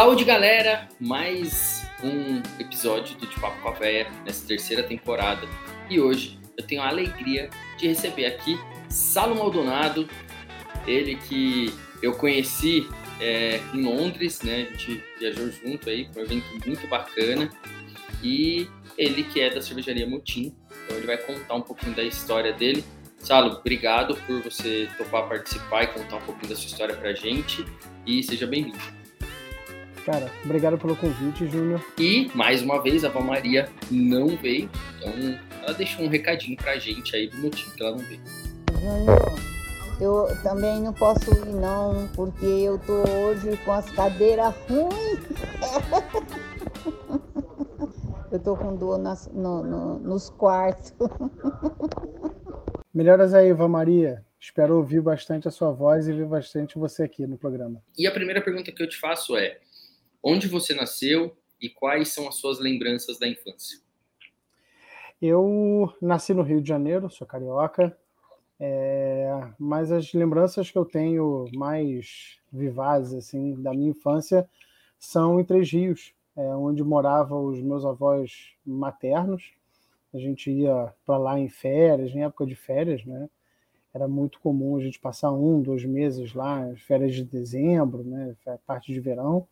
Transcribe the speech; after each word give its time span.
Saúde, 0.00 0.24
galera! 0.24 0.88
Mais 0.98 1.86
um 2.02 2.40
episódio 2.58 3.18
do 3.18 3.26
De 3.26 3.38
Papo 3.38 3.60
com 3.60 3.68
a 3.68 3.72
Véia 3.72 4.10
nessa 4.24 4.46
terceira 4.46 4.82
temporada. 4.82 5.46
E 5.90 6.00
hoje 6.00 6.40
eu 6.56 6.66
tenho 6.66 6.80
a 6.80 6.88
alegria 6.88 7.50
de 7.76 7.86
receber 7.86 8.24
aqui 8.24 8.58
Salo 8.88 9.34
Maldonado, 9.34 10.08
ele 10.86 11.16
que 11.16 11.70
eu 12.02 12.14
conheci 12.14 12.88
é, 13.20 13.60
em 13.74 13.82
Londres, 13.82 14.40
né? 14.40 14.68
A 14.70 14.72
gente 14.74 15.04
viajou 15.18 15.50
junto 15.50 15.90
aí 15.90 16.06
para 16.08 16.22
um 16.22 16.24
evento 16.24 16.46
muito 16.66 16.88
bacana. 16.88 17.50
E 18.22 18.70
ele 18.96 19.22
que 19.22 19.38
é 19.38 19.50
da 19.50 19.60
cervejaria 19.60 20.06
Motim, 20.06 20.56
então 20.82 20.96
ele 20.96 21.06
vai 21.06 21.18
contar 21.18 21.56
um 21.56 21.62
pouquinho 21.62 21.94
da 21.94 22.02
história 22.02 22.54
dele. 22.54 22.82
Salo, 23.18 23.52
obrigado 23.52 24.16
por 24.26 24.40
você 24.40 24.88
topar 24.96 25.28
participar 25.28 25.82
e 25.82 25.86
contar 25.88 26.16
um 26.16 26.22
pouquinho 26.22 26.48
da 26.48 26.56
sua 26.56 26.68
história 26.68 26.96
pra 26.96 27.12
gente. 27.12 27.66
E 28.06 28.22
seja 28.22 28.46
bem-vindo. 28.46 28.99
Cara, 30.04 30.30
obrigado 30.44 30.78
pelo 30.78 30.96
convite, 30.96 31.46
Júnior. 31.46 31.84
E, 31.98 32.30
mais 32.34 32.62
uma 32.62 32.82
vez, 32.82 33.04
a 33.04 33.08
Val 33.08 33.22
Maria 33.22 33.68
não 33.90 34.28
veio, 34.28 34.70
então 34.96 35.38
ela 35.62 35.74
deixou 35.74 36.04
um 36.04 36.08
recadinho 36.08 36.56
pra 36.56 36.78
gente 36.78 37.14
aí 37.14 37.28
do 37.28 37.36
motivo 37.38 37.74
que 37.74 37.82
ela 37.82 37.92
não 37.92 38.04
veio. 38.04 38.20
Júnior, 38.80 39.50
eu 40.00 40.28
também 40.42 40.80
não 40.80 40.94
posso 40.94 41.30
ir 41.30 41.52
não, 41.52 42.08
porque 42.14 42.46
eu 42.46 42.78
tô 42.78 43.02
hoje 43.08 43.56
com 43.64 43.72
as 43.72 43.90
cadeiras 43.90 44.54
ruins. 44.68 45.20
eu 48.32 48.38
tô 48.38 48.56
com 48.56 48.74
dor 48.74 48.98
nas, 48.98 49.28
no, 49.28 49.62
no, 49.62 49.98
nos 49.98 50.30
quartos. 50.30 50.94
Melhoras 52.94 53.34
aí, 53.34 53.52
Val 53.52 53.68
Maria. 53.68 54.24
Espero 54.40 54.76
ouvir 54.76 55.02
bastante 55.02 55.46
a 55.46 55.50
sua 55.50 55.70
voz 55.70 56.08
e 56.08 56.14
ver 56.14 56.24
bastante 56.24 56.78
você 56.78 57.02
aqui 57.02 57.26
no 57.26 57.36
programa. 57.36 57.82
E 57.98 58.06
a 58.06 58.10
primeira 58.10 58.40
pergunta 58.40 58.72
que 58.72 58.82
eu 58.82 58.88
te 58.88 58.96
faço 58.96 59.36
é: 59.36 59.58
onde 60.22 60.46
você 60.48 60.74
nasceu 60.74 61.36
e 61.60 61.68
quais 61.68 62.08
são 62.08 62.28
as 62.28 62.36
suas 62.36 62.58
lembranças 62.58 63.18
da 63.18 63.28
infância? 63.28 63.80
Eu 65.20 65.92
nasci 66.00 66.32
no 66.32 66.42
Rio 66.42 66.62
de 66.62 66.68
Janeiro, 66.68 67.10
sou 67.10 67.26
carioca, 67.26 67.96
é, 68.58 69.30
mas 69.58 69.92
as 69.92 70.12
lembranças 70.12 70.70
que 70.70 70.78
eu 70.78 70.84
tenho 70.84 71.46
mais 71.54 72.38
vivazes 72.52 73.14
assim 73.14 73.54
da 73.60 73.72
minha 73.72 73.90
infância 73.90 74.48
são 74.98 75.40
em 75.40 75.44
Três 75.44 75.70
Rios, 75.70 76.14
é, 76.36 76.42
onde 76.54 76.82
moravam 76.82 77.46
os 77.46 77.60
meus 77.60 77.84
avós 77.84 78.52
maternos. 78.64 79.52
A 80.12 80.18
gente 80.18 80.50
ia 80.50 80.92
para 81.06 81.18
lá 81.18 81.38
em 81.38 81.48
férias, 81.48 82.14
em 82.14 82.22
época 82.22 82.46
de 82.46 82.54
férias, 82.54 83.04
né? 83.04 83.28
Era 83.92 84.06
muito 84.06 84.40
comum 84.40 84.76
a 84.76 84.80
gente 84.80 85.00
passar 85.00 85.32
um, 85.32 85.60
dois 85.60 85.84
meses 85.84 86.32
lá, 86.32 86.72
férias 86.76 87.14
de 87.14 87.24
dezembro, 87.24 88.04
né? 88.04 88.34
Parte 88.66 88.92
de 88.92 89.00
verão. 89.00 89.46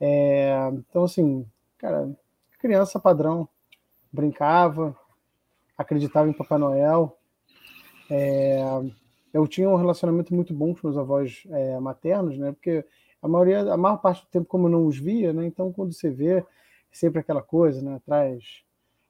É, 0.00 0.70
então, 0.72 1.04
assim, 1.04 1.46
cara, 1.78 2.10
criança 2.58 2.98
padrão, 2.98 3.48
brincava, 4.12 4.96
acreditava 5.76 6.28
em 6.28 6.32
Papai 6.32 6.58
Noel. 6.58 7.18
É, 8.10 8.58
eu 9.32 9.46
tinha 9.46 9.68
um 9.68 9.76
relacionamento 9.76 10.34
muito 10.34 10.54
bom 10.54 10.74
com 10.74 10.86
meus 10.86 10.96
avós 10.96 11.42
é, 11.50 11.78
maternos, 11.80 12.38
né? 12.38 12.52
Porque 12.52 12.84
a 13.20 13.28
maioria, 13.28 13.72
a 13.72 13.76
maior 13.76 13.96
parte 13.98 14.22
do 14.22 14.28
tempo, 14.28 14.46
como 14.46 14.66
eu 14.66 14.70
não 14.70 14.86
os 14.86 14.98
via, 14.98 15.32
né? 15.32 15.46
Então, 15.46 15.72
quando 15.72 15.92
você 15.92 16.10
vê, 16.10 16.38
é 16.38 16.46
sempre 16.92 17.20
aquela 17.20 17.42
coisa, 17.42 17.82
né? 17.82 18.00
Traz 18.04 18.64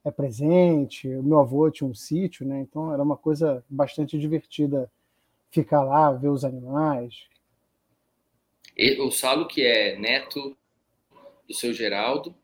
é 0.04 0.10
presente. 0.10 1.08
O 1.08 1.22
meu 1.22 1.38
avô 1.38 1.70
tinha 1.70 1.88
um 1.88 1.94
sítio, 1.94 2.46
né? 2.46 2.60
Então, 2.60 2.92
era 2.92 3.02
uma 3.02 3.16
coisa 3.16 3.64
bastante 3.68 4.18
divertida 4.18 4.90
ficar 5.50 5.82
lá, 5.82 6.12
ver 6.12 6.28
os 6.28 6.44
animais. 6.44 7.26
E, 8.76 9.00
o 9.00 9.10
Salo, 9.10 9.46
que 9.46 9.62
é 9.62 9.98
neto 9.98 10.56
do 11.46 11.54
seu 11.54 11.72
Geraldo, 11.72 12.34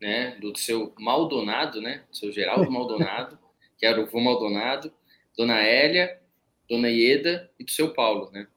né, 0.00 0.36
do 0.40 0.56
seu 0.56 0.94
Maldonado, 0.98 1.80
né, 1.80 2.04
do 2.10 2.16
seu 2.16 2.32
Geraldo 2.32 2.70
Maldonado, 2.70 3.38
que 3.78 3.86
era 3.86 4.00
o 4.00 4.06
vô 4.06 4.20
Maldonado, 4.20 4.92
Dona 5.36 5.60
Hélia, 5.60 6.20
Dona 6.68 6.88
Ieda 6.88 7.50
e 7.58 7.64
do 7.64 7.70
seu 7.70 7.92
Paulo, 7.92 8.30
né? 8.30 8.48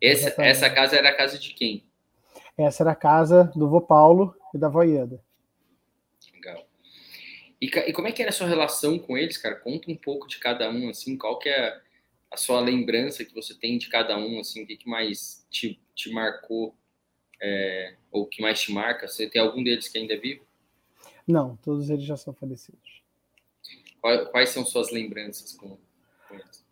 Essa, 0.00 0.34
essa 0.42 0.68
casa 0.68 0.96
era 0.96 1.08
a 1.08 1.16
casa 1.16 1.38
de 1.38 1.54
quem? 1.54 1.84
Essa 2.56 2.82
era 2.82 2.92
a 2.92 2.96
casa 2.96 3.50
do 3.56 3.68
vô 3.68 3.80
Paulo 3.80 4.36
e 4.54 4.58
da 4.58 4.68
vó 4.68 4.82
Ieda. 4.82 5.22
Legal. 6.32 6.66
E, 7.60 7.66
e, 7.66 7.92
como 7.92 8.06
é 8.06 8.12
que 8.12 8.22
era 8.22 8.30
a 8.30 8.34
sua 8.34 8.46
relação 8.46 8.98
com 8.98 9.16
eles, 9.16 9.38
cara? 9.38 9.56
Conta 9.56 9.90
um 9.90 9.96
pouco 9.96 10.28
de 10.28 10.38
cada 10.38 10.70
um, 10.70 10.90
assim, 10.90 11.16
qual 11.16 11.38
que 11.38 11.48
é 11.48 11.80
a 12.30 12.36
sua 12.36 12.60
lembrança 12.60 13.24
que 13.24 13.34
você 13.34 13.54
tem 13.54 13.78
de 13.78 13.88
cada 13.88 14.16
um, 14.16 14.40
assim, 14.40 14.62
o 14.62 14.66
que, 14.66 14.76
que 14.76 14.88
mais 14.88 15.46
te, 15.50 15.80
te 15.94 16.12
marcou 16.12 16.76
é, 17.44 17.94
ou 18.10 18.26
que 18.26 18.40
mais 18.40 18.60
te 18.60 18.72
marca? 18.72 19.06
Você 19.06 19.28
tem 19.28 19.40
algum 19.40 19.62
deles 19.62 19.86
que 19.88 19.98
ainda 19.98 20.14
é 20.14 20.16
vivo? 20.16 20.44
Não, 21.26 21.56
todos 21.56 21.90
eles 21.90 22.04
já 22.04 22.16
são 22.16 22.32
falecidos. 22.32 23.02
Quais, 24.00 24.28
quais 24.28 24.48
são 24.50 24.64
suas 24.64 24.90
lembranças 24.90 25.52
com, 25.52 25.76
com 26.28 26.34
eles? 26.34 26.64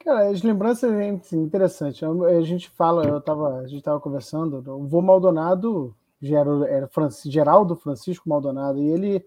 Cara, 0.00 0.28
as 0.28 0.42
lembranças 0.42 0.92
é 0.92 1.36
interessantes. 1.36 2.02
A 2.02 2.40
gente 2.42 2.68
fala, 2.70 3.06
eu 3.06 3.20
tava, 3.20 3.60
a 3.60 3.66
gente 3.66 3.78
estava 3.78 4.00
conversando, 4.00 4.58
o 4.72 4.86
vô 4.86 5.00
Maldonado 5.00 5.94
era 6.68 7.08
Geraldo 7.24 7.76
Francisco 7.76 8.28
Maldonado, 8.28 8.80
e 8.80 8.88
ele, 8.88 9.24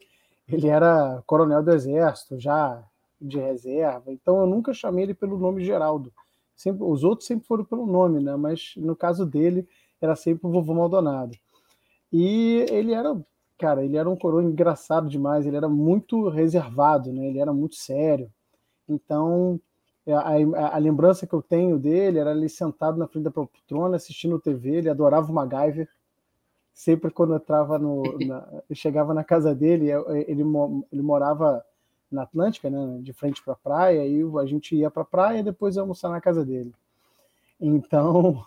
ele 0.47 0.67
era 0.67 1.21
coronel 1.25 1.63
do 1.63 1.71
exército, 1.71 2.39
já 2.39 2.83
de 3.21 3.37
reserva, 3.37 4.11
então 4.11 4.39
eu 4.39 4.47
nunca 4.47 4.73
chamei 4.73 5.03
ele 5.03 5.13
pelo 5.13 5.37
nome 5.37 5.63
Geraldo. 5.63 6.11
Sempre, 6.55 6.83
os 6.83 7.03
outros 7.03 7.27
sempre 7.27 7.45
foram 7.45 7.63
pelo 7.63 7.85
nome, 7.85 8.21
né? 8.21 8.35
Mas 8.35 8.73
no 8.75 8.95
caso 8.95 9.25
dele, 9.25 9.67
era 10.01 10.15
sempre 10.15 10.47
o 10.47 10.51
vovô 10.51 10.73
Maldonado. 10.73 11.37
E 12.11 12.65
ele 12.69 12.93
era, 12.93 13.15
cara, 13.57 13.83
ele 13.83 13.97
era 13.97 14.09
um 14.09 14.15
coroa 14.15 14.43
engraçado 14.43 15.07
demais, 15.07 15.45
ele 15.45 15.57
era 15.57 15.69
muito 15.69 16.27
reservado, 16.29 17.13
né? 17.13 17.27
Ele 17.27 17.39
era 17.39 17.53
muito 17.53 17.75
sério. 17.75 18.31
Então, 18.87 19.59
a, 20.07 20.19
a, 20.19 20.75
a 20.75 20.77
lembrança 20.77 21.27
que 21.27 21.33
eu 21.33 21.41
tenho 21.41 21.77
dele 21.77 22.17
era 22.17 22.31
ele 22.31 22.49
sentado 22.49 22.97
na 22.97 23.07
frente 23.07 23.25
da 23.25 23.31
poltrona 23.31 23.95
assistindo 23.95 24.39
TV, 24.39 24.77
ele 24.77 24.89
adorava 24.89 25.31
o 25.31 25.33
MacGyver. 25.33 25.87
Sempre 26.73 27.11
quando 27.11 27.33
eu 27.33 27.37
entrava 27.37 27.77
no, 27.77 28.03
na, 28.25 28.47
eu 28.69 28.75
chegava 28.75 29.13
na 29.13 29.23
casa 29.23 29.53
dele, 29.53 29.91
ele, 30.27 30.43
ele 30.91 31.01
morava 31.01 31.63
na 32.11 32.23
Atlântica, 32.23 32.69
né, 32.69 32.99
de 33.01 33.13
frente 33.13 33.43
para 33.43 33.53
a 33.53 33.57
praia, 33.57 34.07
e 34.07 34.23
a 34.39 34.45
gente 34.45 34.75
ia 34.75 34.89
para 34.89 35.03
a 35.03 35.05
praia 35.05 35.39
e 35.39 35.43
depois 35.43 35.75
ia 35.75 35.81
almoçar 35.81 36.09
na 36.09 36.19
casa 36.19 36.43
dele. 36.43 36.73
Então, 37.59 38.43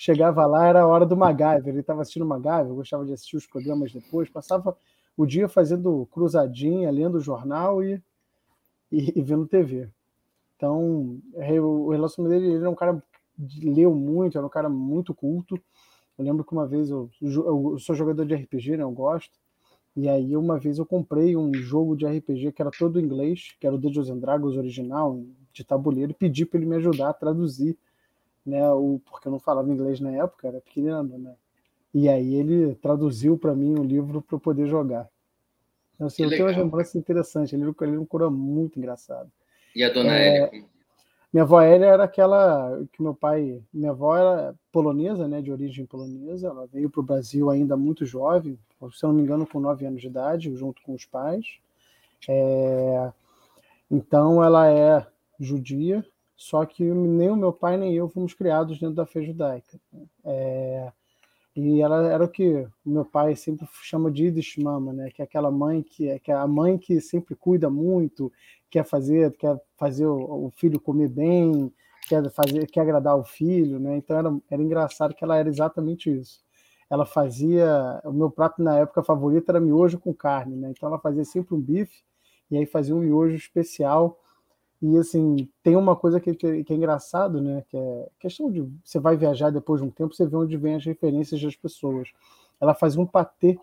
chegava 0.00 0.46
lá, 0.46 0.66
era 0.66 0.80
a 0.80 0.86
hora 0.86 1.04
do 1.04 1.14
MacGyver. 1.14 1.68
Ele 1.68 1.80
estava 1.80 2.00
assistindo 2.00 2.24
MacGyver, 2.24 2.68
eu 2.68 2.76
gostava 2.76 3.04
de 3.04 3.12
assistir 3.12 3.36
os 3.36 3.46
programas 3.46 3.92
depois, 3.92 4.30
passava 4.30 4.74
o 5.14 5.26
dia 5.26 5.46
fazendo 5.46 6.08
cruzadinha, 6.10 6.90
lendo 6.90 7.18
o 7.18 7.20
jornal 7.20 7.84
e, 7.84 8.02
e, 8.90 9.18
e 9.18 9.22
vendo 9.22 9.46
TV. 9.46 9.90
Então, 10.56 11.20
o 11.34 11.90
relacionamento 11.90 12.40
dele, 12.40 12.54
ele 12.54 12.60
era 12.62 12.70
um 12.70 12.74
cara 12.74 13.02
que 13.36 13.68
leu 13.68 13.94
muito, 13.94 14.38
era 14.38 14.46
um 14.46 14.50
cara 14.50 14.70
muito 14.70 15.14
culto. 15.14 15.60
Eu 16.16 16.24
lembro 16.24 16.44
que 16.44 16.52
uma 16.52 16.66
vez 16.66 16.88
eu, 16.88 17.10
eu 17.20 17.78
sou 17.78 17.94
jogador 17.94 18.24
de 18.24 18.34
RPG, 18.34 18.78
né? 18.78 18.82
Eu 18.82 18.90
gosto. 18.90 19.38
E 19.94 20.08
aí, 20.08 20.34
uma 20.34 20.58
vez 20.58 20.78
eu 20.78 20.86
comprei 20.86 21.36
um 21.36 21.52
jogo 21.52 21.94
de 21.94 22.06
RPG 22.06 22.52
que 22.52 22.62
era 22.62 22.70
todo 22.70 22.98
em 22.98 23.04
inglês, 23.04 23.54
que 23.60 23.66
era 23.66 23.76
o 23.76 23.78
Dungeons 23.78 24.08
and 24.08 24.18
Dragons 24.18 24.56
original, 24.56 25.22
de 25.52 25.62
tabuleiro, 25.62 26.12
e 26.12 26.14
pedi 26.14 26.46
para 26.46 26.58
ele 26.58 26.66
me 26.66 26.76
ajudar 26.76 27.10
a 27.10 27.14
traduzir 27.14 27.76
né? 28.44 28.68
O, 28.70 29.00
porque 29.04 29.28
eu 29.28 29.32
não 29.32 29.38
falava 29.38 29.70
inglês 29.70 30.00
na 30.00 30.10
época, 30.10 30.48
era 30.48 30.60
pequeno, 30.60 31.18
né? 31.18 31.34
E 31.92 32.08
aí 32.08 32.34
ele 32.34 32.74
traduziu 32.76 33.36
para 33.36 33.54
mim 33.54 33.78
o 33.78 33.82
livro 33.82 34.22
para 34.22 34.36
eu 34.36 34.40
poder 34.40 34.66
jogar. 34.66 35.08
Então, 35.94 36.06
assim, 36.06 36.22
eu 36.22 36.30
tenho 36.30 36.46
uma 36.46 36.56
lembrança 36.56 36.96
interessante. 36.96 37.54
Ele, 37.54 37.64
ele 37.64 37.96
é 37.96 37.98
um 37.98 38.06
cura 38.06 38.30
muito 38.30 38.78
engraçado. 38.78 39.30
E 39.74 39.84
a 39.84 39.92
dona 39.92 40.16
é, 40.16 40.28
Hélia? 40.28 40.64
Minha 41.32 41.44
avó 41.44 41.60
Hélia 41.60 41.86
era 41.86 42.04
aquela 42.04 42.82
que 42.92 43.02
meu 43.02 43.14
pai. 43.14 43.62
Minha 43.72 43.90
avó 43.90 44.16
era 44.16 44.54
polonesa, 44.72 45.28
né, 45.28 45.42
de 45.42 45.52
origem 45.52 45.84
polonesa. 45.84 46.48
Ela 46.48 46.66
veio 46.66 46.88
para 46.88 47.00
o 47.00 47.04
Brasil 47.04 47.50
ainda 47.50 47.76
muito 47.76 48.06
jovem, 48.06 48.58
se 48.92 49.02
não 49.02 49.12
me 49.12 49.22
engano, 49.22 49.46
com 49.46 49.60
9 49.60 49.84
anos 49.84 50.00
de 50.00 50.06
idade, 50.06 50.56
junto 50.56 50.80
com 50.82 50.94
os 50.94 51.04
pais. 51.04 51.58
É, 52.28 53.12
então, 53.90 54.42
ela 54.42 54.70
é 54.70 55.06
judia, 55.38 56.04
só 56.40 56.64
que 56.64 56.82
nem 56.82 57.28
o 57.28 57.36
meu 57.36 57.52
pai 57.52 57.76
nem 57.76 57.94
eu 57.94 58.08
fomos 58.08 58.32
criados 58.32 58.80
dentro 58.80 58.94
da 58.94 59.04
fé 59.04 59.22
judaica. 59.22 59.78
É, 60.24 60.90
e 61.54 61.82
ela 61.82 62.10
era 62.10 62.24
o 62.24 62.28
que 62.28 62.66
o 62.82 62.88
meu 62.88 63.04
pai 63.04 63.36
sempre 63.36 63.68
chama 63.82 64.10
de 64.10 64.24
Yiddish 64.24 64.56
mama, 64.56 64.90
né? 64.90 65.10
Que 65.10 65.20
é 65.20 65.24
aquela 65.26 65.50
mãe 65.50 65.82
que 65.82 66.08
é, 66.08 66.18
que 66.18 66.32
é 66.32 66.34
a 66.34 66.46
mãe 66.46 66.78
que 66.78 66.98
sempre 66.98 67.34
cuida 67.34 67.68
muito, 67.68 68.32
quer 68.70 68.86
fazer, 68.86 69.36
quer 69.36 69.60
fazer 69.76 70.06
o, 70.06 70.46
o, 70.46 70.50
filho 70.56 70.80
comer 70.80 71.10
bem, 71.10 71.70
quer 72.08 72.30
fazer, 72.30 72.66
quer 72.70 72.80
agradar 72.80 73.18
o 73.18 73.24
filho, 73.24 73.78
né? 73.78 73.98
Então 73.98 74.16
era, 74.16 74.34
era 74.50 74.62
engraçado 74.62 75.14
que 75.14 75.22
ela 75.22 75.36
era 75.36 75.48
exatamente 75.48 76.10
isso. 76.10 76.40
Ela 76.88 77.04
fazia, 77.04 78.00
o 78.02 78.14
meu 78.14 78.30
prato 78.30 78.62
na 78.62 78.78
época 78.78 79.02
favorito 79.02 79.50
era 79.50 79.60
miojo 79.60 79.98
com 79.98 80.14
carne, 80.14 80.56
né? 80.56 80.70
Então 80.70 80.88
ela 80.88 80.98
fazia 80.98 81.24
sempre 81.26 81.54
um 81.54 81.60
bife 81.60 82.02
e 82.50 82.56
aí 82.56 82.64
fazia 82.64 82.96
um 82.96 83.00
miojo 83.00 83.36
especial 83.36 84.18
E 84.82 84.96
assim, 84.96 85.48
tem 85.62 85.76
uma 85.76 85.94
coisa 85.94 86.18
que, 86.18 86.34
que, 86.34 86.64
que, 86.64 86.72
é 86.72 86.76
engraçado, 86.76 87.40
né? 87.40 87.62
Que 87.68 87.76
é 87.76 88.08
questão 88.18 88.50
de 88.50 88.62
você 88.82 88.98
vai 88.98 89.16
viajar 89.16 89.50
depois 89.50 89.80
de 89.80 89.86
um 89.86 89.90
tempo, 89.90 90.14
você 90.14 90.26
vê 90.26 90.36
onde 90.36 90.56
vem 90.56 90.76
as 90.76 90.84
referências 90.84 91.40
das 91.40 91.54
pessoas. 91.54 92.08
Ela 92.58 92.74
fazia 92.74 93.00
um 93.00 93.06
patê, 93.06 93.58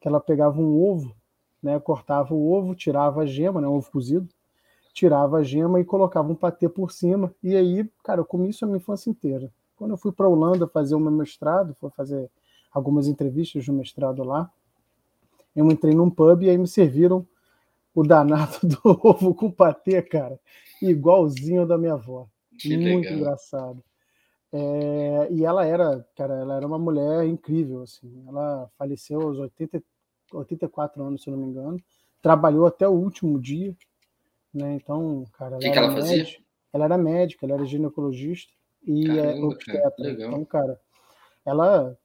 que 0.00 0.08
ela 0.08 0.20
pegava 0.20 0.58
um 0.58 0.82
ovo, 0.82 1.14
né? 1.62 1.78
Cortava 1.80 2.34
o 2.34 2.50
ovo, 2.50 2.74
tirava 2.74 3.22
a 3.22 3.26
gema, 3.26 3.60
né? 3.60 3.68
Um 3.68 3.74
ovo 3.74 3.90
cozido, 3.90 4.26
tirava 4.94 5.38
a 5.38 5.42
gema 5.42 5.80
e 5.80 5.84
colocava 5.84 6.32
um 6.32 6.34
patê 6.34 6.68
por 6.68 6.90
cima. 6.90 7.34
E 7.42 7.54
aí, 7.54 7.88
cara, 8.02 8.20
eu 8.20 8.24
comi 8.24 8.48
isso 8.48 8.64
a 8.64 8.68
minha 8.68 8.78
infância 8.78 9.10
inteira. 9.10 9.52
Quando 9.76 9.90
eu 9.90 9.96
fui 9.98 10.12
para 10.12 10.24
a 10.24 10.28
Holanda 10.30 10.66
fazer 10.66 10.94
o 10.94 11.00
meu 11.00 11.10
mestrado, 11.10 11.74
fui 11.74 11.90
fazer 11.90 12.30
algumas 12.72 13.06
entrevistas 13.06 13.66
no 13.68 13.74
mestrado 13.74 14.24
lá, 14.24 14.50
eu 15.54 15.70
entrei 15.70 15.94
num 15.94 16.10
pub 16.10 16.42
e 16.42 16.50
aí 16.50 16.58
me 16.58 16.66
serviram 16.66 17.26
o 17.94 18.02
danado 18.02 18.58
do 18.66 18.78
ovo 18.84 19.34
com 19.34 19.50
patê, 19.50 20.02
cara, 20.02 20.38
igualzinho 20.82 21.66
da 21.66 21.78
minha 21.78 21.94
avó. 21.94 22.26
Que 22.58 22.76
Muito 22.76 23.04
legal. 23.04 23.18
engraçado. 23.18 23.82
É, 24.52 25.28
e 25.32 25.44
ela 25.44 25.66
era, 25.66 26.06
cara, 26.16 26.34
ela 26.34 26.56
era 26.56 26.66
uma 26.66 26.78
mulher 26.78 27.26
incrível, 27.26 27.82
assim. 27.82 28.24
Ela 28.28 28.70
faleceu 28.78 29.20
aos 29.20 29.38
80, 29.38 29.82
84 30.32 31.02
anos, 31.02 31.22
se 31.22 31.28
eu 31.28 31.36
não 31.36 31.44
me 31.44 31.50
engano. 31.50 31.76
Trabalhou 32.22 32.66
até 32.66 32.88
o 32.88 32.92
último 32.92 33.40
dia, 33.40 33.76
né? 34.52 34.74
Então, 34.74 35.24
cara, 35.36 35.56
ela, 35.56 35.60
que 35.60 35.70
que 35.70 35.78
ela 35.78 35.92
fazia? 35.92 36.18
Médica, 36.18 36.44
ela 36.72 36.84
era 36.84 36.98
médica, 36.98 37.46
ela 37.46 37.54
era 37.54 37.64
ginecologista 37.64 38.52
e 38.86 39.10
é 39.10 39.22
Caramba, 39.22 39.46
obstetra. 39.46 40.10
Então, 40.10 40.44
cara, 40.44 40.80
ela 41.44 41.98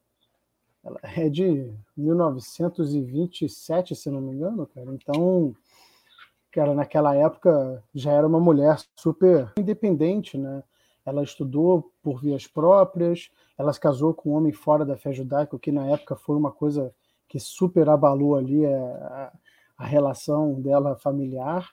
ela 0.83 1.00
é 1.03 1.30
de 1.30 1.71
1927, 1.95 3.95
se 3.95 4.09
não 4.09 4.19
me 4.21 4.33
engano, 4.33 4.65
cara. 4.65 4.91
Então, 4.94 5.56
cara, 6.51 6.74
naquela 6.74 7.16
época 7.16 7.84
já 7.94 8.12
era 8.12 8.28
uma 8.28 8.40
mulher 8.40 8.78
super 8.96 9.51
independente, 9.57 10.38
né? 10.38 10.63
Ela 11.06 11.24
estudou 11.24 11.92
por 12.04 12.22
vias 12.22 12.46
próprias, 12.46 13.30
ela 13.57 13.74
se 13.74 13.80
casou 13.80 14.13
com 14.13 14.31
um 14.31 14.34
homem 14.34 14.51
fora 14.51 14.86
da 14.86 14.98
fé 14.98 15.12
judaica, 15.12 15.56
o 15.56 15.60
que 15.60 15.72
na 15.72 15.88
época 15.88 16.16
foi 16.16 16.36
uma 16.36 16.51
coisa 16.51 16.94
que 17.28 17.40
super 17.40 17.90
abalou 17.90 18.36
ali 18.36 18.66
a, 18.66 19.31
a 19.78 19.86
relação 19.86 20.60
dela 20.62 20.96
familiar. 20.96 21.69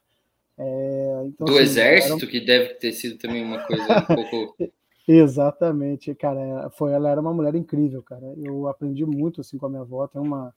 É, 0.58 1.22
então, 1.26 1.44
Do 1.44 1.52
assim, 1.52 1.62
exército, 1.62 2.24
era... 2.24 2.26
que 2.26 2.40
deve 2.40 2.74
ter 2.74 2.92
sido 2.92 3.18
também 3.18 3.44
uma 3.44 3.62
coisa 3.66 3.82
um 3.98 4.30
pouco. 4.30 4.56
Exatamente, 5.08 6.14
cara. 6.14 6.68
Foi, 6.70 6.92
ela 6.92 7.10
era 7.10 7.20
uma 7.20 7.32
mulher 7.32 7.54
incrível, 7.54 8.02
cara. 8.02 8.34
Eu 8.36 8.66
aprendi 8.68 9.04
muito 9.06 9.40
assim 9.40 9.56
com 9.56 9.66
a 9.66 9.68
minha 9.68 9.82
avó, 9.82 10.06
tenho 10.08 10.24
uma, 10.24 10.54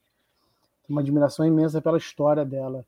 uma 0.88 1.01
admiração 1.01 1.45
imensa 1.45 1.81
pela 1.81 1.98
história 1.98 2.44
dela. 2.44 2.86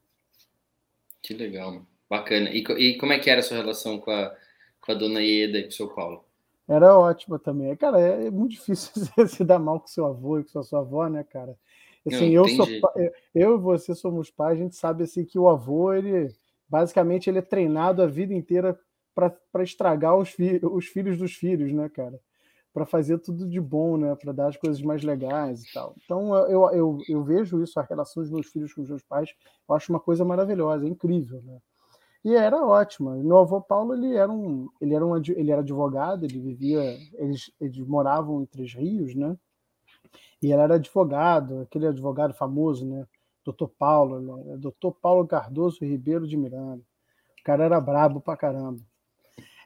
Que 1.22 1.34
legal, 1.34 1.86
bacana. 2.10 2.50
E, 2.50 2.60
e 2.60 2.98
como 2.98 3.14
é 3.14 3.20
que 3.20 3.30
era 3.30 3.40
a 3.40 3.44
sua 3.44 3.58
relação 3.58 4.00
com 4.00 4.12
a, 4.12 4.36
com 4.80 4.92
a 4.92 4.96
dona 4.96 5.22
Ieda 5.22 5.60
e 5.60 5.64
com 5.64 5.70
o 5.70 5.74
seu 5.74 5.88
Paulo? 5.90 6.24
Era 6.68 6.98
ótima 6.98 7.38
também. 7.38 7.76
Cara, 7.76 8.00
é, 8.00 8.28
é 8.28 8.32
muito 8.32 8.52
difícil 8.52 8.92
se 9.28 9.44
dar 9.44 9.60
mal 9.60 9.80
com 9.80 9.88
seu 9.88 10.06
avô 10.06 10.40
e 10.40 10.44
com 10.44 10.64
sua 10.64 10.80
avó, 10.80 11.08
né, 11.08 11.24
cara? 11.24 11.58
Assim, 12.08 12.34
Não, 12.34 12.46
eu, 12.46 12.48
sou, 12.48 12.68
eu 13.36 13.56
e 13.56 13.60
você 13.60 13.94
somos 13.94 14.32
pais, 14.32 14.60
a 14.60 14.64
gente 14.64 14.76
sabe 14.76 15.04
assim 15.04 15.24
que 15.24 15.38
o 15.38 15.48
avô, 15.48 15.94
ele 15.94 16.34
basicamente 16.68 17.30
ele 17.30 17.40
é 17.40 17.44
treinado 17.44 18.02
a 18.02 18.08
vida 18.08 18.34
inteira 18.34 18.80
para 19.14 19.64
estragar 19.64 20.18
os, 20.18 20.30
fi 20.30 20.60
os 20.64 20.88
filhos 20.88 21.18
dos 21.18 21.34
filhos, 21.34 21.72
né, 21.72 21.90
cara? 21.90 22.20
Para 22.74 22.86
fazer 22.86 23.18
tudo 23.18 23.48
de 23.48 23.60
bom, 23.60 23.98
né? 23.98 24.16
Para 24.16 24.32
dar 24.32 24.48
as 24.48 24.58
coisas 24.58 24.82
mais 24.82 25.04
legais 25.04 25.64
e 25.64 25.74
tal. 25.74 25.94
Então 26.04 26.36
eu, 26.48 26.70
eu, 26.72 26.98
eu 27.08 27.24
vejo 27.24 27.62
isso, 27.62 27.80
a 27.80 27.84
relação 27.84 28.24
dos 28.24 28.32
meus 28.32 28.48
filhos 28.48 28.74
com 28.74 28.82
os 28.82 28.90
meus 28.90 29.04
pais, 29.04 29.30
eu 29.68 29.76
acho 29.76 29.92
uma 29.92 30.00
coisa 30.00 30.24
maravilhosa, 30.24 30.86
é 30.86 30.90
incrível, 30.90 31.42
né? 31.44 31.58
E 32.24 32.36
era 32.36 32.64
ótima. 32.64 33.16
Meu 33.16 33.38
avô 33.40 33.60
Paulo 33.60 33.94
ele 33.94 34.16
era 34.16 34.32
um, 34.32 34.70
ele 34.80 34.94
era 34.94 35.06
um, 35.06 35.18
ele 35.18 35.52
era 35.52 35.62
advogado, 35.62 36.24
ele 36.24 36.40
vivia, 36.40 36.98
eles, 37.16 37.52
eles 37.60 37.80
moravam 37.80 38.42
em 38.42 38.46
Três 38.46 38.74
Rios, 38.74 39.16
né? 39.16 39.36
E 40.42 40.52
ele 40.52 40.62
era 40.62 40.76
advogado, 40.76 41.62
aquele 41.62 41.88
advogado 41.88 42.34
famoso, 42.34 42.86
né? 42.86 43.08
Doutor 43.44 43.70
Paulo, 43.70 44.20
né? 44.20 44.58
Doutor 44.58 44.94
Paulo 44.94 45.28
Cardoso 45.28 45.84
Ribeiro 45.84 46.28
de 46.28 46.38
Miranda. 46.38 46.84
O 47.40 47.44
cara 47.44 47.66
era 47.66 47.82
brabo 47.82 48.22
pra 48.22 48.38
caramba. 48.38 48.80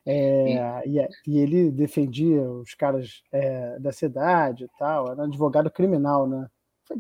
É, 0.06 0.84
e, 0.86 1.00
é, 1.00 1.10
e, 1.26 1.40
ele 1.40 1.72
defendia 1.72 2.42
os 2.42 2.76
caras 2.76 3.24
é, 3.32 3.80
da 3.80 3.92
cidade 3.92 4.66
e 4.66 4.70
tal, 4.78 5.12
era 5.12 5.20
um 5.20 5.26
advogado 5.26 5.72
criminal, 5.72 6.28
né? 6.28 6.48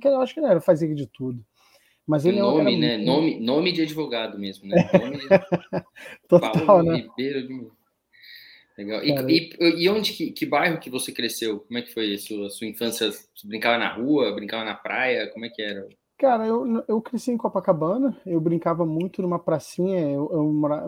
Eu 0.04 0.22
acho 0.22 0.34
que 0.34 0.40
ele 0.40 0.48
era, 0.48 0.60
fazia 0.60 0.94
de 0.96 1.06
tudo. 1.06 1.46
Mas 2.08 2.26
ele 2.26 2.40
nome, 2.40 2.84
era... 2.84 2.98
né? 2.98 3.04
Nome, 3.04 3.40
nome 3.40 3.72
de 3.72 3.84
advogado 3.84 4.40
mesmo, 4.40 4.68
né? 4.68 4.90
Nome 4.94 5.18
de... 5.18 5.28
Total, 6.28 6.66
Paulo 6.66 6.92
né? 6.92 6.98
Ribeiro 6.98 7.48
de... 7.48 7.68
Legal. 8.78 9.04
E, 9.04 9.50
e, 9.60 9.84
e, 9.84 9.90
onde 9.90 10.14
que, 10.14 10.32
que, 10.32 10.46
bairro 10.46 10.80
que 10.80 10.90
você 10.90 11.12
cresceu? 11.12 11.62
Como 11.62 11.80
é 11.80 11.82
que 11.82 11.94
foi 11.94 12.14
a 12.14 12.18
sua, 12.18 12.48
a 12.48 12.50
sua 12.50 12.68
infância? 12.68 13.10
Você 13.12 13.48
brincava 13.48 13.78
na 13.78 13.94
rua, 13.94 14.36
brincava 14.36 14.66
na 14.66 14.76
praia? 14.76 15.28
Como 15.28 15.46
é 15.46 15.50
que 15.50 15.62
era? 15.62 15.88
Cara, 16.26 16.48
eu, 16.48 16.84
eu 16.88 17.00
cresci 17.00 17.30
em 17.30 17.38
Copacabana, 17.38 18.18
eu 18.26 18.42
brincava 18.42 18.84
muito 18.84 19.22
numa 19.22 19.38
pracinha, 19.38 20.10
eu, 20.10 20.28
eu, 20.32 20.44
mora, 20.52 20.84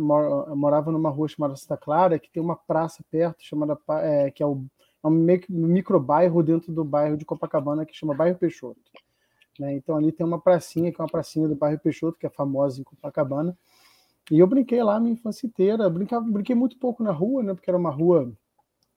eu 0.49 0.55
morava 0.55 0.91
numa 0.91 1.11
rua 1.11 1.27
chamada 1.27 1.55
Santa 1.55 1.77
Clara, 1.77 2.17
que 2.17 2.27
tem 2.27 2.41
uma 2.41 2.55
praça 2.55 3.05
perto, 3.11 3.43
chamada, 3.43 3.77
é, 4.01 4.31
que 4.31 4.41
é, 4.41 4.47
o, 4.47 4.65
é 5.03 5.07
um 5.07 5.11
micro 5.11 5.99
bairro 5.99 6.41
dentro 6.41 6.73
do 6.73 6.83
bairro 6.83 7.15
de 7.15 7.23
Copacabana, 7.23 7.85
que 7.85 7.93
chama 7.93 8.15
Bairro 8.15 8.35
Peixoto. 8.35 8.81
Né? 9.59 9.75
Então 9.75 9.95
ali 9.95 10.11
tem 10.11 10.25
uma 10.25 10.41
pracinha, 10.41 10.91
que 10.91 10.99
é 10.99 11.03
uma 11.03 11.09
pracinha 11.09 11.47
do 11.47 11.55
bairro 11.55 11.79
Peixoto, 11.79 12.17
que 12.17 12.25
é 12.25 12.31
famosa 12.31 12.81
em 12.81 12.83
Copacabana, 12.83 13.55
e 14.31 14.39
eu 14.39 14.47
brinquei 14.47 14.81
lá 14.81 14.99
minha 14.99 15.13
infância 15.13 15.45
inteira, 15.45 15.87
brincava, 15.87 16.25
brinquei 16.27 16.55
muito 16.55 16.79
pouco 16.79 17.03
na 17.03 17.11
rua, 17.11 17.43
né, 17.43 17.53
porque 17.53 17.69
era 17.69 17.77
uma 17.77 17.91
rua 17.91 18.33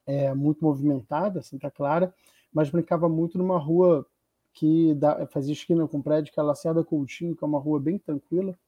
é, 0.07 0.33
muito 0.33 0.65
movimentada, 0.65 1.43
Santa 1.43 1.71
Clara, 1.71 2.15
mas 2.51 2.71
brincava 2.71 3.11
muito 3.11 3.37
numa 3.37 3.59
rua 3.59 4.07
que 4.53 4.95
dá, 4.95 5.27
fazia 5.27 5.53
esquina 5.53 5.87
com 5.87 5.99
o 5.99 6.03
prédio, 6.03 6.33
que 6.33 6.41
é 6.41 6.43
a 6.43 6.47
Lacerda 6.47 6.85
Coutinho, 6.85 7.37
que 7.37 7.45
é 7.45 7.47
uma 7.47 7.59
rua 7.59 7.81
bem 7.81 7.99
tranquila. 7.99 8.59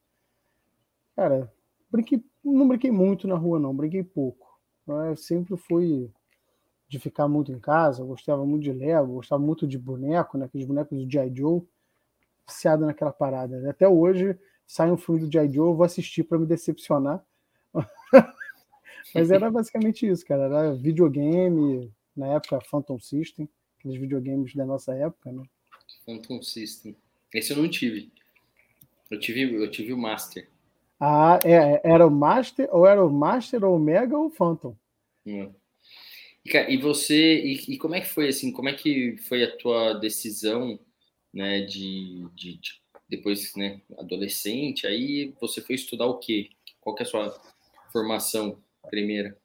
Cara, 1.16 1.52
brinquei, 1.90 2.24
não 2.44 2.66
brinquei 2.68 2.90
muito 2.90 3.28
na 3.28 3.36
rua, 3.36 3.58
não, 3.58 3.74
brinquei 3.74 4.02
pouco. 4.02 4.58
Eu 4.86 5.16
sempre 5.16 5.56
fui 5.56 6.10
de 6.88 6.98
ficar 6.98 7.28
muito 7.28 7.52
em 7.52 7.58
casa, 7.58 8.04
gostava 8.04 8.44
muito 8.44 8.64
de 8.64 8.72
Lego, 8.72 9.14
gostava 9.14 9.42
muito 9.42 9.66
de 9.66 9.78
boneco, 9.78 10.36
né, 10.36 10.44
aqueles 10.44 10.66
bonecos 10.66 10.98
do 10.98 11.10
G.I. 11.10 11.34
Joe, 11.34 11.62
viciado 12.46 12.84
naquela 12.84 13.12
parada. 13.12 13.70
Até 13.70 13.88
hoje, 13.88 14.38
sai 14.66 14.90
um 14.90 14.96
filme 14.96 15.20
do 15.20 15.32
G.I. 15.32 15.52
Joe, 15.52 15.68
eu 15.68 15.74
vou 15.74 15.84
assistir 15.84 16.24
para 16.24 16.38
me 16.38 16.46
decepcionar. 16.46 17.24
Mas 19.14 19.30
era 19.30 19.50
basicamente 19.50 20.06
isso, 20.06 20.24
cara. 20.26 20.44
Era 20.44 20.74
videogame, 20.74 21.92
na 22.16 22.28
época 22.28 22.60
Phantom 22.70 22.98
System, 22.98 23.48
aqueles 23.78 23.98
videogames 23.98 24.54
da 24.54 24.64
nossa 24.64 24.94
época, 24.94 25.32
né? 25.32 25.42
Phantom 26.04 26.42
System. 26.42 26.96
Esse 27.32 27.52
eu 27.52 27.56
não 27.56 27.68
tive. 27.68 28.10
Eu 29.10 29.18
tive, 29.18 29.54
eu 29.54 29.70
tive 29.70 29.92
o 29.92 29.98
Master. 29.98 30.48
Ah, 30.98 31.38
é, 31.44 31.80
era 31.84 32.06
o 32.06 32.10
Master, 32.10 32.68
ou 32.70 32.86
era 32.86 33.04
o 33.04 33.10
Master, 33.10 33.64
ou 33.64 33.76
o 33.76 33.78
Mega, 33.78 34.16
ou 34.16 34.26
o 34.26 34.30
Phantom? 34.30 34.76
Hum. 35.26 35.52
E, 36.44 36.56
e 36.56 36.76
você, 36.76 37.40
e, 37.40 37.74
e, 37.74 37.78
como 37.78 37.94
é 37.94 38.00
que 38.00 38.08
foi 38.08 38.28
assim? 38.28 38.52
Como 38.52 38.68
é 38.68 38.72
que 38.72 39.16
foi 39.28 39.42
a 39.42 39.56
tua 39.56 39.94
decisão, 39.94 40.78
né, 41.32 41.60
de, 41.62 42.26
de, 42.34 42.56
de 42.56 42.80
depois, 43.08 43.54
né, 43.56 43.80
adolescente? 43.98 44.86
Aí 44.86 45.34
você 45.40 45.60
foi 45.60 45.74
estudar 45.74 46.06
o 46.06 46.18
quê? 46.18 46.50
Qual 46.80 46.94
que 46.94 47.02
é 47.02 47.06
a 47.06 47.08
sua 47.08 47.42
formação 47.92 48.58
primeira? 48.88 49.36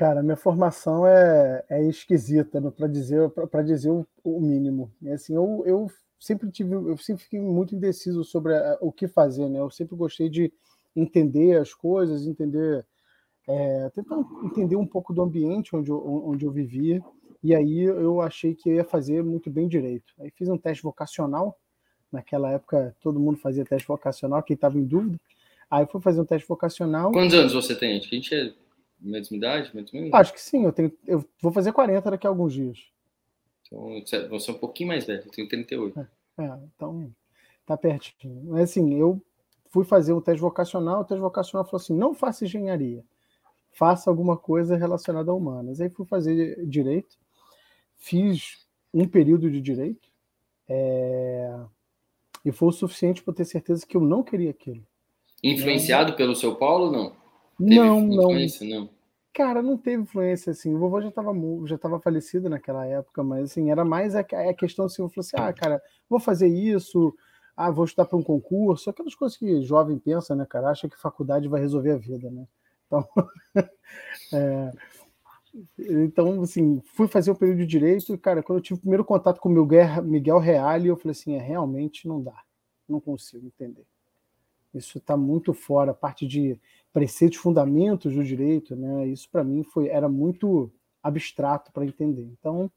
Cara, 0.00 0.22
minha 0.22 0.34
formação 0.34 1.06
é, 1.06 1.62
é 1.68 1.84
esquisita, 1.84 2.58
né, 2.58 2.70
para 2.74 2.86
dizer 2.86 3.30
dizer 3.66 3.90
o, 3.90 4.06
o, 4.24 4.40
mínimo. 4.40 4.90
Assim, 5.12 5.34
eu, 5.34 5.62
eu 5.66 5.90
sempre 6.18 6.50
tive, 6.50 6.72
eu 6.72 6.96
sempre 6.96 7.24
fiquei 7.24 7.38
muito 7.38 7.74
indeciso 7.74 8.24
sobre 8.24 8.54
a, 8.54 8.78
o 8.80 8.90
que 8.90 9.06
fazer, 9.06 9.46
né? 9.50 9.60
Eu 9.60 9.68
sempre 9.68 9.94
gostei 9.94 10.30
de 10.30 10.50
entender 10.96 11.60
as 11.60 11.74
coisas, 11.74 12.26
entender, 12.26 12.82
é, 13.46 13.90
tentar 13.90 14.16
entender 14.42 14.74
um 14.74 14.86
pouco 14.86 15.12
do 15.12 15.20
ambiente 15.20 15.76
onde 15.76 15.90
eu, 15.90 16.02
onde 16.26 16.46
eu 16.46 16.50
vivia. 16.50 17.02
E 17.44 17.54
aí 17.54 17.82
eu 17.82 18.22
achei 18.22 18.54
que 18.54 18.70
eu 18.70 18.76
ia 18.76 18.84
fazer 18.84 19.22
muito 19.22 19.50
bem 19.50 19.68
direito. 19.68 20.14
Aí 20.18 20.30
fiz 20.30 20.48
um 20.48 20.56
teste 20.56 20.82
vocacional. 20.82 21.58
Naquela 22.10 22.50
época 22.52 22.96
todo 23.02 23.20
mundo 23.20 23.36
fazia 23.36 23.66
teste 23.66 23.86
vocacional, 23.86 24.42
quem 24.42 24.54
estava 24.54 24.78
em 24.78 24.84
dúvida. 24.86 25.20
Aí 25.70 25.86
fui 25.86 26.00
fazer 26.00 26.22
um 26.22 26.24
teste 26.24 26.48
vocacional. 26.48 27.12
Quantos 27.12 27.34
anos 27.34 27.52
você 27.52 27.74
tem? 27.76 27.98
A 27.98 28.00
gente 28.00 28.34
é 28.34 28.50
mesma 29.00 29.36
idade, 29.36 29.70
mais 29.74 29.92
ou 29.92 30.00
menos? 30.00 30.14
Acho 30.14 30.32
que 30.32 30.40
sim, 30.40 30.64
eu, 30.64 30.72
tenho, 30.72 30.92
eu 31.06 31.24
vou 31.40 31.52
fazer 31.52 31.72
40 31.72 32.10
daqui 32.10 32.26
a 32.26 32.30
alguns 32.30 32.52
dias. 32.52 32.78
Então, 33.66 34.02
você 34.28 34.50
é 34.50 34.54
um 34.54 34.58
pouquinho 34.58 34.88
mais 34.88 35.04
velho, 35.04 35.22
eu 35.24 35.30
tenho 35.30 35.48
38. 35.48 36.00
É, 36.00 36.42
é, 36.42 36.58
então 36.74 37.12
tá 37.64 37.76
pertinho. 37.76 38.42
Mas 38.46 38.70
assim, 38.70 38.94
eu 38.94 39.22
fui 39.70 39.84
fazer 39.84 40.12
um 40.12 40.20
teste 40.20 40.40
vocacional, 40.40 41.00
o 41.00 41.04
teste 41.04 41.20
vocacional 41.20 41.64
falou 41.64 41.80
assim: 41.80 41.94
não 41.94 42.12
faça 42.12 42.44
engenharia, 42.44 43.04
faça 43.70 44.10
alguma 44.10 44.36
coisa 44.36 44.76
relacionada 44.76 45.30
a 45.30 45.34
humanas. 45.34 45.80
Aí 45.80 45.88
fui 45.88 46.04
fazer 46.04 46.66
direito, 46.66 47.16
fiz 47.96 48.66
um 48.92 49.06
período 49.06 49.48
de 49.50 49.60
direito, 49.60 50.10
é... 50.68 51.56
e 52.44 52.50
foi 52.50 52.68
o 52.68 52.72
suficiente 52.72 53.22
para 53.22 53.34
ter 53.34 53.44
certeza 53.44 53.86
que 53.86 53.96
eu 53.96 54.00
não 54.00 54.22
queria 54.22 54.50
aquilo. 54.50 54.84
Influenciado 55.42 56.10
não... 56.10 56.16
pelo 56.16 56.34
seu 56.34 56.56
Paulo, 56.56 56.90
não? 56.90 57.19
Não, 57.60 58.00
não. 58.00 58.28
não. 58.62 58.88
Cara, 59.32 59.62
não 59.62 59.76
teve 59.76 60.02
influência 60.02 60.50
assim. 60.50 60.74
O 60.74 60.78
vovô 60.78 61.00
já 61.00 61.08
estava 61.08 61.32
já 61.66 61.78
tava 61.78 62.00
falecido 62.00 62.48
naquela 62.48 62.84
época, 62.84 63.22
mas 63.22 63.50
assim, 63.50 63.70
era 63.70 63.84
mais 63.84 64.16
a, 64.16 64.20
a 64.20 64.54
questão 64.54 64.86
assim, 64.86 65.02
eu 65.02 65.08
falei 65.08 65.20
assim: 65.20 65.36
"Ah, 65.36 65.52
cara, 65.52 65.80
vou 66.08 66.18
fazer 66.18 66.48
isso, 66.48 67.14
ah, 67.56 67.70
vou 67.70 67.84
estudar 67.84 68.06
para 68.06 68.18
um 68.18 68.22
concurso", 68.22 68.90
aquelas 68.90 69.14
coisas 69.14 69.38
que 69.38 69.62
jovem 69.62 69.98
pensa, 69.98 70.34
né, 70.34 70.44
cara? 70.46 70.70
Acha 70.70 70.88
que 70.88 71.00
faculdade 71.00 71.48
vai 71.48 71.60
resolver 71.60 71.92
a 71.92 71.96
vida, 71.96 72.30
né? 72.30 72.46
Então, 72.86 73.08
é, 74.34 74.72
então, 75.78 76.42
assim, 76.42 76.80
fui 76.94 77.08
fazer 77.08 77.30
o 77.30 77.36
período 77.36 77.58
de 77.58 77.66
direito 77.66 78.12
e, 78.12 78.18
cara, 78.18 78.42
quando 78.42 78.58
eu 78.58 78.62
tive 78.62 78.78
o 78.78 78.80
primeiro 78.80 79.04
contato 79.04 79.40
com 79.40 79.48
o 79.48 80.02
Miguel 80.02 80.38
Reale, 80.38 80.88
eu 80.88 80.96
falei 80.96 81.12
assim: 81.12 81.34
é, 81.34 81.38
realmente 81.40 82.06
não 82.06 82.22
dá, 82.22 82.42
não 82.88 83.00
consigo 83.00 83.46
entender. 83.46 83.86
Isso 84.72 84.98
está 84.98 85.16
muito 85.16 85.52
fora, 85.52 85.90
a 85.90 85.94
parte 85.94 86.26
de 86.26 86.58
preceitos, 86.92 87.38
fundamentos 87.38 88.14
do 88.14 88.24
direito, 88.24 88.74
né? 88.76 89.06
Isso 89.06 89.28
para 89.30 89.44
mim 89.44 89.62
foi 89.62 89.88
era 89.88 90.08
muito 90.08 90.70
abstrato 91.02 91.72
para 91.72 91.84
entender. 91.84 92.28
Então, 92.38 92.70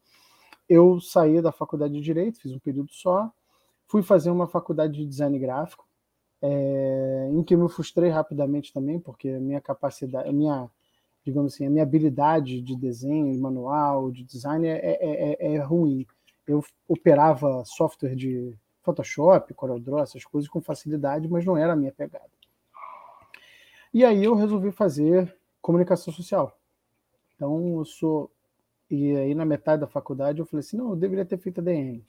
eu 0.68 1.00
saí 1.00 1.42
da 1.42 1.52
faculdade 1.52 1.94
de 1.94 2.00
direito, 2.00 2.40
fiz 2.40 2.52
um 2.52 2.58
período 2.58 2.92
só, 2.92 3.30
fui 3.86 4.02
fazer 4.02 4.30
uma 4.30 4.46
faculdade 4.46 4.94
de 4.94 5.06
design 5.06 5.38
gráfico, 5.38 5.86
é, 6.40 7.30
em 7.32 7.42
que 7.42 7.54
eu 7.54 7.58
me 7.58 7.68
frustrei 7.68 8.10
rapidamente 8.10 8.72
também, 8.72 8.98
porque 9.00 9.28
a 9.28 9.40
minha 9.40 9.60
capacidade, 9.60 10.28
a 10.28 10.32
minha 10.32 10.70
digamos 11.24 11.54
assim, 11.54 11.66
a 11.66 11.70
minha 11.70 11.82
habilidade 11.82 12.60
de 12.60 12.76
desenho, 12.76 13.32
de 13.32 13.38
manual, 13.38 14.10
de 14.10 14.22
design 14.24 14.66
é, 14.68 14.76
é, 14.76 15.36
é, 15.40 15.54
é 15.54 15.58
ruim. 15.58 16.06
Eu 16.46 16.62
operava 16.86 17.64
software 17.64 18.14
de 18.14 18.54
Photoshop, 18.82 19.54
CorelDRAW, 19.54 20.02
essas 20.02 20.24
coisas 20.24 20.50
com 20.50 20.60
facilidade, 20.60 21.26
mas 21.26 21.44
não 21.44 21.56
era 21.56 21.72
a 21.72 21.76
minha 21.76 21.92
pegada. 21.92 22.28
E 23.94 24.04
aí 24.04 24.24
eu 24.24 24.34
resolvi 24.34 24.72
fazer 24.72 25.32
comunicação 25.62 26.12
social. 26.12 26.58
Então 27.36 27.78
eu 27.78 27.84
sou 27.84 28.28
e 28.90 29.16
aí 29.16 29.36
na 29.36 29.44
metade 29.44 29.82
da 29.82 29.86
faculdade 29.86 30.40
eu 30.40 30.46
falei 30.46 30.60
assim, 30.60 30.76
não, 30.76 30.90
eu 30.90 30.96
deveria 30.96 31.24
ter 31.24 31.38
feito 31.38 31.60
a 31.60 31.64
DM. 31.64 32.04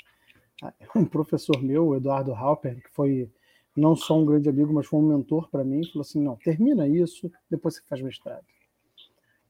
Um 0.96 1.06
professor 1.06 1.62
meu, 1.62 1.96
Eduardo 1.96 2.34
Halper, 2.34 2.82
que 2.82 2.90
foi 2.90 3.32
não 3.78 3.96
só 3.96 4.18
um 4.18 4.26
grande 4.26 4.50
amigo, 4.50 4.74
mas 4.74 4.88
foi 4.88 5.00
um 5.00 5.08
mentor 5.08 5.48
para 5.50 5.64
mim, 5.64 5.86
falou 5.86 6.02
assim, 6.02 6.20
não, 6.20 6.36
termina 6.38 6.88
isso, 6.88 7.32
depois 7.50 7.76
você 7.76 7.82
faz 7.88 8.02
mestrado. 8.02 8.46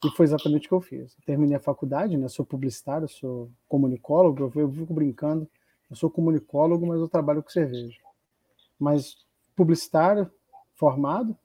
E 0.04 0.10
foi 0.10 0.26
exatamente 0.26 0.66
o 0.66 0.68
que 0.68 0.74
eu 0.74 0.80
fiz. 0.80 1.16
terminei 1.24 1.56
a 1.56 1.60
faculdade, 1.60 2.18
né? 2.18 2.28
Sou 2.28 2.44
publicitário, 2.44 3.08
sou 3.08 3.50
comunicólogo, 3.66 4.52
eu 4.54 4.70
fico 4.70 4.92
brincando. 4.92 5.48
Eu 5.88 5.96
sou 5.96 6.10
comunicólogo, 6.10 6.86
mas 6.86 7.00
eu 7.00 7.08
trabalho 7.08 7.42
com 7.42 7.48
cerveja. 7.48 7.98
Mas 8.78 9.16
publicitário, 9.54 10.30
formado, 10.74 11.36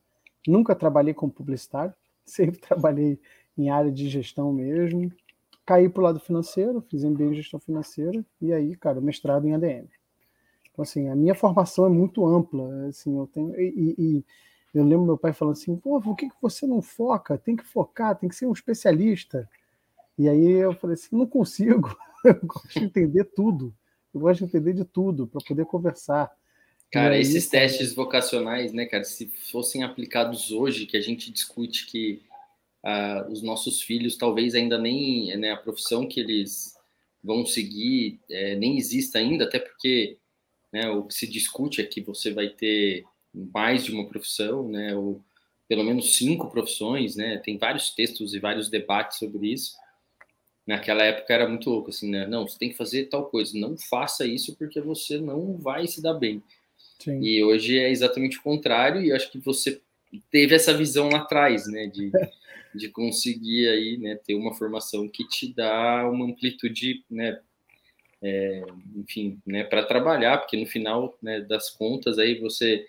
nunca 0.48 0.76
trabalhei 0.76 1.14
como 1.14 1.32
publicitário, 1.32 1.94
sempre 2.26 2.60
trabalhei 2.60 3.20
em 3.58 3.70
área 3.70 3.92
de 3.92 4.10
gestão 4.10 4.52
mesmo. 4.54 5.12
Caí 5.66 5.88
para 5.88 6.02
o 6.02 6.04
lado 6.04 6.20
financeiro, 6.20 6.82
fiz 6.82 7.04
MBA 7.04 7.26
em 7.26 7.36
gestão 7.36 7.60
financeira 7.60 8.26
e 8.42 8.52
aí, 8.52 8.76
cara, 8.76 9.00
mestrado 9.00 9.48
em 9.48 9.54
ADM. 9.54 9.88
Então, 10.72 10.84
assim, 10.84 11.10
a 11.10 11.16
minha 11.16 11.36
formação 11.36 11.86
é 11.86 11.90
muito 11.90 12.26
ampla. 12.26 12.88
Assim, 12.88 13.18
eu 13.18 13.28
tenho 13.28 13.54
e, 13.60 13.96
e 13.98 14.26
eu 14.74 14.84
lembro 14.84 15.06
meu 15.06 15.18
pai 15.18 15.34
falando 15.34 15.54
assim: 15.54 15.76
pô, 15.76 16.00
por 16.02 16.16
que, 16.16 16.30
que 16.30 16.36
você 16.42 16.66
não 16.66 16.82
foca? 16.82 17.38
Tem 17.38 17.56
que 17.56 17.66
focar, 17.66 18.18
tem 18.18 18.30
que 18.30 18.36
ser 18.36 18.46
um 18.46 18.54
especialista. 18.54 19.48
E 20.18 20.30
aí 20.30 20.52
eu 20.52 20.74
falei 20.74 20.96
assim: 20.96 21.16
não 21.16 21.28
consigo, 21.28 21.96
eu 22.24 22.40
gosto 22.44 22.80
de 22.80 22.86
entender 22.86 23.26
tudo, 23.26 23.74
eu 24.14 24.22
gosto 24.22 24.40
de 24.40 24.46
entender 24.46 24.74
de 24.74 24.86
tudo 24.86 25.28
para 25.28 25.42
poder 25.46 25.66
conversar. 25.66 26.32
Cara, 26.92 27.16
aí, 27.16 27.22
esses 27.22 27.48
testes 27.48 27.94
vocacionais, 27.94 28.74
né, 28.74 28.86
cara, 28.86 29.06
se 29.06 29.28
fossem 29.50 29.82
aplicados 29.82 30.52
hoje, 30.52 30.86
que 30.86 30.98
a 30.98 31.02
gente 31.02 31.32
discute 31.32 31.86
que 31.86 32.22
uh, 32.84 33.32
os 33.32 33.42
nossos 33.42 33.82
filhos 33.82 34.18
talvez 34.18 34.54
ainda 34.56 34.78
nem, 34.78 35.36
né, 35.38 35.52
a 35.52 35.58
profissão 35.58 36.06
que 36.06 36.20
eles 36.20 36.76
vão 37.24 37.46
seguir 37.46 38.20
é, 38.30 38.56
nem 38.56 38.78
exista 38.78 39.20
ainda, 39.20 39.46
até 39.46 39.60
porque 39.60 40.18
né, 40.74 40.90
o 40.90 41.04
que 41.04 41.14
se 41.14 41.28
discute 41.28 41.80
é 41.80 41.86
que 41.86 42.02
você 42.02 42.34
vai 42.34 42.50
ter 42.50 43.06
mais 43.34 43.86
de 43.86 43.94
uma 43.94 44.08
profissão, 44.08 44.68
né, 44.68 44.94
ou 44.94 45.24
pelo 45.70 45.86
menos 45.86 46.16
cinco 46.16 46.50
profissões, 46.50 47.16
né, 47.16 47.38
tem 47.38 47.58
vários 47.58 47.92
textos 47.92 48.34
e 48.34 48.40
vários 48.40 48.70
debates 48.70 49.18
sobre 49.18 49.48
isso. 49.54 49.78
Naquela 50.68 51.04
época 51.04 51.34
era 51.34 51.48
muito 51.48 51.70
louco, 51.70 51.90
assim, 51.90 52.10
né, 52.10 52.28
não, 52.28 52.48
você 52.48 52.58
tem 52.58 52.70
que 52.70 52.76
fazer 52.76 53.06
tal 53.06 53.30
coisa, 53.30 53.58
não 53.58 53.78
faça 53.78 54.26
isso 54.26 54.58
porque 54.58 54.82
você 54.82 55.18
não 55.20 55.56
vai 55.58 55.88
se 55.88 56.02
dar 56.02 56.16
bem. 56.16 56.44
Sim. 57.03 57.20
E 57.22 57.43
hoje 57.43 57.79
é 57.79 57.89
exatamente 57.89 58.38
o 58.38 58.43
contrário, 58.43 59.01
e 59.01 59.12
acho 59.12 59.31
que 59.31 59.39
você 59.39 59.81
teve 60.29 60.53
essa 60.53 60.75
visão 60.75 61.10
lá 61.10 61.20
atrás, 61.20 61.65
né, 61.67 61.88
de, 61.88 62.12
de 62.75 62.89
conseguir 62.89 63.67
aí, 63.70 63.98
né, 63.98 64.20
ter 64.24 64.36
uma 64.36 64.53
formação 64.53 65.08
que 65.08 65.27
te 65.27 65.51
dá 65.53 66.08
uma 66.08 66.25
amplitude, 66.25 67.03
né, 67.10 67.39
é, 68.22 68.62
enfim, 68.96 69.39
né, 69.46 69.63
para 69.63 69.84
trabalhar, 69.84 70.38
porque 70.38 70.58
no 70.58 70.65
final 70.67 71.17
né, 71.22 71.41
das 71.41 71.72
contas 71.72 72.20
aí 72.20 72.39
você 72.39 72.86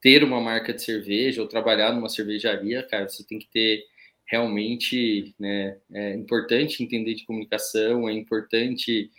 ter 0.00 0.24
uma 0.24 0.40
marca 0.40 0.72
de 0.72 0.82
cerveja 0.82 1.42
ou 1.42 1.48
trabalhar 1.48 1.92
numa 1.92 2.08
cervejaria, 2.08 2.82
cara, 2.82 3.06
você 3.06 3.22
tem 3.22 3.38
que 3.38 3.48
ter 3.48 3.84
realmente, 4.24 5.34
né, 5.38 5.76
é 5.92 6.14
importante 6.14 6.82
entender 6.82 7.14
de 7.14 7.26
comunicação, 7.26 8.08
é 8.08 8.12
importante 8.12 9.10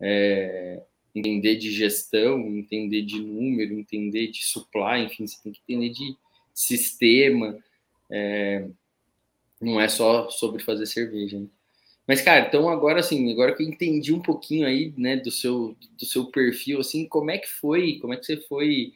é, 0.00 0.82
entender 1.18 1.56
de 1.56 1.70
gestão, 1.70 2.40
entender 2.46 3.02
de 3.02 3.20
número, 3.20 3.78
entender 3.78 4.28
de 4.28 4.44
supply, 4.44 5.04
enfim, 5.04 5.26
você 5.26 5.42
tem 5.42 5.52
que 5.52 5.60
entender 5.68 5.90
de 5.90 6.16
sistema, 6.54 7.56
é, 8.10 8.66
não 9.60 9.80
é 9.80 9.88
só 9.88 10.28
sobre 10.30 10.62
fazer 10.62 10.86
cerveja. 10.86 11.38
Né? 11.38 11.46
Mas, 12.06 12.22
cara, 12.22 12.46
então 12.46 12.68
agora 12.68 13.00
assim, 13.00 13.30
agora 13.30 13.54
que 13.54 13.62
eu 13.62 13.68
entendi 13.68 14.14
um 14.14 14.20
pouquinho 14.20 14.66
aí, 14.66 14.94
né, 14.96 15.16
do 15.16 15.30
seu, 15.30 15.76
do 15.98 16.06
seu 16.06 16.26
perfil, 16.26 16.80
assim, 16.80 17.06
como 17.06 17.30
é 17.30 17.38
que 17.38 17.48
foi, 17.48 17.98
como 18.00 18.14
é 18.14 18.16
que 18.16 18.24
você 18.24 18.36
foi 18.38 18.94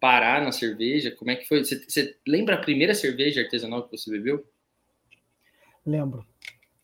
parar 0.00 0.42
na 0.42 0.52
cerveja? 0.52 1.10
Como 1.10 1.30
é 1.30 1.36
que 1.36 1.46
foi? 1.46 1.64
Você, 1.64 1.84
você, 1.88 2.16
lembra 2.26 2.56
a 2.56 2.60
primeira 2.60 2.94
cerveja 2.94 3.42
artesanal 3.42 3.84
que 3.84 3.96
você 3.96 4.10
bebeu? 4.10 4.44
Lembro, 5.84 6.26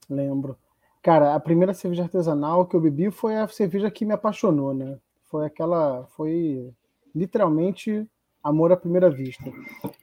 lembro. 0.09 0.57
Cara, 1.05 1.35
a 1.35 1.39
primeira 1.39 1.75
cerveja 1.75 2.05
artesanal 2.05 2.65
que 2.65 2.75
eu 2.75 2.81
bebi 2.81 3.11
foi 3.11 3.37
a 3.37 3.47
cerveja 3.47 3.91
que 3.91 4.07
me 4.07 4.15
apaixonou, 4.15 4.73
né? 4.73 4.99
Foi 5.25 5.45
aquela, 5.45 6.07
foi 6.17 6.73
literalmente 7.15 8.09
amor 8.43 8.73
à 8.73 8.77
primeira 8.77 9.11
vista. 9.11 9.45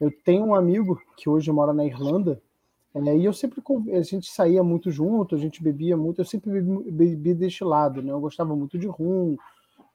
Eu 0.00 0.12
tenho 0.24 0.44
um 0.44 0.54
amigo 0.54 1.02
que 1.16 1.28
hoje 1.28 1.50
mora 1.50 1.72
na 1.72 1.84
Irlanda, 1.84 2.40
é, 2.94 3.16
e 3.16 3.24
eu 3.24 3.32
sempre 3.32 3.60
a 3.92 4.02
gente 4.02 4.30
saía 4.30 4.62
muito 4.62 4.92
junto, 4.92 5.34
a 5.34 5.38
gente 5.38 5.60
bebia 5.60 5.96
muito, 5.96 6.20
eu 6.20 6.24
sempre 6.24 6.52
bebi, 6.52 6.92
bebi 6.92 7.34
deste 7.34 7.64
lado, 7.64 8.00
né? 8.00 8.12
Eu 8.12 8.20
gostava 8.20 8.54
muito 8.54 8.78
de 8.78 8.86
rum, 8.86 9.36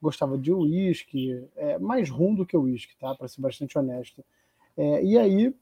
gostava 0.02 0.38
de 0.38 0.52
uísque, 0.52 1.42
é, 1.56 1.80
mais 1.80 2.10
rum 2.10 2.36
do 2.36 2.46
que 2.46 2.58
uísque, 2.58 2.98
tá? 3.00 3.16
Para 3.16 3.30
ser 3.30 3.40
bastante 3.40 3.80
honesto. 3.80 4.22
É, 4.76 5.02
e 5.06 5.18
aí, 5.18 5.56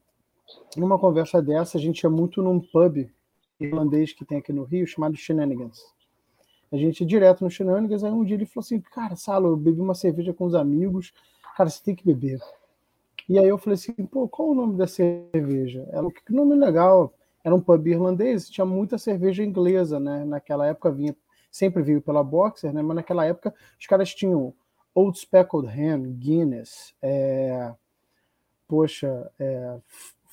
numa 0.76 0.98
conversa 0.98 1.40
dessa, 1.40 1.78
a 1.78 1.80
gente 1.80 2.00
ia 2.00 2.10
muito 2.10 2.42
num 2.42 2.58
pub 2.58 3.08
irlandês 3.58 4.12
que 4.12 4.24
tem 4.24 4.38
aqui 4.38 4.52
no 4.52 4.64
Rio, 4.64 4.86
chamado 4.86 5.16
Shenanigans. 5.16 5.80
A 6.70 6.76
gente 6.76 7.00
ia 7.00 7.06
direto 7.06 7.44
no 7.44 7.50
Shenanigans, 7.50 8.02
aí 8.02 8.10
um 8.10 8.24
dia 8.24 8.36
ele 8.36 8.46
falou 8.46 8.64
assim, 8.64 8.80
cara, 8.80 9.16
Salo, 9.16 9.48
eu 9.48 9.56
bebi 9.56 9.80
uma 9.80 9.94
cerveja 9.94 10.32
com 10.32 10.44
os 10.44 10.54
amigos, 10.54 11.12
cara, 11.56 11.70
você 11.70 11.82
tem 11.82 11.94
que 11.94 12.04
beber. 12.04 12.40
E 13.28 13.38
aí 13.38 13.48
eu 13.48 13.58
falei 13.58 13.74
assim, 13.74 13.92
pô, 13.92 14.28
qual 14.28 14.50
o 14.50 14.54
nome 14.54 14.76
da 14.76 14.86
cerveja? 14.86 15.88
Ela, 15.90 16.10
que 16.10 16.32
nome 16.32 16.54
legal. 16.54 17.12
Era 17.42 17.54
um 17.54 17.60
pub 17.60 17.86
irlandês, 17.86 18.48
tinha 18.50 18.64
muita 18.64 18.98
cerveja 18.98 19.44
inglesa, 19.44 20.00
né? 20.00 20.24
Naquela 20.24 20.66
época 20.66 20.90
vinha 20.90 21.14
sempre 21.56 21.82
veio 21.82 22.02
pela 22.02 22.22
Boxer, 22.22 22.72
né? 22.72 22.82
Mas 22.82 22.96
naquela 22.96 23.24
época 23.24 23.54
os 23.78 23.86
caras 23.86 24.14
tinham 24.14 24.52
Old 24.94 25.18
Speckled 25.18 25.68
Ham, 25.68 26.02
Guinness, 26.18 26.94
é, 27.00 27.72
poxa, 28.68 29.30
é, 29.38 29.78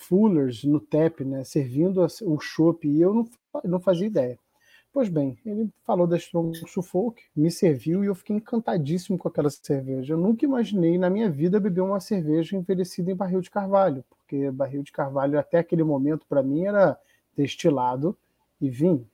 Fullers 0.04 0.64
no 0.64 0.80
TEP, 0.80 1.24
né? 1.24 1.44
Servindo 1.44 2.06
o 2.24 2.40
chopp 2.40 2.88
e 2.88 3.02
eu 3.02 3.14
não, 3.14 3.30
não 3.64 3.80
fazia 3.80 4.08
ideia. 4.08 4.38
Pois 4.92 5.10
bem, 5.10 5.38
ele 5.44 5.70
falou 5.84 6.06
da 6.06 6.18
Strong 6.18 6.56
Suffolk, 6.70 7.24
me 7.36 7.50
serviu 7.50 8.04
e 8.04 8.08
eu 8.08 8.16
fiquei 8.16 8.36
encantadíssimo 8.36 9.18
com 9.18 9.28
aquela 9.28 9.50
cerveja. 9.50 10.14
Eu 10.14 10.18
nunca 10.20 10.46
imaginei 10.46 10.98
na 11.00 11.10
minha 11.10 11.30
vida 11.32 11.60
beber 11.60 11.82
uma 11.82 12.00
cerveja 12.00 12.56
envelhecida 12.56 13.12
em 13.12 13.16
barril 13.16 13.42
de 13.42 13.50
carvalho, 13.50 14.06
porque 14.10 14.52
barril 14.52 14.84
de 14.84 14.92
carvalho 14.92 15.40
até 15.40 15.58
aquele 15.58 15.84
momento 15.84 16.28
para 16.28 16.44
mim 16.44 16.66
era 16.66 16.96
destilado 17.36 18.16
e 18.62 18.70
vinho 18.70 19.08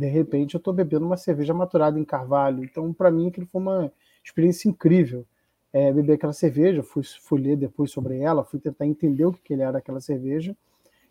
de 0.00 0.06
repente 0.06 0.54
eu 0.54 0.58
estou 0.58 0.72
bebendo 0.72 1.04
uma 1.04 1.18
cerveja 1.18 1.52
maturada 1.52 2.00
em 2.00 2.04
carvalho. 2.04 2.64
Então, 2.64 2.90
para 2.90 3.10
mim, 3.10 3.28
aquilo 3.28 3.46
foi 3.46 3.60
uma 3.60 3.92
experiência 4.24 4.66
incrível. 4.66 5.26
É, 5.72 5.92
beber 5.92 6.14
aquela 6.14 6.32
cerveja, 6.32 6.82
fui, 6.82 7.02
fui 7.04 7.40
ler 7.40 7.56
depois 7.56 7.90
sobre 7.92 8.18
ela, 8.18 8.44
fui 8.44 8.58
tentar 8.58 8.86
entender 8.86 9.24
o 9.24 9.32
que, 9.32 9.40
que 9.40 9.52
ele 9.52 9.62
era 9.62 9.78
aquela 9.78 10.00
cerveja. 10.00 10.56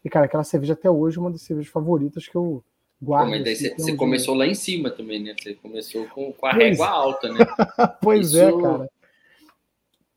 E, 0.03 0.09
cara, 0.09 0.25
aquela 0.25 0.43
cerveja 0.43 0.73
até 0.73 0.89
hoje 0.89 1.17
é 1.17 1.21
uma 1.21 1.31
das 1.31 1.41
cervejas 1.41 1.71
favoritas 1.71 2.27
que 2.27 2.35
eu 2.35 2.63
guardo. 3.01 3.25
Pô, 3.25 3.31
mas 3.31 3.47
assim, 3.47 3.75
você, 3.75 3.95
começou 3.95 4.35
lá 4.35 4.45
em 4.45 4.55
cima 4.55 4.89
também, 4.89 5.21
né? 5.23 5.35
Você 5.39 5.53
começou 5.55 6.05
com, 6.07 6.33
com 6.33 6.45
a 6.45 6.51
pois, 6.51 6.63
régua 6.63 6.87
alta, 6.87 7.31
né? 7.31 7.39
pois 8.01 8.35
é, 8.35 8.49
Isso... 8.49 8.59
é, 8.59 8.61
cara. 8.61 8.89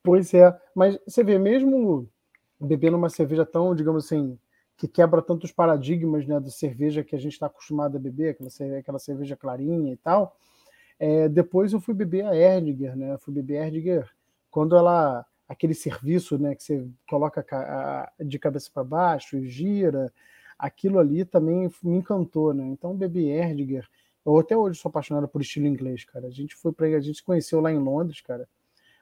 Pois 0.03 0.33
é. 0.33 0.59
Mas 0.75 0.99
você 1.07 1.23
vê, 1.23 1.37
mesmo 1.37 2.09
bebendo 2.59 2.97
uma 2.97 3.09
cerveja 3.09 3.45
tão, 3.45 3.73
digamos 3.73 4.05
assim, 4.05 4.37
que 4.77 4.87
quebra 4.87 5.21
tantos 5.21 5.51
paradigmas 5.51 6.25
né, 6.27 6.39
da 6.39 6.49
cerveja 6.49 7.03
que 7.03 7.15
a 7.15 7.19
gente 7.19 7.33
está 7.33 7.45
acostumado 7.45 7.95
a 7.95 7.99
beber, 7.99 8.31
aquela, 8.31 8.77
aquela 8.77 8.99
cerveja 8.99 9.35
clarinha 9.35 9.93
e 9.93 9.97
tal. 9.97 10.35
É, 10.99 11.27
depois 11.29 11.73
eu 11.73 11.79
fui 11.79 11.93
beber 11.93 12.25
a 12.25 12.35
Erdinger, 12.35 12.95
né? 12.95 13.17
Fui 13.17 13.33
beber 13.33 13.57
a 13.59 13.65
Erdinger 13.65 14.09
quando 14.53 14.77
ela 14.77 15.25
aquele 15.49 15.73
serviço, 15.73 16.37
né, 16.37 16.55
que 16.55 16.63
você 16.63 16.87
coloca 17.09 17.43
de 18.19 18.37
cabeça 18.37 18.69
para 18.71 18.83
baixo 18.83 19.35
e 19.35 19.49
gira, 19.49 20.13
aquilo 20.57 20.99
ali 20.99 21.25
também 21.25 21.69
me 21.83 21.97
encantou, 21.97 22.53
né? 22.53 22.63
Então 22.67 22.95
bebi 22.95 23.29
Erdinger. 23.29 23.87
Eu 24.23 24.37
até 24.37 24.55
hoje 24.55 24.79
sou 24.79 24.89
apaixonado 24.89 25.27
por 25.27 25.41
estilo 25.41 25.65
inglês, 25.65 26.05
cara. 26.05 26.27
A 26.27 26.29
gente 26.29 26.55
foi 26.55 26.71
para 26.71 26.85
a 26.85 26.99
gente 26.99 27.17
se 27.17 27.23
conheceu 27.23 27.59
lá 27.59 27.71
em 27.71 27.79
Londres, 27.79 28.21
cara. 28.21 28.47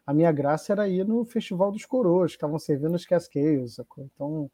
A 0.07 0.13
minha 0.13 0.31
graça 0.31 0.71
era 0.71 0.87
ir 0.87 1.05
no 1.05 1.23
Festival 1.25 1.69
dos 1.69 1.85
Coroas, 1.85 2.31
que 2.31 2.37
estavam 2.37 2.57
servindo 2.57 2.95
os 2.95 3.05
Cascades? 3.05 3.77
Então, 3.97 4.49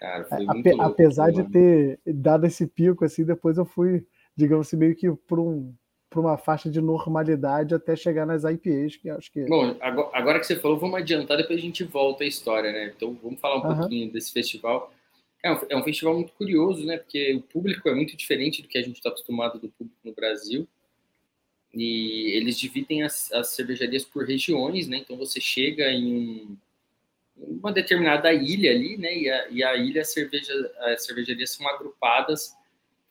Cara, 0.00 0.26
ape, 0.30 0.70
louco, 0.70 0.82
apesar 0.82 1.30
de 1.30 1.44
ter 1.44 2.00
dado 2.06 2.46
esse 2.46 2.66
pico, 2.66 3.04
assim, 3.04 3.24
depois 3.24 3.58
eu 3.58 3.64
fui, 3.66 4.06
digamos 4.34 4.66
assim, 4.66 4.76
meio 4.76 4.96
que 4.96 5.12
por 5.12 5.38
um 5.38 5.74
para 6.10 6.20
uma 6.20 6.38
faixa 6.38 6.70
de 6.70 6.80
normalidade 6.80 7.74
até 7.74 7.94
chegar 7.94 8.24
nas 8.24 8.44
IPAs, 8.44 8.96
que 8.96 9.10
acho 9.10 9.30
que. 9.30 9.44
Bom, 9.44 9.76
agora 9.80 10.40
que 10.40 10.46
você 10.46 10.56
falou, 10.56 10.78
vamos 10.78 10.98
adiantar, 10.98 11.36
depois 11.36 11.58
a 11.58 11.62
gente 11.62 11.84
volta 11.84 12.24
à 12.24 12.26
história, 12.26 12.72
né? 12.72 12.92
Então 12.96 13.16
vamos 13.22 13.40
falar 13.40 13.56
um 13.56 13.68
uhum. 13.68 13.78
pouquinho 13.78 14.10
desse 14.10 14.32
festival. 14.32 14.92
É 15.42 15.52
um, 15.52 15.58
é 15.68 15.76
um, 15.76 15.84
festival 15.84 16.14
muito 16.14 16.32
curioso, 16.32 16.84
né? 16.84 16.96
Porque 16.96 17.34
o 17.34 17.42
público 17.42 17.88
é 17.88 17.94
muito 17.94 18.16
diferente 18.16 18.62
do 18.62 18.68
que 18.68 18.78
a 18.78 18.82
gente 18.82 18.96
está 18.96 19.10
acostumado 19.10 19.58
do 19.58 19.68
público 19.68 19.98
no 20.02 20.12
Brasil. 20.12 20.66
E 21.74 22.32
eles 22.34 22.58
dividem 22.58 23.02
as, 23.02 23.30
as 23.32 23.48
cervejarias 23.48 24.04
por 24.04 24.26
regiões, 24.26 24.88
né? 24.88 24.96
Então 24.96 25.16
você 25.16 25.40
chega 25.40 25.90
em 25.90 26.14
um, 26.14 26.56
uma 27.36 27.70
determinada 27.70 28.32
ilha 28.32 28.70
ali, 28.70 28.96
né? 28.96 29.16
E 29.16 29.30
a, 29.30 29.48
e 29.50 29.62
a 29.62 29.76
ilha, 29.76 30.00
a 30.00 30.04
cerveja, 30.06 30.52
as 30.78 31.04
cervejarias 31.04 31.50
são 31.50 31.68
agrupadas 31.68 32.56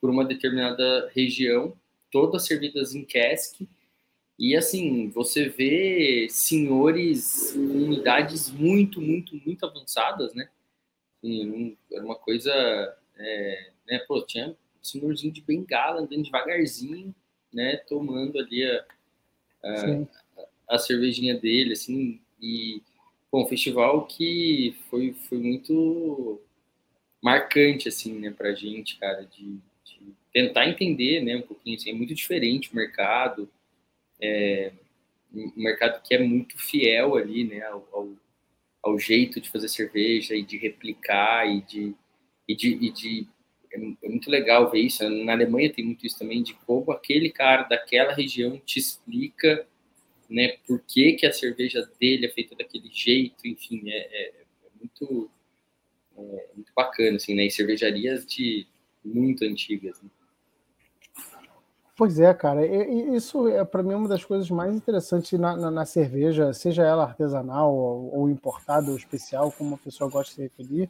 por 0.00 0.10
uma 0.10 0.24
determinada 0.24 1.08
região 1.14 1.76
todas 2.10 2.46
servidas 2.46 2.94
em 2.94 3.04
cask. 3.04 3.60
E 4.38 4.56
assim, 4.56 5.10
você 5.10 5.48
vê 5.48 6.28
senhores 6.30 7.52
com 7.52 7.92
idades 7.92 8.50
muito, 8.50 9.00
muito, 9.00 9.36
muito 9.44 9.66
avançadas, 9.66 10.32
né? 10.34 10.48
Assim, 11.18 11.76
era 11.92 12.04
uma 12.04 12.14
coisa. 12.14 12.52
É, 13.16 13.70
né, 13.88 13.98
pô, 14.06 14.22
tinha 14.22 14.50
um 14.50 14.84
senhorzinho 14.84 15.32
de 15.32 15.40
bengala 15.40 16.00
andando 16.00 16.22
devagarzinho, 16.22 17.12
né? 17.52 17.76
Tomando 17.88 18.38
ali 18.38 18.64
a, 18.64 18.86
a, 19.64 20.76
a 20.76 20.78
cervejinha 20.78 21.36
dele, 21.36 21.72
assim. 21.72 22.20
E, 22.40 22.80
bom, 23.32 23.42
um 23.42 23.48
festival 23.48 24.06
que 24.06 24.76
foi, 24.88 25.12
foi 25.12 25.38
muito 25.38 26.40
marcante, 27.22 27.88
assim, 27.88 28.18
né, 28.18 28.30
pra 28.30 28.54
gente, 28.54 28.96
cara, 28.98 29.24
de, 29.24 29.58
tentar 30.32 30.68
entender, 30.68 31.22
né, 31.22 31.36
um 31.36 31.42
pouquinho 31.42 31.76
assim, 31.76 31.90
é 31.90 31.94
muito 31.94 32.14
diferente 32.14 32.72
o 32.72 32.76
mercado, 32.76 33.48
é, 34.20 34.72
um 35.34 35.52
mercado 35.56 36.02
que 36.02 36.14
é 36.14 36.18
muito 36.18 36.58
fiel 36.58 37.16
ali, 37.16 37.44
né, 37.44 37.62
ao, 37.62 37.86
ao, 37.92 38.08
ao, 38.82 38.98
jeito 38.98 39.40
de 39.40 39.50
fazer 39.50 39.68
cerveja 39.68 40.34
e 40.34 40.42
de 40.42 40.56
replicar 40.56 41.46
e 41.46 41.60
de, 41.62 41.94
e 42.46 42.54
de, 42.54 42.68
e 42.68 42.90
de 42.90 43.26
é, 43.72 43.76
é, 44.06 44.08
muito 44.08 44.30
legal 44.30 44.70
ver 44.70 44.80
isso. 44.80 45.08
Na 45.08 45.32
Alemanha 45.32 45.72
tem 45.72 45.84
muito 45.84 46.06
isso 46.06 46.18
também 46.18 46.42
de 46.42 46.54
como 46.54 46.90
aquele 46.92 47.30
cara 47.30 47.64
daquela 47.64 48.12
região 48.12 48.58
te 48.58 48.78
explica, 48.78 49.66
né, 50.28 50.58
por 50.66 50.82
que 50.86 51.12
que 51.14 51.26
a 51.26 51.32
cerveja 51.32 51.88
dele 51.98 52.26
é 52.26 52.28
feita 52.30 52.54
daquele 52.54 52.90
jeito, 52.92 53.46
enfim, 53.46 53.88
é, 53.90 53.96
é, 53.96 54.28
é 54.28 54.68
muito 54.78 55.30
é, 56.16 56.48
muito 56.54 56.72
bacana, 56.74 57.16
assim, 57.16 57.34
né, 57.34 57.46
e 57.46 57.50
cervejarias 57.50 58.26
de 58.26 58.66
muito 59.04 59.44
antigas. 59.44 60.00
Né? 60.02 60.10
Pois 61.98 62.20
é, 62.20 62.32
cara. 62.32 62.64
E, 62.64 63.16
isso 63.16 63.48
é 63.48 63.64
para 63.64 63.82
mim 63.82 63.92
uma 63.92 64.06
das 64.08 64.24
coisas 64.24 64.48
mais 64.48 64.72
interessantes 64.72 65.36
na, 65.36 65.56
na, 65.56 65.68
na 65.68 65.84
cerveja, 65.84 66.52
seja 66.52 66.84
ela 66.84 67.02
artesanal 67.02 67.74
ou, 67.74 68.20
ou, 68.20 68.30
importada 68.30 68.88
ou 68.88 68.96
especial, 68.96 69.50
como 69.50 69.74
a 69.74 69.78
pessoa 69.78 70.08
gosta 70.08 70.30
de 70.30 70.34
se 70.36 70.42
referir. 70.42 70.88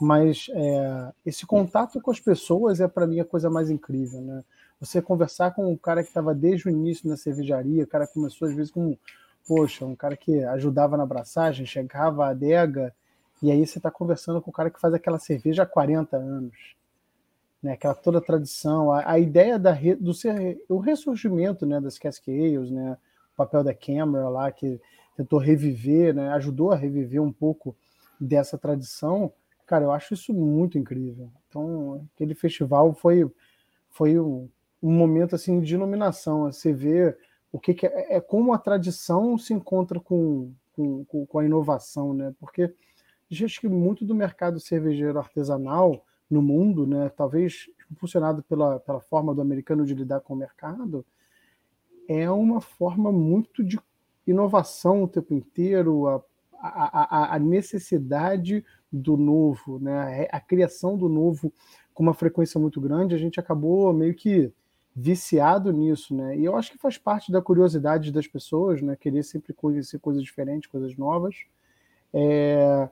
Mas 0.00 0.48
é, 0.52 1.12
esse 1.24 1.46
contato 1.46 2.00
com 2.00 2.10
as 2.10 2.18
pessoas 2.18 2.80
é 2.80 2.88
para 2.88 3.06
mim 3.06 3.20
a 3.20 3.24
coisa 3.24 3.48
mais 3.48 3.70
incrível, 3.70 4.20
né? 4.20 4.42
Você 4.80 5.00
conversar 5.00 5.54
com 5.54 5.70
um 5.70 5.76
cara 5.76 6.02
que 6.02 6.08
estava 6.08 6.34
desde 6.34 6.66
o 6.66 6.70
início 6.70 7.08
na 7.08 7.16
cervejaria, 7.16 7.84
o 7.84 7.86
cara 7.86 8.08
começou 8.08 8.48
às 8.48 8.54
vezes 8.56 8.72
com, 8.72 8.98
poxa, 9.46 9.86
um 9.86 9.94
cara 9.94 10.16
que 10.16 10.42
ajudava 10.42 10.96
na 10.96 11.04
abraçagem, 11.04 11.64
chegava 11.64 12.26
à 12.26 12.30
adega, 12.30 12.92
e 13.40 13.52
aí 13.52 13.64
você 13.64 13.78
está 13.78 13.92
conversando 13.92 14.42
com 14.42 14.50
o 14.50 14.52
cara 14.52 14.70
que 14.70 14.80
faz 14.80 14.92
aquela 14.92 15.20
cerveja 15.20 15.62
há 15.62 15.66
40 15.66 16.16
anos 16.16 16.74
né, 17.62 17.72
aquela 17.72 17.94
toda 17.94 18.18
a 18.18 18.22
tradição, 18.22 18.90
a, 18.90 19.12
a 19.12 19.18
ideia 19.18 19.58
da, 19.58 19.76
do 20.00 20.12
ser, 20.12 20.62
o 20.68 20.78
ressurgimento 20.78 21.64
né, 21.64 21.80
das 21.80 21.98
Cascades, 21.98 22.70
né, 22.70 22.96
o 23.32 23.36
papel 23.36 23.62
da 23.62 23.72
Câmara 23.72 24.28
lá, 24.28 24.50
que 24.50 24.80
tentou 25.16 25.38
reviver, 25.38 26.14
né, 26.14 26.30
ajudou 26.30 26.72
a 26.72 26.76
reviver 26.76 27.22
um 27.22 27.32
pouco 27.32 27.76
dessa 28.20 28.58
tradição, 28.58 29.32
cara, 29.66 29.84
eu 29.84 29.92
acho 29.92 30.14
isso 30.14 30.34
muito 30.34 30.78
incrível. 30.78 31.30
Então, 31.48 32.06
aquele 32.14 32.34
festival 32.34 32.92
foi, 32.94 33.30
foi 33.90 34.18
um, 34.18 34.48
um 34.82 34.90
momento 34.90 35.34
assim 35.34 35.60
de 35.60 35.74
iluminação, 35.74 36.52
você 36.52 36.72
vê 36.72 37.16
o 37.52 37.60
que, 37.60 37.74
que 37.74 37.86
é, 37.86 38.16
é, 38.16 38.20
como 38.20 38.52
a 38.52 38.58
tradição 38.58 39.36
se 39.36 39.52
encontra 39.52 40.00
com, 40.00 40.52
com, 40.74 41.04
com 41.26 41.38
a 41.38 41.44
inovação, 41.44 42.14
né? 42.14 42.34
Porque 42.40 42.74
acho 43.30 43.60
que 43.60 43.68
muito 43.68 44.04
do 44.04 44.14
mercado 44.14 44.58
cervejeiro 44.58 45.18
artesanal 45.18 46.04
no 46.32 46.40
mundo, 46.40 46.86
né, 46.86 47.10
talvez 47.10 47.68
impulsionado 47.90 48.42
pela, 48.42 48.80
pela 48.80 49.00
forma 49.00 49.34
do 49.34 49.42
americano 49.42 49.84
de 49.84 49.94
lidar 49.94 50.20
com 50.20 50.32
o 50.32 50.36
mercado, 50.36 51.04
é 52.08 52.30
uma 52.30 52.58
forma 52.58 53.12
muito 53.12 53.62
de 53.62 53.78
inovação 54.26 55.02
o 55.02 55.08
tempo 55.08 55.34
inteiro, 55.34 56.08
a, 56.08 56.22
a, 56.58 57.34
a 57.34 57.38
necessidade 57.38 58.64
do 58.90 59.16
novo, 59.16 59.78
né, 59.78 60.26
a 60.32 60.40
criação 60.40 60.96
do 60.96 61.08
novo 61.08 61.52
com 61.92 62.02
uma 62.02 62.14
frequência 62.14 62.58
muito 62.58 62.80
grande, 62.80 63.14
a 63.14 63.18
gente 63.18 63.38
acabou 63.38 63.92
meio 63.92 64.14
que 64.14 64.50
viciado 64.96 65.70
nisso, 65.70 66.14
né? 66.14 66.36
E 66.36 66.44
eu 66.44 66.54
acho 66.56 66.70
que 66.72 66.78
faz 66.78 66.98
parte 66.98 67.32
da 67.32 67.40
curiosidade 67.40 68.12
das 68.12 68.26
pessoas, 68.26 68.82
né? 68.82 68.94
Querer 68.94 69.22
sempre 69.22 69.54
conhecer 69.54 69.98
coisas 69.98 70.22
diferentes, 70.22 70.70
coisas 70.70 70.96
novas. 70.96 71.34
É 72.12 72.88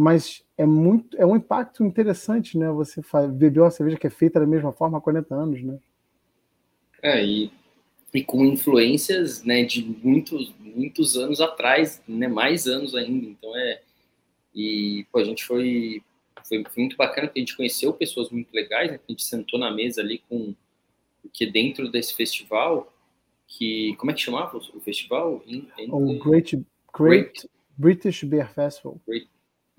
mas 0.00 0.42
é 0.56 0.64
muito 0.64 1.14
é 1.18 1.26
um 1.26 1.36
impacto 1.36 1.84
interessante, 1.84 2.56
né? 2.56 2.70
Você 2.70 3.02
beber 3.32 3.60
uma 3.60 3.70
cerveja 3.70 3.98
que 3.98 4.06
é 4.06 4.10
feita 4.10 4.40
da 4.40 4.46
mesma 4.46 4.72
forma 4.72 4.96
há 4.96 5.00
40 5.00 5.34
anos, 5.34 5.62
né? 5.62 5.78
É, 7.02 7.22
e, 7.22 7.52
e 8.14 8.24
com 8.24 8.42
influências 8.46 9.44
né, 9.44 9.62
de 9.62 9.82
muitos, 9.82 10.54
muitos 10.58 11.18
anos 11.18 11.38
atrás, 11.38 12.02
né, 12.08 12.28
mais 12.28 12.66
anos 12.66 12.94
ainda. 12.94 13.26
Então 13.26 13.54
é. 13.54 13.82
E 14.54 15.06
pô, 15.12 15.18
a 15.18 15.24
gente 15.24 15.44
foi, 15.44 16.02
foi, 16.48 16.64
foi 16.64 16.82
muito 16.82 16.96
bacana 16.96 17.28
que 17.28 17.38
a 17.38 17.42
gente 17.42 17.54
conheceu 17.54 17.92
pessoas 17.92 18.30
muito 18.30 18.48
legais, 18.54 18.90
né? 18.90 19.00
A 19.06 19.12
gente 19.12 19.22
sentou 19.22 19.60
na 19.60 19.70
mesa 19.70 20.00
ali 20.00 20.22
com. 20.30 20.54
Porque 21.20 21.44
dentro 21.44 21.90
desse 21.90 22.14
festival, 22.14 22.90
que. 23.46 23.94
Como 23.96 24.10
é 24.10 24.14
que 24.14 24.22
chamava 24.22 24.56
o 24.56 24.80
festival? 24.80 25.44
o 25.90 26.18
Great, 26.18 26.56
Great, 26.56 26.64
Great 26.94 27.48
British 27.76 28.24
Beer 28.24 28.50
Festival. 28.50 28.98
Great 29.06 29.28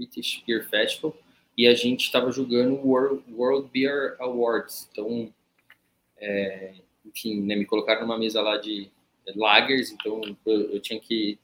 British 0.01 0.43
Beer 0.45 0.67
Festival 0.67 1.15
e 1.57 1.67
a 1.67 1.75
gente 1.75 2.05
estava 2.05 2.31
jogando 2.31 2.73
o 2.73 2.87
World, 2.87 3.23
World 3.31 3.69
Beer 3.71 4.15
Awards. 4.19 4.89
Então, 4.91 5.31
é, 6.17 6.73
enfim, 7.05 7.41
né, 7.41 7.55
me 7.55 7.65
colocaram 7.65 8.01
numa 8.01 8.17
mesa 8.17 8.41
lá 8.41 8.57
de 8.57 8.89
lagers, 9.35 9.91
então 9.91 10.21
eu, 10.45 10.61
eu 10.71 10.79
tinha 10.79 10.99
que 10.99 11.37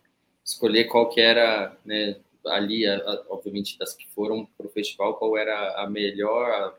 escolher 0.43 0.86
qual 0.86 1.10
que 1.10 1.22
era, 1.22 1.78
né, 1.86 2.17
ali, 2.48 2.86
a, 2.88 2.98
a, 2.98 3.26
obviamente, 3.30 3.78
das 3.78 3.93
que 3.93 4.08
foram 4.10 4.46
para 4.58 4.65
o 4.65 4.70
festival, 4.70 5.15
qual 5.15 5.38
era 5.38 5.84
a 5.84 5.89
melhor, 5.89 6.76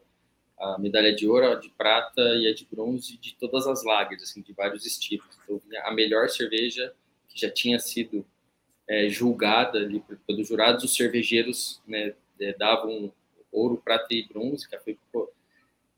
a, 0.59 0.75
a, 0.75 0.79
medalha 0.79 1.15
de 1.15 1.29
ouro, 1.29 1.53
a 1.53 1.55
de 1.55 1.69
prata 1.71 2.21
e 2.21 2.49
a 2.49 2.55
de 2.55 2.67
bronze 2.71 3.17
de 3.19 3.35
todas 3.37 3.67
as 3.67 3.85
lagers, 3.85 4.23
assim, 4.23 4.43
de 4.43 4.53
vários 4.53 4.85
estilos. 4.85 5.27
Então, 5.45 5.61
a 5.85 5.93
melhor 5.93 6.29
cerveja 6.29 6.93
que 7.29 7.41
já 7.41 7.51
tinha 7.51 7.79
sido 7.79 8.27
é, 8.89 9.09
julgada 9.09 9.79
ali 9.79 10.03
pelos 10.27 10.49
jurados, 10.49 10.85
os 10.85 10.97
cervejeiros 10.97 11.81
né, 11.87 12.15
é, 12.41 12.53
davam 12.55 13.13
ouro, 13.53 13.77
prata 13.77 14.15
e 14.15 14.27
bronze, 14.27 14.67
pô, 15.13 15.31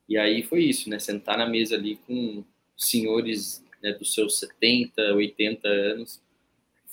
e 0.08 0.18
aí 0.18 0.42
foi 0.42 0.64
isso, 0.64 0.90
né, 0.90 0.98
sentar 0.98 1.38
na 1.38 1.46
mesa 1.46 1.76
ali 1.76 1.96
com 2.06 2.44
senhores 2.76 3.64
né, 3.82 3.92
dos 3.92 4.12
seus 4.12 4.38
70, 4.38 5.14
80 5.14 5.68
anos, 5.68 6.20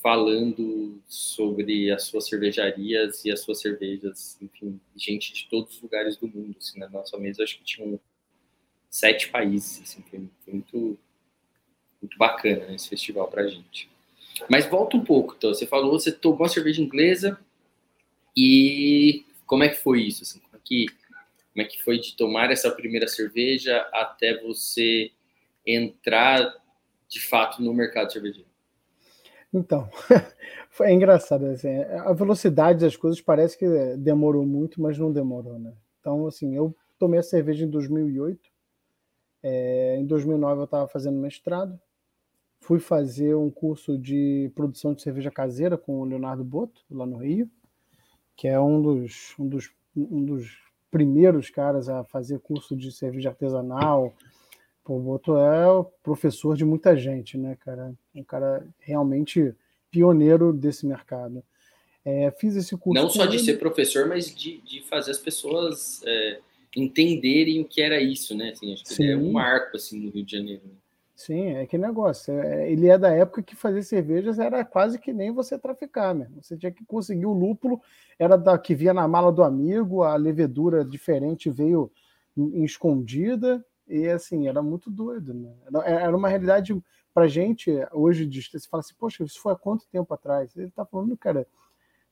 falando 0.01 1.01
sobre 1.07 1.91
as 1.91 2.03
suas 2.03 2.27
cervejarias 2.27 3.25
e 3.25 3.31
as 3.31 3.39
suas 3.41 3.60
cervejas, 3.60 4.38
enfim, 4.41 4.79
gente 4.95 5.33
de 5.33 5.47
todos 5.49 5.75
os 5.75 5.81
lugares 5.81 6.15
do 6.17 6.27
mundo, 6.27 6.55
assim, 6.60 6.79
na 6.79 6.88
nossa 6.88 7.17
mesa 7.17 7.43
acho 7.43 7.57
que 7.57 7.63
tinham 7.63 7.99
sete 8.89 9.29
países, 9.29 9.81
assim, 9.81 10.03
foi 10.10 10.29
muito, 10.53 10.99
muito 12.01 12.17
bacana 12.17 12.67
né, 12.67 12.75
esse 12.75 12.89
festival 12.89 13.27
pra 13.27 13.47
gente. 13.47 13.89
Mas 14.50 14.65
volta 14.65 14.97
um 14.97 15.04
pouco, 15.04 15.36
então. 15.38 15.54
Você 15.54 15.65
falou, 15.65 15.91
você 15.91 16.12
tomou 16.12 16.45
a 16.45 16.50
cerveja 16.50 16.82
inglesa 16.82 17.39
e 18.36 19.26
como 19.45 19.63
é 19.63 19.69
que 19.69 19.76
foi 19.76 20.02
isso? 20.02 20.23
Assim, 20.23 20.39
como 20.39 20.56
é 20.56 20.60
que 20.63 20.86
Como 21.54 21.62
é 21.62 21.63
que 21.65 21.84
foi 21.84 22.00
de 22.00 22.15
tomar 22.15 22.52
essa 22.52 22.69
primeira 22.69 23.08
cerveja 23.08 23.80
até 23.93 24.39
você 24.41 25.12
entrar 25.65 26.54
de 27.08 27.19
fato 27.19 27.62
no 27.62 27.73
mercado 27.73 28.12
cervejeiro? 28.12 28.50
Então, 29.54 29.89
é 30.82 30.93
engraçado. 30.93 31.45
Assim, 31.47 31.80
a 31.82 32.13
velocidade 32.13 32.82
das 32.82 32.95
coisas 32.95 33.21
parece 33.21 33.58
que 33.58 33.65
demorou 33.97 34.45
muito, 34.45 34.82
mas 34.82 34.97
não 34.97 35.12
demorou, 35.12 35.58
né? 35.58 35.73
Então, 36.00 36.28
assim, 36.28 36.56
eu 36.56 36.76
tomei 37.00 37.19
a 37.19 37.23
cerveja 37.23 37.65
em 37.65 37.69
2008. 37.69 38.39
É, 39.43 39.97
em 39.97 40.06
2009 40.06 40.62
eu 40.62 40.65
estava 40.65 40.88
fazendo 40.88 41.17
mestrado. 41.17 41.80
Fui 42.60 42.80
fazer 42.80 43.36
um 43.36 43.50
curso 43.50 43.98
de 43.98 44.52
produção 44.56 44.93
de 44.93 45.02
cerveja 45.02 45.32
caseira 45.32 45.78
com 45.78 46.02
o 46.02 46.06
Leonardo 46.06 46.43
Boto, 46.43 46.82
lá 46.91 47.06
no 47.06 47.17
Rio, 47.17 47.50
que 48.36 48.48
é 48.48 48.60
um 48.60 48.82
dos, 48.82 49.34
um 49.39 49.48
dos, 49.48 49.72
um 49.96 50.24
dos 50.24 50.58
primeiros 50.91 51.50
caras 51.50 51.89
a 51.89 52.04
fazer 52.04 52.39
curso 52.39 52.76
de 52.76 52.91
cerveja 52.91 53.30
artesanal. 53.30 54.13
Pô, 54.84 54.98
o 54.98 55.02
Boto 55.02 55.38
é 55.38 55.65
professor 56.04 56.56
de 56.56 56.65
muita 56.65 56.96
gente, 56.96 57.38
né, 57.38 57.58
cara? 57.60 57.93
Um 58.13 58.24
cara 58.24 58.67
realmente 58.80 59.54
pioneiro 59.89 60.52
desse 60.52 60.86
mercado. 60.86 61.43
É, 62.04 62.32
fiz 62.32 62.56
esse 62.56 62.78
curso. 62.78 63.02
Não 63.02 63.10
só 63.10 63.26
de 63.26 63.36
ele. 63.36 63.43
ser 63.43 63.60
professor, 63.60 64.08
mas 64.08 64.34
de, 64.34 64.60
de 64.62 64.82
fazer 64.82 65.12
as 65.12 65.17
pessoas 65.17 66.02
é, 66.06 66.39
entenderem 66.76 67.60
o 67.60 67.65
que 67.65 67.82
era 67.82 68.00
isso, 68.02 68.36
né? 68.36 68.52
Assim, 68.52 68.74
acho 68.74 68.84
que 68.84 68.93
Sim. 68.93 69.04
ele 69.04 69.12
é 69.12 69.17
um 69.17 69.32
marco 69.32 69.76
assim, 69.76 70.00
no 70.00 70.10
Rio 70.10 70.24
de 70.24 70.32
Janeiro. 70.32 70.62
Sim, 71.17 71.47
é 71.56 71.65
que 71.65 71.80
negócio. 71.80 72.32
É, 72.32 72.71
ele 72.71 72.88
é 72.88 72.95
da 72.95 73.10
época 73.10 73.41
que 73.41 73.56
fazer 73.56 73.82
cervejas 73.82 74.38
era 74.38 74.63
quase 74.63 74.99
que 74.99 75.12
nem 75.12 75.32
você 75.32 75.58
traficar, 75.58 76.13
mesmo. 76.13 76.43
Você 76.43 76.56
tinha 76.56 76.71
que 76.71 76.86
conseguir 76.86 77.25
o 77.25 77.34
lúpulo, 77.34 77.82
era 78.19 78.38
da 78.38 78.56
que 78.56 78.75
via 78.75 78.93
na 78.93 79.08
mala 79.08 79.32
do 79.32 79.43
amigo, 79.43 80.03
a 80.03 80.15
levedura 80.15 80.86
diferente 80.86 81.49
veio 81.49 81.91
em, 82.38 82.63
escondida, 82.63 83.65
e 83.88 84.08
assim, 84.08 84.47
era 84.47 84.62
muito 84.62 84.91
doido, 84.91 85.34
né? 85.34 85.51
Era, 85.84 86.15
uma 86.15 86.30
realidade 86.30 86.80
pra 87.12 87.27
gente, 87.27 87.71
hoje, 87.91 88.30
você 88.30 88.69
fala 88.69 88.82
assim, 88.82 88.93
poxa, 88.93 89.23
isso 89.23 89.41
foi 89.41 89.53
há 89.53 89.56
quanto 89.56 89.88
tempo 89.88 90.13
atrás? 90.13 90.56
Ele 90.56 90.69
tá 90.69 90.86
falando, 90.86 91.17
cara, 91.17 91.47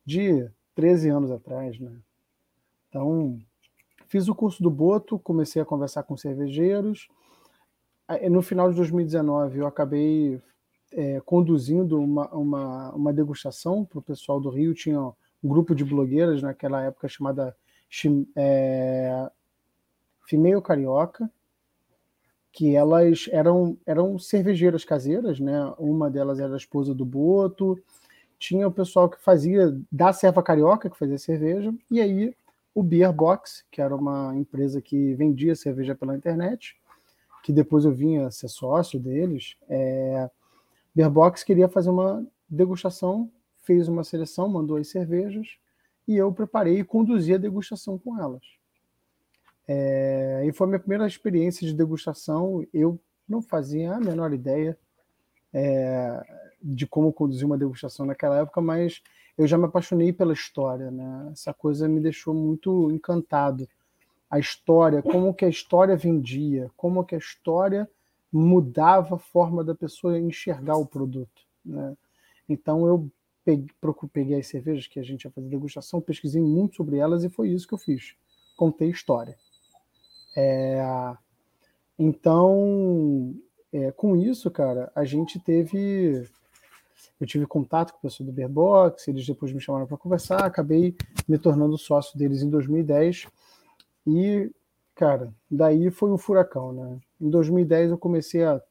de 0.04 0.50
13 0.74 1.10
anos 1.10 1.30
atrás, 1.30 1.80
né? 1.80 1.92
Então, 2.90 3.40
fiz 4.08 4.28
o 4.28 4.34
curso 4.34 4.64
do 4.64 4.72
Boto, 4.72 5.20
comecei 5.20 5.62
a 5.62 5.66
conversar 5.66 6.02
com 6.02 6.18
cervejeiros. 6.18 7.08
No 8.30 8.42
final 8.42 8.70
de 8.70 8.76
2019, 8.76 9.60
eu 9.60 9.68
acabei 9.68 10.40
é, 10.92 11.20
conduzindo 11.22 12.00
uma, 12.00 12.28
uma, 12.30 12.92
uma 12.94 13.14
degustação 13.14 13.84
para 13.84 14.00
o 14.00 14.02
pessoal 14.02 14.40
do 14.40 14.50
Rio. 14.50 14.74
Tinha 14.74 15.02
um 15.02 15.16
grupo 15.44 15.74
de 15.74 15.84
blogueiras 15.84 16.42
naquela 16.42 16.82
época 16.84 17.08
chamada 17.08 17.56
é, 18.36 19.30
Female 20.28 20.62
Carioca, 20.62 21.30
que 22.52 22.76
elas 22.76 23.28
eram, 23.32 23.78
eram 23.86 24.18
cervejeiras 24.18 24.86
caseiras, 24.86 25.40
né? 25.40 25.74
Uma 25.78 26.10
delas 26.10 26.40
era 26.40 26.54
a 26.54 26.58
esposa 26.58 26.94
do 26.94 27.06
Boto, 27.06 27.78
tinha 28.38 28.68
o 28.68 28.72
pessoal 28.72 29.10
que 29.10 29.22
fazia 29.22 29.78
da 29.92 30.14
serva 30.14 30.42
carioca, 30.42 30.90
que 30.90 30.98
fazia 30.98 31.18
cerveja, 31.18 31.74
e 31.90 32.00
aí 32.00 32.36
o 32.74 32.84
Beer 32.84 33.12
Box, 33.12 33.66
que 33.72 33.82
era 33.82 33.96
uma 33.96 34.36
empresa 34.36 34.82
que 34.82 35.14
vendia 35.16 35.56
cerveja 35.56 35.96
pela 35.96 36.16
internet, 36.16 36.78
que 37.46 37.54
depois 37.54 37.86
eu 37.86 37.92
vinha 37.92 38.32
ser 38.32 38.48
sócio 38.48 39.00
deles. 39.00 39.56
É, 39.70 40.28
Beer 40.96 41.12
Box 41.12 41.44
queria 41.44 41.70
fazer 41.70 41.92
uma 41.92 42.26
degustação, 42.50 43.32
fez 43.62 43.88
uma 43.88 44.04
seleção, 44.04 44.50
mandou 44.50 44.78
as 44.78 44.88
cervejas, 44.88 45.60
e 46.08 46.16
eu 46.16 46.34
preparei 46.34 46.80
e 46.80 46.84
conduzi 46.84 47.36
a 47.36 47.38
degustação 47.38 48.00
com 48.00 48.20
elas. 48.20 48.42
É, 49.68 50.44
e 50.48 50.52
foi 50.54 50.66
a 50.66 50.70
minha 50.70 50.80
primeira 50.80 51.06
experiência 51.06 51.68
de 51.68 51.76
degustação. 51.76 52.66
Eu 52.74 53.00
não 53.30 53.44
fazia 53.44 53.94
a 53.94 54.00
menor 54.00 54.34
ideia 54.34 54.76
é, 55.54 56.20
de 56.60 56.88
como 56.88 57.14
conduzir 57.14 57.46
uma 57.46 57.60
degustação 57.60 58.08
naquela 58.08 58.40
época, 58.40 58.60
mas 58.60 59.04
eu 59.38 59.46
já 59.46 59.56
me 59.56 59.66
apaixonei 59.66 60.12
pela 60.12 60.34
história. 60.34 60.90
Né? 60.90 61.30
Essa 61.32 61.54
coisa 61.54 61.88
me 61.88 62.02
deixou 62.02 62.34
muito 62.34 62.90
encantado. 62.92 63.70
A 64.36 64.40
história, 64.40 65.02
como 65.02 65.34
que 65.34 65.46
a 65.46 65.50
história 65.50 65.96
vendia, 65.96 66.70
como 66.76 67.06
que 67.06 67.16
a 67.16 67.18
história 67.18 67.90
mudava 68.30 69.16
a 69.16 69.20
forma 69.20 69.64
da 69.64 69.74
pessoa 69.74 70.20
enxergar 70.20 70.76
o 70.76 70.86
produto. 70.86 71.42
Né? 71.64 71.96
Então 72.50 72.86
eu 72.86 73.10
peguei, 73.46 73.70
peguei 74.12 74.40
as 74.40 74.48
cervejas 74.48 74.88
que 74.88 75.00
a 75.00 75.04
gente 75.04 75.24
ia 75.24 75.32
fazer 75.32 75.48
degustação, 75.48 76.02
pesquisei 76.02 76.42
muito 76.42 76.76
sobre 76.76 76.98
elas 76.98 77.24
e 77.24 77.30
foi 77.30 77.48
isso 77.50 77.66
que 77.66 77.74
eu 77.74 77.78
fiz. 77.78 78.14
Contei 78.58 78.90
história. 78.90 79.38
É, 80.36 80.84
então, 81.98 83.34
é, 83.72 83.90
com 83.94 84.18
isso, 84.18 84.52
cara, 84.52 84.92
a 84.94 85.06
gente 85.06 85.40
teve. 85.40 86.28
Eu 87.22 87.26
tive 87.26 87.46
contato 87.46 87.94
com 87.94 88.00
o 88.00 88.02
pessoal 88.02 88.28
do 88.28 88.34
Beerbox, 88.34 89.08
eles 89.08 89.26
depois 89.26 89.54
me 89.54 89.62
chamaram 89.62 89.88
para 89.88 89.96
conversar, 89.96 90.44
acabei 90.44 90.94
me 91.26 91.38
tornando 91.38 91.78
sócio 91.78 92.20
deles 92.20 92.42
em 92.42 92.50
2010. 92.50 93.28
E, 94.06 94.52
cara, 94.96 95.34
daí 95.50 95.90
foi 95.92 96.12
um 96.12 96.18
furacão, 96.18 96.74
né? 96.74 97.00
Em 97.20 97.30
2010 97.30 97.92
eu 97.92 97.98
comecei 97.98 98.44
a, 98.44 98.62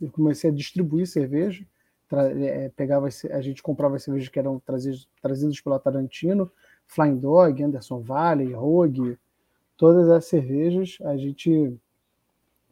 eu 0.00 0.10
comecei 0.10 0.50
a 0.50 0.52
distribuir 0.52 1.06
cerveja, 1.06 1.64
é, 2.12 2.70
pegava, 2.70 3.06
a 3.06 3.40
gente 3.40 3.62
comprava 3.62 3.98
cervejas 3.98 4.28
que 4.28 4.38
eram 4.38 4.58
trazidas, 4.58 5.08
trazidas 5.22 5.60
pela 5.60 5.78
Tarantino, 5.78 6.50
Flying 6.86 7.18
Dog, 7.18 7.62
Anderson 7.62 8.00
Valley, 8.00 8.52
Rogue, 8.52 9.16
todas 9.76 10.08
as 10.08 10.24
cervejas 10.24 10.98
a 11.02 11.16
gente 11.16 11.78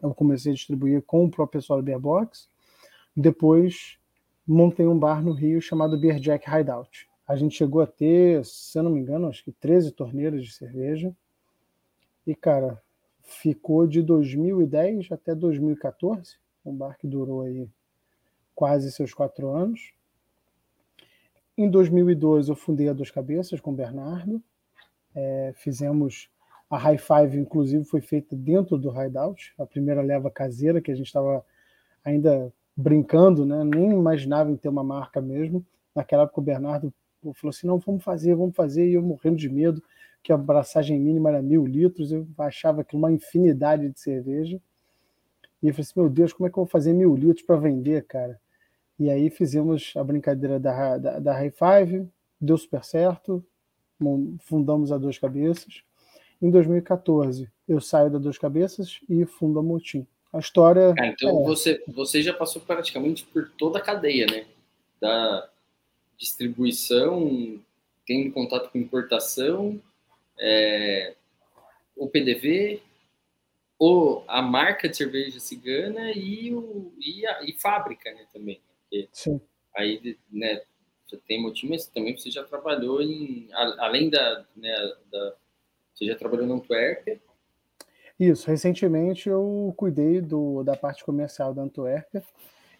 eu 0.02 0.14
comecei 0.14 0.52
a 0.52 0.54
distribuir 0.54 1.02
com 1.02 1.24
o 1.24 1.31
próprio 1.31 1.61
pessoal 1.61 1.81
do 1.81 1.85
Beer 1.85 1.98
Box. 1.98 2.48
Depois 3.16 3.98
montei 4.46 4.87
um 4.87 4.98
bar 4.98 5.22
no 5.22 5.33
Rio 5.33 5.61
chamado 5.61 5.98
Beer 5.98 6.18
Jack 6.20 6.48
Hideout. 6.48 7.09
A 7.26 7.37
gente 7.37 7.57
chegou 7.57 7.83
a 7.83 7.87
ter, 7.87 8.44
se 8.44 8.78
eu 8.78 8.83
não 8.83 8.90
me 8.90 9.00
engano, 9.00 9.28
acho 9.28 9.44
que 9.44 9.52
13 9.52 9.92
torneiras 9.92 10.44
de 10.44 10.52
cerveja. 10.52 11.14
E, 12.28 12.34
cara, 12.34 12.78
ficou 13.22 13.86
de 13.86 14.02
2010 14.02 15.10
até 15.10 15.34
2014, 15.34 16.36
um 16.62 16.76
bar 16.76 16.98
que 16.98 17.06
durou 17.06 17.40
aí 17.40 17.66
quase 18.54 18.92
seus 18.92 19.14
quatro 19.14 19.48
anos. 19.48 19.94
Em 21.56 21.70
2012 21.70 22.50
eu 22.50 22.54
fundei 22.54 22.86
a 22.86 22.92
Dois 22.92 23.10
Cabeças 23.10 23.62
com 23.62 23.70
o 23.70 23.74
Bernardo. 23.74 24.42
É, 25.14 25.54
fizemos 25.56 26.28
a 26.68 26.76
High 26.76 26.98
Five, 26.98 27.38
inclusive, 27.38 27.82
foi 27.86 28.02
feita 28.02 28.36
dentro 28.36 28.76
do 28.76 28.90
Hideout, 28.90 29.54
a 29.58 29.64
primeira 29.64 30.02
leva 30.02 30.30
caseira, 30.30 30.82
que 30.82 30.90
a 30.90 30.94
gente 30.94 31.06
estava 31.06 31.42
ainda 32.04 32.52
brincando, 32.76 33.46
né? 33.46 33.64
nem 33.64 33.90
imaginava 33.90 34.50
em 34.50 34.56
ter 34.56 34.68
uma 34.68 34.84
marca 34.84 35.18
mesmo. 35.22 35.64
Naquela 35.94 36.24
época 36.24 36.40
o 36.40 36.44
Bernardo 36.44 36.92
falou 37.34 37.48
assim, 37.48 37.66
não, 37.66 37.78
vamos 37.78 38.04
fazer, 38.04 38.34
vamos 38.34 38.54
fazer, 38.54 38.86
e 38.86 38.92
eu 38.92 39.02
morrendo 39.02 39.36
de 39.36 39.48
medo, 39.48 39.82
que 40.22 40.33
a 40.33 40.35
abraçagem 40.35 40.98
mínima 40.98 41.31
era 41.31 41.42
mil 41.42 41.66
litros, 41.66 42.12
eu 42.12 42.26
achava 42.38 42.85
que 42.85 42.96
uma 42.96 43.11
infinidade 43.12 43.88
de 43.88 44.00
cerveja. 44.00 44.61
E 45.62 45.68
eu 45.68 45.74
falei 45.74 45.83
assim, 45.83 46.00
meu 46.00 46.09
Deus, 46.09 46.33
como 46.33 46.46
é 46.46 46.50
que 46.50 46.59
eu 46.59 46.64
vou 46.64 46.70
fazer 46.70 46.92
mil 46.92 47.14
litros 47.16 47.44
para 47.44 47.57
vender, 47.57 48.04
cara? 48.07 48.40
E 48.98 49.11
aí 49.11 49.31
fizemos 49.31 49.92
a 49.96 50.02
brincadeira 50.02 50.59
da, 50.59 50.98
da, 50.98 51.18
da 51.18 51.33
High 51.33 51.52
Five, 51.52 52.09
deu 52.40 52.59
super 52.59 52.85
certo, 52.85 53.44
fundamos 54.40 54.92
a 54.92 54.98
duas 54.98 55.18
cabeças. 55.18 55.83
Em 56.40 56.50
2014, 56.50 57.50
eu 57.68 57.81
saio 57.81 58.11
da 58.11 58.18
Duas 58.18 58.38
Cabeças 58.38 59.00
e 59.09 59.26
fundo 59.26 59.59
a 59.59 59.62
Motim. 59.62 60.07
A 60.33 60.38
história. 60.38 60.94
Ah, 60.98 61.07
então 61.07 61.42
é... 61.42 61.44
você, 61.44 61.83
você 61.88 62.22
já 62.22 62.33
passou 62.33 62.62
praticamente 62.62 63.24
por 63.24 63.50
toda 63.59 63.78
a 63.78 63.83
cadeia, 63.83 64.26
né? 64.26 64.46
Da 65.00 65.48
distribuição, 66.16 67.61
tendo 68.07 68.33
contato 68.33 68.70
com 68.70 68.78
importação, 68.78 69.81
é, 70.38 71.14
o 71.96 72.09
PDV, 72.09 72.83
ou 73.79 74.24
a 74.27 74.42
marca 74.42 74.88
de 74.88 74.96
cerveja 74.96 75.38
cigana 75.38 76.11
e, 76.12 76.53
o, 76.53 76.92
e, 76.98 77.27
a, 77.27 77.42
e 77.44 77.53
fábrica, 77.53 78.12
né, 78.12 78.27
também. 78.33 78.61
Porque 78.83 79.09
Sim. 79.12 79.40
Aí, 79.77 80.18
né, 80.31 80.62
você 81.07 81.16
tem 81.29 81.40
motim, 81.40 81.68
mas 81.68 81.87
também 81.87 82.16
você 82.16 82.31
já 82.31 82.42
trabalhou 82.44 83.01
em, 83.01 83.48
além 83.53 84.11
da, 84.11 84.44
né, 84.57 84.74
da 85.11 85.37
você 85.98 86.07
já 86.07 86.14
trabalhou 86.14 86.46
na 86.46 86.55
Antuérpia? 86.55 87.20
Isso, 88.18 88.48
recentemente 88.48 89.29
eu 89.29 89.74
cuidei 89.77 90.20
do, 90.20 90.62
da 90.62 90.77
parte 90.77 91.05
comercial 91.05 91.53
da 91.53 91.62
Antuérpia. 91.62 92.22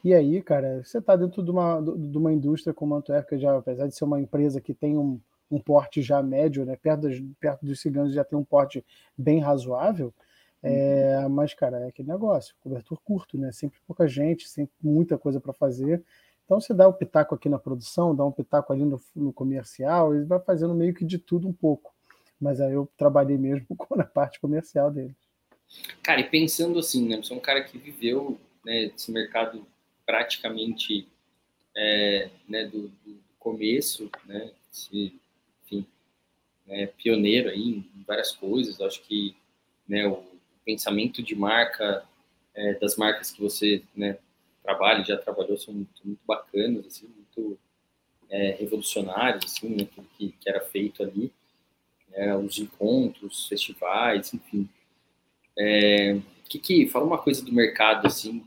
E 0.05 0.15
aí, 0.15 0.41
cara, 0.41 0.85
você 0.85 0.99
está 0.99 1.17
dentro 1.17 1.43
de 1.43 1.51
uma, 1.51 1.81
de 1.81 2.17
uma 2.17 2.33
indústria 2.33 2.73
como 2.73 2.95
a 2.95 2.99
Antuérpia, 2.99 3.39
já, 3.39 3.57
apesar 3.57 3.89
de 3.89 3.97
ser 3.97 4.05
uma 4.05 4.21
empresa 4.21 4.61
que 4.61 4.73
tem 4.73 4.97
um, 4.97 5.21
um 5.51 5.59
porte 5.59 6.03
já 6.03 6.23
médio, 6.23 6.65
né, 6.65 6.77
perto, 6.77 7.03
das, 7.03 7.17
perto 7.41 7.65
dos 7.65 7.81
ciganos 7.81 8.13
já 8.13 8.25
tem 8.25 8.39
um 8.39 8.45
porte 8.45 8.85
bem 9.17 9.41
razoável, 9.41 10.13
é, 10.63 11.21
uhum. 11.23 11.29
mas, 11.29 11.55
cara, 11.55 11.81
é 11.81 11.89
aquele 11.89 12.09
negócio, 12.09 12.55
cobertor 12.61 13.01
curto, 13.03 13.39
né? 13.39 13.53
Sempre 13.53 13.79
pouca 13.87 14.09
gente, 14.09 14.49
sempre 14.49 14.75
muita 14.83 15.17
coisa 15.17 15.41
para 15.41 15.53
fazer. 15.53 16.03
Então 16.45 16.61
você 16.61 16.75
dá 16.75 16.89
um 16.89 16.93
pitaco 16.93 17.35
aqui 17.35 17.49
na 17.49 17.59
produção, 17.59 18.15
dá 18.15 18.25
um 18.25 18.33
pitaco 18.33 18.73
ali 18.73 18.85
no, 18.85 19.01
no 19.15 19.33
comercial, 19.33 20.15
e 20.15 20.25
vai 20.25 20.41
fazendo 20.41 20.75
meio 20.75 20.95
que 20.95 21.05
de 21.05 21.19
tudo 21.19 21.47
um 21.47 21.53
pouco 21.53 21.95
Mas 22.41 22.61
aí 22.61 22.73
eu 22.73 22.89
trabalhei 22.97 23.39
mesmo 23.39 23.67
na 23.95 24.05
parte 24.05 24.41
comercial 24.41 24.91
deles. 24.91 25.17
Cara, 26.03 26.21
e 26.21 26.25
pensando 26.25 26.79
assim, 26.79 27.07
né? 27.07 27.19
Você 27.19 27.33
é 27.33 27.37
um 27.37 27.41
cara 27.41 27.63
que 27.63 27.79
viveu 27.79 28.41
né, 28.65 28.85
esse 28.85 29.13
mercado 29.13 29.67
praticamente 30.07 31.07
é, 31.77 32.31
né, 32.49 32.65
do, 32.65 32.89
do, 32.89 33.19
começo, 33.39 34.11
né? 34.27 34.51
Enfim, 34.73 35.21
né, 36.69 36.87
pioneiro 36.87 37.49
aí 37.49 37.83
em 37.97 38.05
várias 38.07 38.31
coisas. 38.31 38.81
Acho 38.81 39.03
que 39.03 39.35
né, 39.89 40.07
o 40.07 40.23
pensamento 40.65 41.23
de 41.23 41.35
marca 41.35 42.05
é, 42.55 42.75
das 42.75 42.97
marcas 42.97 43.31
que 43.31 43.41
você 43.41 43.83
né, 43.97 44.19
trabalha, 44.63 45.03
já 45.03 45.17
trabalhou, 45.17 45.57
são 45.57 45.75
muito, 45.75 45.91
muito 46.05 46.21
bacanas, 46.27 46.87
assim, 46.87 47.09
muito 47.09 47.59
é, 48.29 48.51
revolucionários, 48.51 49.45
assim, 49.45 49.71
né, 49.71 49.89
tudo 49.95 50.07
que, 50.17 50.35
que 50.41 50.49
era 50.49 50.61
feito 50.61 51.03
ali, 51.03 51.33
né, 52.11 52.37
os 52.37 52.59
encontros, 52.59 53.47
festivais, 53.49 54.33
enfim. 54.35 54.69
É, 55.59 56.21
que, 56.49 56.59
que 56.59 56.87
fala 56.87 57.05
uma 57.05 57.19
coisa 57.19 57.45
do 57.45 57.53
mercado 57.53 58.07
assim 58.07 58.45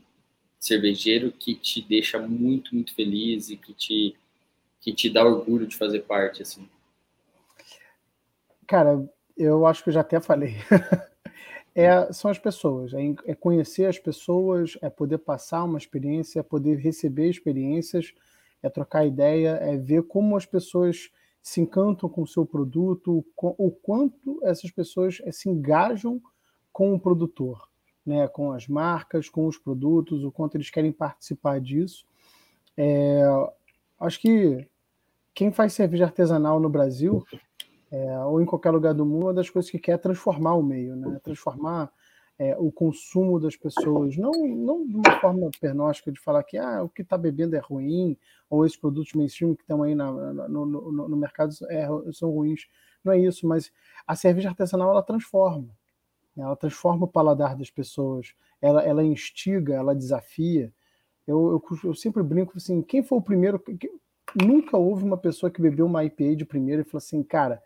cervejeiro 0.58 1.30
que 1.32 1.54
te 1.54 1.82
deixa 1.82 2.18
muito 2.18 2.74
muito 2.74 2.94
feliz 2.94 3.50
e 3.50 3.56
que 3.56 3.74
te 3.74 4.16
que 4.80 4.92
te 4.92 5.10
dá 5.10 5.24
orgulho 5.24 5.66
de 5.66 5.76
fazer 5.76 6.00
parte 6.00 6.42
assim. 6.42 6.68
Cara, 8.72 9.06
eu 9.36 9.66
acho 9.66 9.84
que 9.84 9.90
eu 9.90 9.92
já 9.92 10.00
até 10.00 10.18
falei. 10.18 10.54
é, 11.74 12.10
são 12.10 12.30
as 12.30 12.38
pessoas, 12.38 12.94
é, 12.94 13.02
é, 13.26 13.34
conhecer 13.34 13.84
as 13.84 13.98
pessoas, 13.98 14.78
é 14.80 14.88
poder 14.88 15.18
passar 15.18 15.64
uma 15.64 15.76
experiência, 15.76 16.40
é 16.40 16.42
poder 16.42 16.78
receber 16.78 17.28
experiências, 17.28 18.14
é 18.62 18.70
trocar 18.70 19.04
ideia, 19.04 19.58
é 19.60 19.76
ver 19.76 20.04
como 20.04 20.38
as 20.38 20.46
pessoas 20.46 21.10
se 21.42 21.60
encantam 21.60 22.08
com 22.08 22.22
o 22.22 22.26
seu 22.26 22.46
produto, 22.46 23.22
o 23.36 23.70
quanto 23.70 24.40
essas 24.42 24.70
pessoas 24.70 25.20
é, 25.22 25.30
se 25.30 25.50
engajam 25.50 26.18
com 26.72 26.94
o 26.94 26.98
produtor, 26.98 27.68
né, 28.06 28.26
com 28.26 28.52
as 28.52 28.66
marcas, 28.66 29.28
com 29.28 29.46
os 29.46 29.58
produtos, 29.58 30.24
o 30.24 30.32
quanto 30.32 30.54
eles 30.54 30.70
querem 30.70 30.92
participar 30.92 31.60
disso. 31.60 32.06
É, 32.74 33.20
acho 34.00 34.18
que 34.18 34.66
quem 35.34 35.52
faz 35.52 35.74
cerveja 35.74 36.04
artesanal 36.04 36.58
no 36.58 36.70
Brasil 36.70 37.22
é, 37.92 38.18
ou 38.20 38.40
em 38.40 38.46
qualquer 38.46 38.70
lugar 38.70 38.94
do 38.94 39.04
mundo, 39.04 39.26
uma 39.26 39.34
das 39.34 39.50
coisas 39.50 39.70
que 39.70 39.78
quer 39.78 39.92
é 39.92 39.98
transformar 39.98 40.54
o 40.54 40.62
meio, 40.62 40.96
né? 40.96 41.20
transformar 41.22 41.92
é, 42.38 42.56
o 42.58 42.72
consumo 42.72 43.38
das 43.38 43.54
pessoas, 43.54 44.16
não, 44.16 44.32
não 44.32 44.86
de 44.86 44.96
uma 44.96 45.20
forma 45.20 45.50
pernóstica 45.60 46.10
de 46.10 46.18
falar 46.18 46.42
que 46.42 46.56
ah, 46.56 46.82
o 46.82 46.88
que 46.88 47.02
está 47.02 47.18
bebendo 47.18 47.54
é 47.54 47.58
ruim, 47.58 48.16
ou 48.48 48.64
esses 48.64 48.78
produtos 48.78 49.12
mainstream 49.12 49.54
que 49.54 49.60
estão 49.60 49.82
aí 49.82 49.94
na, 49.94 50.10
no, 50.10 50.64
no, 50.64 51.08
no, 51.08 51.16
mercado 51.16 51.54
é, 51.68 51.86
são 52.12 52.30
ruins. 52.30 52.66
Não 53.04 53.12
é 53.12 53.18
isso, 53.18 53.46
mas 53.46 53.70
a 54.06 54.16
cerveja 54.16 54.48
artesanal 54.48 54.90
ela 54.90 55.02
transforma. 55.02 55.68
Ela 56.34 56.56
transforma 56.56 57.04
o 57.04 57.08
paladar 57.08 57.54
das 57.54 57.70
pessoas, 57.70 58.34
ela, 58.60 58.82
ela 58.82 59.04
instiga, 59.04 59.74
ela 59.74 59.94
desafia. 59.94 60.72
Eu, 61.26 61.62
eu, 61.70 61.78
eu 61.90 61.94
sempre 61.94 62.22
brinco 62.22 62.54
assim: 62.56 62.80
quem 62.80 63.02
foi 63.02 63.18
o 63.18 63.22
primeiro. 63.22 63.62
Nunca 64.34 64.78
houve 64.78 65.04
uma 65.04 65.18
pessoa 65.18 65.50
que 65.50 65.60
bebeu 65.60 65.84
uma 65.84 66.02
IPA 66.04 66.36
de 66.36 66.44
primeiro 66.46 66.80
e 66.80 66.84
falou 66.84 66.98
assim, 66.98 67.22
cara, 67.22 67.62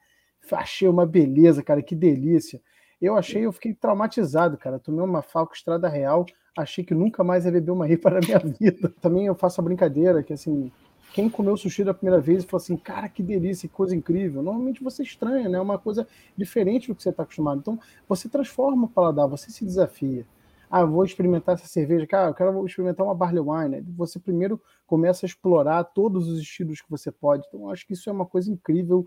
achei 0.53 0.89
uma 0.89 1.07
beleza, 1.07 1.63
cara, 1.63 1.83
que 1.83 1.95
delícia. 1.95 2.61
Eu 3.01 3.17
achei, 3.17 3.45
eu 3.45 3.53
fiquei 3.53 3.75
traumatizado, 3.75 4.57
cara. 4.57 4.79
Tomei 4.79 5.05
uma 5.05 5.23
Falco 5.23 5.55
Estrada 5.55 5.89
Real, 5.89 6.25
achei 6.57 6.83
que 6.83 6.95
nunca 6.95 7.23
mais 7.23 7.45
ia 7.45 7.53
beber 7.53 7.71
uma 7.71 7.89
IPA 7.89 8.11
na 8.11 8.21
minha 8.21 8.39
vida. 8.59 8.93
Também 9.01 9.27
eu 9.27 9.35
faço 9.35 9.61
a 9.61 9.65
brincadeira 9.65 10.23
que, 10.23 10.33
assim, 10.33 10.73
quem 11.13 11.29
comeu 11.29 11.57
sushi 11.57 11.85
da 11.85 11.95
primeira 11.95 12.21
vez 12.21 12.43
e 12.43 12.47
falou 12.47 12.63
assim, 12.63 12.77
cara, 12.77 13.09
que 13.09 13.23
delícia, 13.23 13.69
que 13.69 13.75
coisa 13.75 13.95
incrível. 13.95 14.43
Normalmente 14.43 14.83
você 14.83 15.03
estranha, 15.03 15.49
né? 15.49 15.59
É 15.59 15.61
uma 15.61 15.79
coisa 15.79 16.07
diferente 16.37 16.89
do 16.89 16.95
que 16.95 17.03
você 17.03 17.11
está 17.11 17.23
acostumado. 17.23 17.59
Então, 17.59 17.79
você 18.09 18.29
transforma 18.29 18.87
o 18.87 18.89
paladar, 18.89 19.29
você 19.29 19.51
se 19.51 19.65
desafia. 19.65 20.27
Ah, 20.71 20.85
vou 20.85 21.05
experimentar 21.05 21.55
essa 21.55 21.67
cerveja. 21.67 22.07
Cara, 22.07 22.31
eu 22.31 22.35
quero 22.35 22.67
experimentar 22.67 23.07
uma 23.07 23.15
barley 23.15 23.41
wine. 23.41 23.85
Você 23.97 24.19
primeiro 24.19 24.61
começa 24.87 25.25
a 25.25 25.29
explorar 25.29 25.85
todos 25.85 26.29
os 26.29 26.41
estilos 26.41 26.81
que 26.81 26.91
você 26.91 27.13
pode. 27.13 27.45
Então, 27.47 27.71
acho 27.71 27.87
que 27.87 27.93
isso 27.93 28.11
é 28.11 28.13
uma 28.13 28.27
coisa 28.27 28.51
incrível 28.51 29.07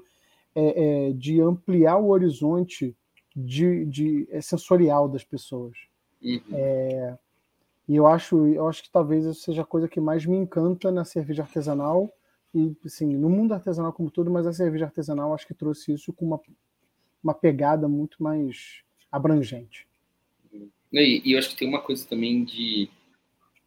é, 0.55 1.09
é, 1.09 1.13
de 1.13 1.39
ampliar 1.41 1.97
o 1.97 2.09
horizonte 2.09 2.95
de, 3.35 3.85
de 3.85 4.27
é, 4.31 4.41
sensorial 4.41 5.07
das 5.07 5.23
pessoas. 5.23 5.77
Uhum. 6.21 6.41
É, 6.51 7.17
e 7.87 7.95
eu 7.95 8.05
acho, 8.05 8.45
eu 8.47 8.67
acho 8.67 8.83
que 8.83 8.91
talvez 8.91 9.25
isso 9.25 9.41
seja 9.41 9.61
a 9.61 9.65
coisa 9.65 9.87
que 9.87 9.99
mais 9.99 10.25
me 10.25 10.37
encanta 10.37 10.91
na 10.91 11.05
cerveja 11.05 11.43
artesanal 11.43 12.13
e 12.53 12.75
assim, 12.85 13.15
no 13.15 13.29
mundo 13.29 13.53
artesanal 13.53 13.93
como 13.93 14.11
todo, 14.11 14.29
mas 14.29 14.45
a 14.47 14.53
cerveja 14.53 14.85
artesanal 14.85 15.33
acho 15.33 15.47
que 15.47 15.53
trouxe 15.53 15.93
isso 15.93 16.11
com 16.11 16.25
uma, 16.25 16.41
uma 17.23 17.33
pegada 17.33 17.87
muito 17.87 18.21
mais 18.21 18.81
abrangente. 19.11 19.87
E, 20.91 21.21
e 21.23 21.33
eu 21.33 21.39
acho 21.39 21.49
que 21.49 21.55
tem 21.55 21.67
uma 21.67 21.81
coisa 21.81 22.05
também 22.07 22.43
de 22.43 22.89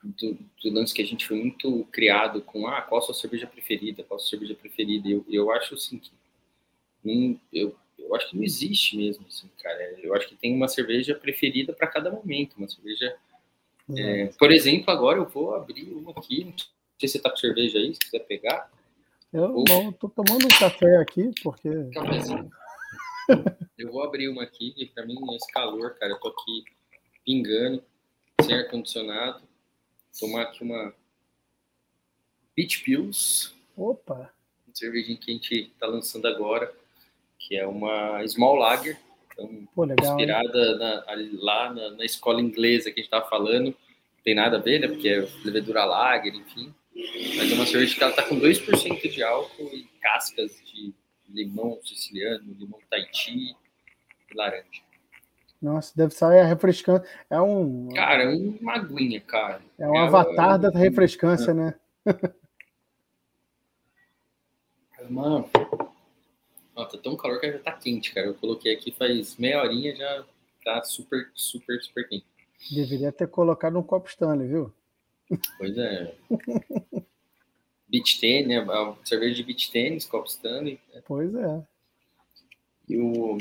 do, 0.03 0.35
do, 0.35 0.71
lance 0.71 0.93
que 0.93 1.01
a 1.01 1.07
gente 1.07 1.27
foi 1.27 1.39
muito 1.39 1.85
criado 1.93 2.43
com 2.43 2.67
ah, 2.67 2.83
qual 2.83 3.01
a 3.01 3.05
sua 3.05 3.15
cerveja 3.15 3.47
preferida, 3.47 4.03
qual 4.03 4.17
a 4.17 4.21
sua 4.21 4.31
cerveja 4.31 4.55
preferida. 4.55 5.09
Eu, 5.09 5.25
eu 5.29 5.51
acho 5.53 5.75
assim 5.75 5.99
que 5.99 6.11
não, 7.05 7.41
eu, 7.53 7.77
eu 7.99 8.15
acho 8.15 8.31
que 8.31 8.37
não 8.37 8.45
existe 8.45 8.97
mesmo, 8.97 9.27
assim, 9.27 9.49
cara. 9.63 9.99
Eu 10.01 10.15
acho 10.15 10.29
que 10.29 10.37
tem 10.37 10.55
uma 10.55 10.69
cerveja 10.69 11.15
preferida 11.15 11.73
para 11.73 11.87
cada 11.87 12.11
momento, 12.11 12.57
uma 12.57 12.69
cerveja. 12.69 13.17
É, 13.97 14.27
por 14.39 14.53
exemplo, 14.53 14.91
agora 14.91 15.19
eu 15.19 15.27
vou 15.27 15.55
abrir 15.55 15.91
uma 15.93 16.13
aqui. 16.13 16.45
Não 16.45 16.55
sei 16.99 17.09
se 17.09 17.09
você 17.09 17.19
tá 17.19 17.31
com 17.31 17.37
cerveja 17.37 17.79
aí, 17.79 17.95
se 17.95 18.01
quiser 18.01 18.21
pegar. 18.21 18.71
Eu 19.33 19.55
Ou... 19.55 19.65
não, 19.69 19.93
tô 19.93 20.09
tomando 20.09 20.45
um 20.45 20.59
café 20.59 20.97
aqui, 20.99 21.31
porque. 21.43 21.69
Cafézinho. 21.93 22.51
eu 23.79 23.91
vou 23.91 24.03
abrir 24.03 24.29
uma 24.29 24.43
aqui, 24.43 24.75
e 24.77 24.87
para 24.87 25.07
mim, 25.07 25.17
esse 25.35 25.51
calor, 25.53 25.95
cara, 25.95 26.13
eu 26.13 26.21
tô 26.21 26.29
aqui 26.29 26.65
pingando, 27.25 27.83
sem 28.43 28.55
ar-condicionado. 28.55 29.43
Tomar 30.21 30.43
aqui 30.43 30.63
uma 30.63 30.95
Beach 32.55 32.83
Pills. 32.83 33.55
Opa! 33.77 34.33
Cervejinha 34.75 35.17
que 35.17 35.31
a 35.31 35.35
gente 35.35 35.73
tá 35.79 35.87
lançando 35.87 36.27
agora 36.29 36.75
que 37.43 37.57
é 37.57 37.67
uma 37.67 38.27
small 38.27 38.57
lager, 38.57 38.97
então, 39.33 39.67
Pô, 39.75 39.85
legal, 39.85 40.13
inspirada 40.13 40.79
na, 40.79 41.05
lá 41.41 41.73
na, 41.73 41.91
na, 41.91 42.05
escola 42.05 42.41
inglesa 42.41 42.91
que 42.91 43.01
a 43.01 43.03
gente 43.03 43.13
estava 43.13 43.29
falando. 43.29 43.67
Não 43.67 44.25
tem 44.25 44.35
nada 44.35 44.59
a 44.59 44.61
ver, 44.61 44.81
né? 44.81 44.89
Porque 44.89 45.09
é 45.09 45.27
levedura 45.45 45.85
lager, 45.85 46.35
enfim. 46.35 46.75
Mas 46.95 47.51
é 47.51 47.55
uma 47.55 47.67
cerveja 47.67 47.97
que 47.97 48.03
ela 48.03 48.13
tá 48.13 48.23
com 48.23 48.39
2% 48.39 49.11
de 49.11 49.23
álcool 49.23 49.71
e 49.73 49.89
cascas 50.01 50.61
de 50.67 50.95
limão 51.29 51.79
siciliano, 51.83 52.55
limão 52.59 52.79
Tahiti 52.91 53.57
e 54.31 54.35
laranja. 54.35 54.83
Nossa, 55.61 55.93
deve 55.97 56.13
ser 56.13 56.45
refrescante. 56.45 57.09
É 57.31 57.41
um. 57.41 57.89
Cara, 57.95 58.25
é 58.25 58.29
uma 58.37 58.75
aguinha, 58.75 59.21
cara. 59.21 59.63
É 59.79 59.89
um 59.89 59.97
é 59.97 60.01
avatar 60.01 60.59
da 60.59 60.71
refrescância, 60.71 61.53
é. 61.53 61.55
né? 61.55 61.75
Mano, 65.09 65.49
Ó, 66.83 66.85
tá 66.87 66.99
tão 66.99 67.17
calor 67.17 67.41
que 67.41 67.53
já 67.53 67.59
tá 67.59 67.73
quente, 67.73 68.13
cara. 68.13 68.27
Eu 68.27 68.35
coloquei 68.35 68.75
aqui 68.75 68.91
faz 68.91 69.37
meia 69.37 69.63
horinha 69.63 69.95
já 69.95 70.25
tá 70.65 70.83
super, 70.83 71.31
super, 71.35 71.81
super 71.83 72.09
quente. 72.09 72.27
Deveria 72.71 73.13
ter 73.13 73.29
colocado 73.29 73.79
um 73.79 73.83
copo 73.83 74.09
Stanley, 74.09 74.49
viu? 74.49 74.73
Pois 75.59 75.77
é. 75.79 76.15
beach 77.89 78.21
tênis, 78.21 78.49
né? 78.49 78.97
Cerveja 79.05 79.35
de 79.35 79.43
beach 79.43 79.71
tênis, 79.71 80.07
copo 80.07 80.29
Stanley. 80.29 80.81
Né? 80.93 81.03
Pois 81.07 81.35
é. 81.35 81.67
E 82.89 82.99
o... 82.99 83.39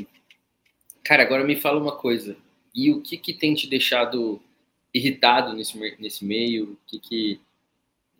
Cara, 1.04 1.24
agora 1.24 1.44
me 1.44 1.56
fala 1.56 1.82
uma 1.82 1.96
coisa. 1.96 2.38
E 2.74 2.92
o 2.92 3.02
que 3.02 3.18
que 3.18 3.34
tem 3.34 3.54
te 3.54 3.68
deixado 3.68 4.42
irritado 4.94 5.54
nesse, 5.54 5.78
nesse 6.00 6.24
meio? 6.24 6.74
O 6.74 6.78
que 6.86 7.00
que... 7.00 7.42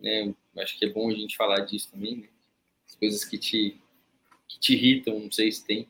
Né? 0.00 0.34
Acho 0.58 0.78
que 0.78 0.84
é 0.84 0.90
bom 0.90 1.10
a 1.10 1.14
gente 1.14 1.36
falar 1.36 1.60
disso 1.60 1.90
também, 1.90 2.16
né? 2.16 2.28
As 2.88 2.96
coisas 2.96 3.24
que 3.24 3.38
te 3.38 3.80
que 4.52 4.60
te 4.60 4.74
irritam, 4.74 5.18
não 5.18 5.30
sei 5.30 5.50
se 5.50 5.64
tem. 5.64 5.88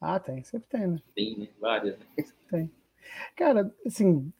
Ah, 0.00 0.20
tem, 0.20 0.42
sempre 0.44 0.68
tem, 0.68 0.86
né? 0.86 1.02
Tem, 1.14 1.38
né? 1.38 1.48
Várias, 1.58 1.98
né? 1.98 2.06
Tem. 2.50 2.70
Cara, 3.34 3.74
assim, 3.84 4.32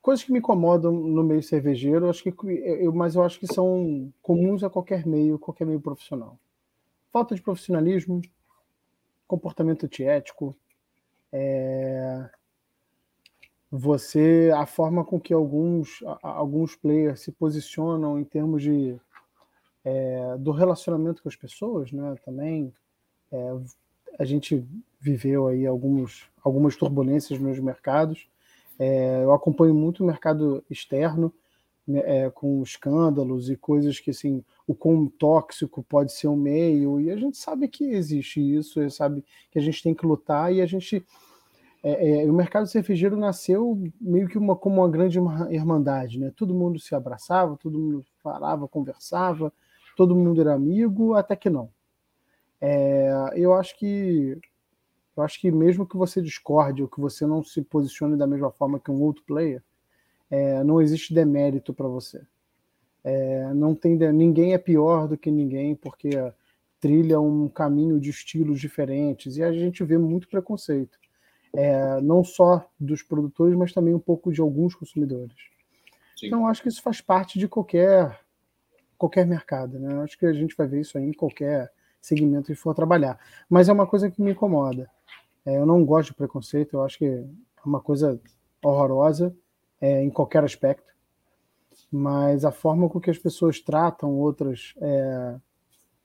coisas 0.00 0.24
que 0.24 0.32
me 0.32 0.38
incomodam 0.38 0.92
no 0.92 1.22
meio 1.22 1.42
cervejeiro, 1.42 2.08
acho 2.08 2.22
que 2.22 2.34
eu, 2.48 2.92
mas 2.92 3.14
eu 3.14 3.22
acho 3.22 3.38
que 3.38 3.46
são 3.46 4.12
comuns 4.22 4.64
a 4.64 4.70
qualquer 4.70 5.06
meio, 5.06 5.38
qualquer 5.38 5.66
meio 5.66 5.80
profissional. 5.80 6.38
Falta 7.12 7.34
de 7.34 7.42
profissionalismo, 7.42 8.20
comportamento 9.26 9.84
antiético, 9.84 10.56
é, 11.32 12.30
você 13.70 14.50
a 14.54 14.64
forma 14.64 15.04
com 15.04 15.20
que 15.20 15.34
alguns 15.34 16.00
alguns 16.22 16.74
players 16.74 17.20
se 17.20 17.30
posicionam 17.30 18.18
em 18.18 18.24
termos 18.24 18.62
de 18.62 18.98
é, 19.88 20.36
do 20.38 20.50
relacionamento 20.50 21.22
com 21.22 21.28
as 21.28 21.36
pessoas, 21.36 21.90
né? 21.92 22.14
Também 22.24 22.72
é, 23.32 23.56
a 24.18 24.24
gente 24.24 24.64
viveu 25.00 25.46
aí 25.48 25.66
alguns, 25.66 26.24
algumas 26.44 26.76
turbulências 26.76 27.38
nos 27.38 27.58
mercados. 27.58 28.28
É, 28.78 29.22
eu 29.22 29.32
acompanho 29.32 29.74
muito 29.74 30.04
o 30.04 30.06
mercado 30.06 30.62
externo 30.68 31.32
né, 31.86 32.02
é, 32.04 32.30
com 32.30 32.62
escândalos 32.62 33.48
e 33.48 33.56
coisas 33.56 33.98
que 33.98 34.10
assim 34.10 34.44
o 34.66 34.74
quão 34.74 35.06
tóxico 35.06 35.82
pode 35.82 36.12
ser 36.12 36.28
o 36.28 36.36
meio 36.36 37.00
e 37.00 37.10
a 37.10 37.16
gente 37.16 37.38
sabe 37.38 37.66
que 37.66 37.84
existe 37.84 38.40
isso, 38.40 38.88
sabe 38.90 39.24
que 39.50 39.58
a 39.58 39.62
gente 39.62 39.82
tem 39.82 39.94
que 39.94 40.06
lutar 40.06 40.52
e 40.52 40.60
a 40.60 40.66
gente 40.66 41.04
é, 41.82 42.22
é, 42.22 42.30
o 42.30 42.34
mercado 42.34 42.66
cervejeiro 42.66 43.16
nasceu 43.16 43.82
meio 44.00 44.28
que 44.28 44.36
uma 44.36 44.54
como 44.54 44.80
uma 44.82 44.88
grande 44.88 45.18
irmandade, 45.50 46.18
né? 46.18 46.32
Todo 46.36 46.54
mundo 46.54 46.78
se 46.78 46.94
abraçava, 46.94 47.56
todo 47.56 47.78
mundo 47.78 48.04
falava, 48.22 48.68
conversava, 48.68 49.52
todo 49.98 50.14
mundo 50.14 50.40
era 50.40 50.54
amigo, 50.54 51.14
até 51.14 51.34
que 51.34 51.50
não. 51.50 51.68
É, 52.60 53.32
eu 53.34 53.52
acho 53.52 53.76
que 53.76 54.38
eu 55.16 55.24
acho 55.24 55.40
que 55.40 55.50
mesmo 55.50 55.84
que 55.84 55.96
você 55.96 56.22
discorde 56.22 56.80
ou 56.80 56.86
que 56.86 57.00
você 57.00 57.26
não 57.26 57.42
se 57.42 57.60
posicione 57.62 58.16
da 58.16 58.24
mesma 58.24 58.52
forma 58.52 58.78
que 58.78 58.92
um 58.92 59.02
outro 59.02 59.24
player, 59.24 59.60
é, 60.30 60.62
não 60.62 60.80
existe 60.80 61.12
demérito 61.12 61.74
para 61.74 61.88
você. 61.88 62.24
É, 63.02 63.52
não 63.52 63.74
tem 63.74 63.96
ninguém 64.12 64.54
é 64.54 64.58
pior 64.58 65.08
do 65.08 65.18
que 65.18 65.32
ninguém 65.32 65.74
porque 65.74 66.10
trilha 66.78 67.20
um 67.20 67.48
caminho 67.48 67.98
de 67.98 68.10
estilos 68.10 68.60
diferentes 68.60 69.36
e 69.36 69.42
a 69.42 69.52
gente 69.52 69.82
vê 69.82 69.98
muito 69.98 70.28
preconceito, 70.28 70.96
é, 71.52 72.00
não 72.00 72.22
só 72.22 72.64
dos 72.78 73.02
produtores, 73.02 73.56
mas 73.56 73.72
também 73.72 73.94
um 73.94 73.98
pouco 73.98 74.32
de 74.32 74.40
alguns 74.40 74.76
consumidores. 74.76 75.36
Sim. 76.16 76.28
Então 76.28 76.46
acho 76.46 76.62
que 76.62 76.68
isso 76.68 76.82
faz 76.82 77.00
parte 77.00 77.36
de 77.36 77.48
qualquer 77.48 78.16
qualquer 78.98 79.26
mercado, 79.26 79.78
né? 79.78 80.02
Acho 80.02 80.18
que 80.18 80.26
a 80.26 80.32
gente 80.32 80.56
vai 80.56 80.66
ver 80.66 80.80
isso 80.80 80.98
aí 80.98 81.04
em 81.04 81.12
qualquer 81.12 81.72
segmento 82.00 82.48
que 82.48 82.54
for 82.54 82.74
trabalhar. 82.74 83.18
Mas 83.48 83.68
é 83.68 83.72
uma 83.72 83.86
coisa 83.86 84.10
que 84.10 84.20
me 84.20 84.32
incomoda. 84.32 84.90
É, 85.46 85.56
eu 85.56 85.64
não 85.64 85.84
gosto 85.84 86.08
de 86.08 86.14
preconceito. 86.14 86.74
Eu 86.74 86.82
acho 86.82 86.98
que 86.98 87.06
é 87.06 87.24
uma 87.64 87.80
coisa 87.80 88.20
horrorosa 88.62 89.34
é, 89.80 90.02
em 90.02 90.10
qualquer 90.10 90.44
aspecto, 90.44 90.92
mas 91.90 92.44
a 92.44 92.50
forma 92.50 92.88
com 92.88 93.00
que 93.00 93.10
as 93.10 93.18
pessoas 93.18 93.60
tratam 93.60 94.12
outras 94.14 94.74
é, 94.80 95.36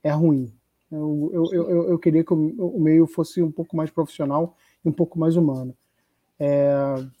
é 0.04 0.10
ruim. 0.10 0.52
Eu, 0.90 1.30
eu, 1.32 1.52
eu, 1.52 1.88
eu, 1.90 1.98
queria 1.98 2.22
que 2.22 2.32
o, 2.32 2.78
meio 2.78 3.06
fosse 3.06 3.42
um 3.42 3.50
pouco 3.50 3.76
mais 3.76 3.90
profissional 3.90 4.56
e 4.84 4.88
um 4.88 4.92
pouco 4.92 5.18
mais 5.18 5.34
humano. 5.34 5.76
É, 6.38 6.72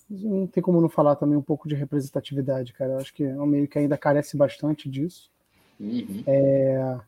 não 0.08 0.46
tem 0.46 0.62
como 0.62 0.80
não 0.80 0.88
falar 0.88 1.16
também 1.16 1.36
um 1.36 1.42
pouco 1.42 1.68
de 1.68 1.74
representatividade, 1.74 2.72
cara. 2.72 2.92
Eu 2.92 2.98
acho 2.98 3.12
que 3.12 3.24
é 3.24 3.40
um 3.40 3.46
meio 3.46 3.66
que 3.66 3.78
ainda 3.78 3.98
carece 3.98 4.36
bastante 4.36 4.88
disso. 4.88 5.30
Uhum. 5.78 6.22
É, 6.26 6.98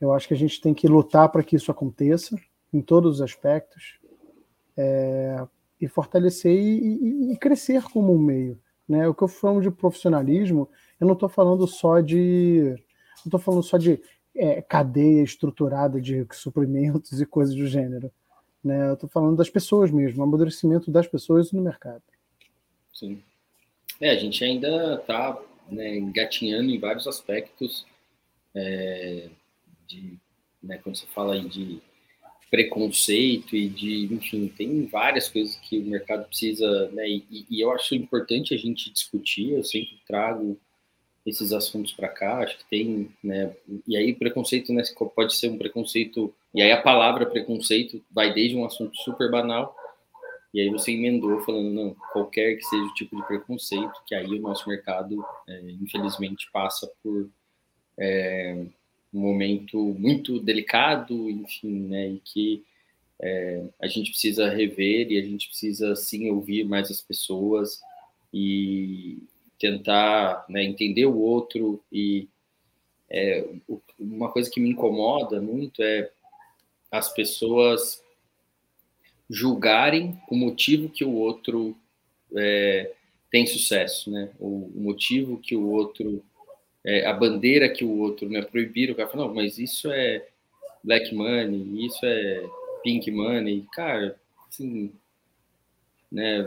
eu 0.00 0.12
acho 0.12 0.28
que 0.28 0.34
a 0.34 0.36
gente 0.36 0.60
tem 0.60 0.74
que 0.74 0.88
lutar 0.88 1.28
para 1.30 1.42
que 1.42 1.56
isso 1.56 1.70
aconteça 1.70 2.36
em 2.72 2.80
todos 2.80 3.16
os 3.16 3.22
aspectos. 3.22 3.98
É, 4.76 5.46
e 5.80 5.88
fortalecer 5.88 6.52
e, 6.52 7.28
e, 7.28 7.32
e, 7.32 7.36
crescer 7.36 7.82
como 7.84 8.12
um 8.12 8.18
meio. 8.18 8.58
Né? 8.88 9.06
O 9.08 9.14
que 9.14 9.22
eu 9.22 9.28
falo 9.28 9.60
de 9.60 9.70
profissionalismo, 9.70 10.68
eu 11.00 11.06
não 11.06 11.14
estou 11.14 11.28
falando 11.28 11.66
só 11.66 12.00
de. 12.00 12.74
Não 13.18 13.26
estou 13.26 13.40
falando 13.40 13.62
só 13.62 13.78
de 13.78 14.00
é, 14.36 14.60
cadeia 14.62 15.22
estruturada 15.22 16.00
de 16.00 16.26
suprimentos 16.32 17.20
e 17.20 17.26
coisas 17.26 17.54
do 17.54 17.66
gênero. 17.66 18.10
Né? 18.62 18.88
Eu 18.88 18.94
estou 18.94 19.08
falando 19.08 19.36
das 19.36 19.50
pessoas 19.50 19.90
mesmo, 19.90 20.20
o 20.20 20.24
amadurecimento 20.24 20.90
das 20.90 21.06
pessoas 21.06 21.52
no 21.52 21.62
mercado. 21.62 22.02
Sim. 22.92 23.22
É, 24.00 24.10
a 24.10 24.16
gente 24.16 24.42
ainda 24.44 24.94
está 24.94 25.38
né, 25.70 25.96
engatinhando 25.96 26.70
em 26.70 26.78
vários 26.78 27.06
aspectos 27.06 27.86
é, 28.54 29.28
de, 29.86 30.18
né, 30.62 30.78
quando 30.78 30.96
você 30.96 31.06
fala 31.06 31.40
de 31.40 31.80
preconceito 32.54 33.56
e 33.56 33.68
de, 33.68 34.14
enfim, 34.14 34.46
tem 34.46 34.86
várias 34.86 35.28
coisas 35.28 35.56
que 35.56 35.78
o 35.78 35.86
mercado 35.86 36.24
precisa, 36.26 36.88
né? 36.92 37.08
E, 37.08 37.44
e 37.50 37.60
eu 37.60 37.72
acho 37.72 37.96
importante 37.96 38.54
a 38.54 38.56
gente 38.56 38.92
discutir. 38.92 39.50
Eu 39.50 39.64
sempre 39.64 39.98
trago 40.06 40.56
esses 41.26 41.52
assuntos 41.52 41.92
para 41.92 42.06
cá. 42.06 42.38
Acho 42.38 42.58
que 42.58 42.64
tem, 42.70 43.10
né? 43.24 43.52
E 43.88 43.96
aí 43.96 44.14
preconceito, 44.14 44.72
né? 44.72 44.84
Pode 45.16 45.34
ser 45.34 45.50
um 45.50 45.58
preconceito. 45.58 46.32
E 46.54 46.62
aí 46.62 46.70
a 46.70 46.80
palavra 46.80 47.26
preconceito 47.26 48.00
vai 48.08 48.32
desde 48.32 48.56
um 48.56 48.64
assunto 48.64 48.96
super 48.98 49.28
banal. 49.28 49.74
E 50.54 50.60
aí 50.60 50.70
você 50.70 50.92
emendou 50.92 51.40
falando 51.40 51.68
não, 51.68 51.96
qualquer 52.12 52.54
que 52.54 52.62
seja 52.62 52.84
o 52.84 52.94
tipo 52.94 53.16
de 53.16 53.26
preconceito, 53.26 53.92
que 54.06 54.14
aí 54.14 54.38
o 54.38 54.40
nosso 54.40 54.68
mercado, 54.68 55.24
é, 55.48 55.60
infelizmente, 55.82 56.48
passa 56.52 56.88
por 57.02 57.28
é, 57.98 58.64
um 59.12 59.20
momento 59.20 59.76
muito 59.98 60.38
delicado, 60.38 61.28
enfim, 61.28 61.88
né, 61.88 62.08
e 62.08 62.20
que 62.20 62.64
é, 63.20 63.64
a 63.82 63.88
gente 63.88 64.10
precisa 64.10 64.48
rever 64.48 65.10
e 65.10 65.18
a 65.18 65.24
gente 65.24 65.48
precisa 65.48 65.96
sim 65.96 66.30
ouvir 66.30 66.62
mais 66.62 66.88
as 66.88 67.00
pessoas 67.00 67.80
e 68.32 69.18
tentar 69.58 70.44
né, 70.48 70.62
entender 70.62 71.06
o 71.06 71.18
outro 71.18 71.82
e 71.90 72.28
é, 73.10 73.44
uma 73.98 74.30
coisa 74.30 74.48
que 74.48 74.60
me 74.60 74.70
incomoda 74.70 75.40
muito 75.40 75.82
é 75.82 76.12
as 76.92 77.12
pessoas 77.12 78.03
julgarem 79.28 80.18
o 80.28 80.36
motivo 80.36 80.88
que 80.88 81.04
o 81.04 81.12
outro 81.12 81.76
é, 82.36 82.92
tem 83.30 83.46
sucesso, 83.46 84.10
né? 84.10 84.30
O, 84.38 84.70
o 84.74 84.80
motivo 84.80 85.38
que 85.38 85.56
o 85.56 85.68
outro 85.68 86.22
é, 86.84 87.06
a 87.06 87.12
bandeira 87.12 87.68
que 87.68 87.84
o 87.84 87.98
outro, 87.98 88.28
né, 88.28 88.42
proibir, 88.42 88.90
o 88.90 88.94
cara 88.94 89.08
fala, 89.08 89.26
não, 89.26 89.34
mas 89.34 89.58
isso 89.58 89.90
é 89.90 90.26
black 90.82 91.14
money, 91.14 91.86
isso 91.86 91.98
é 92.04 92.46
pink 92.82 93.10
money, 93.10 93.64
cara, 93.72 94.20
assim, 94.46 94.92
né, 96.12 96.46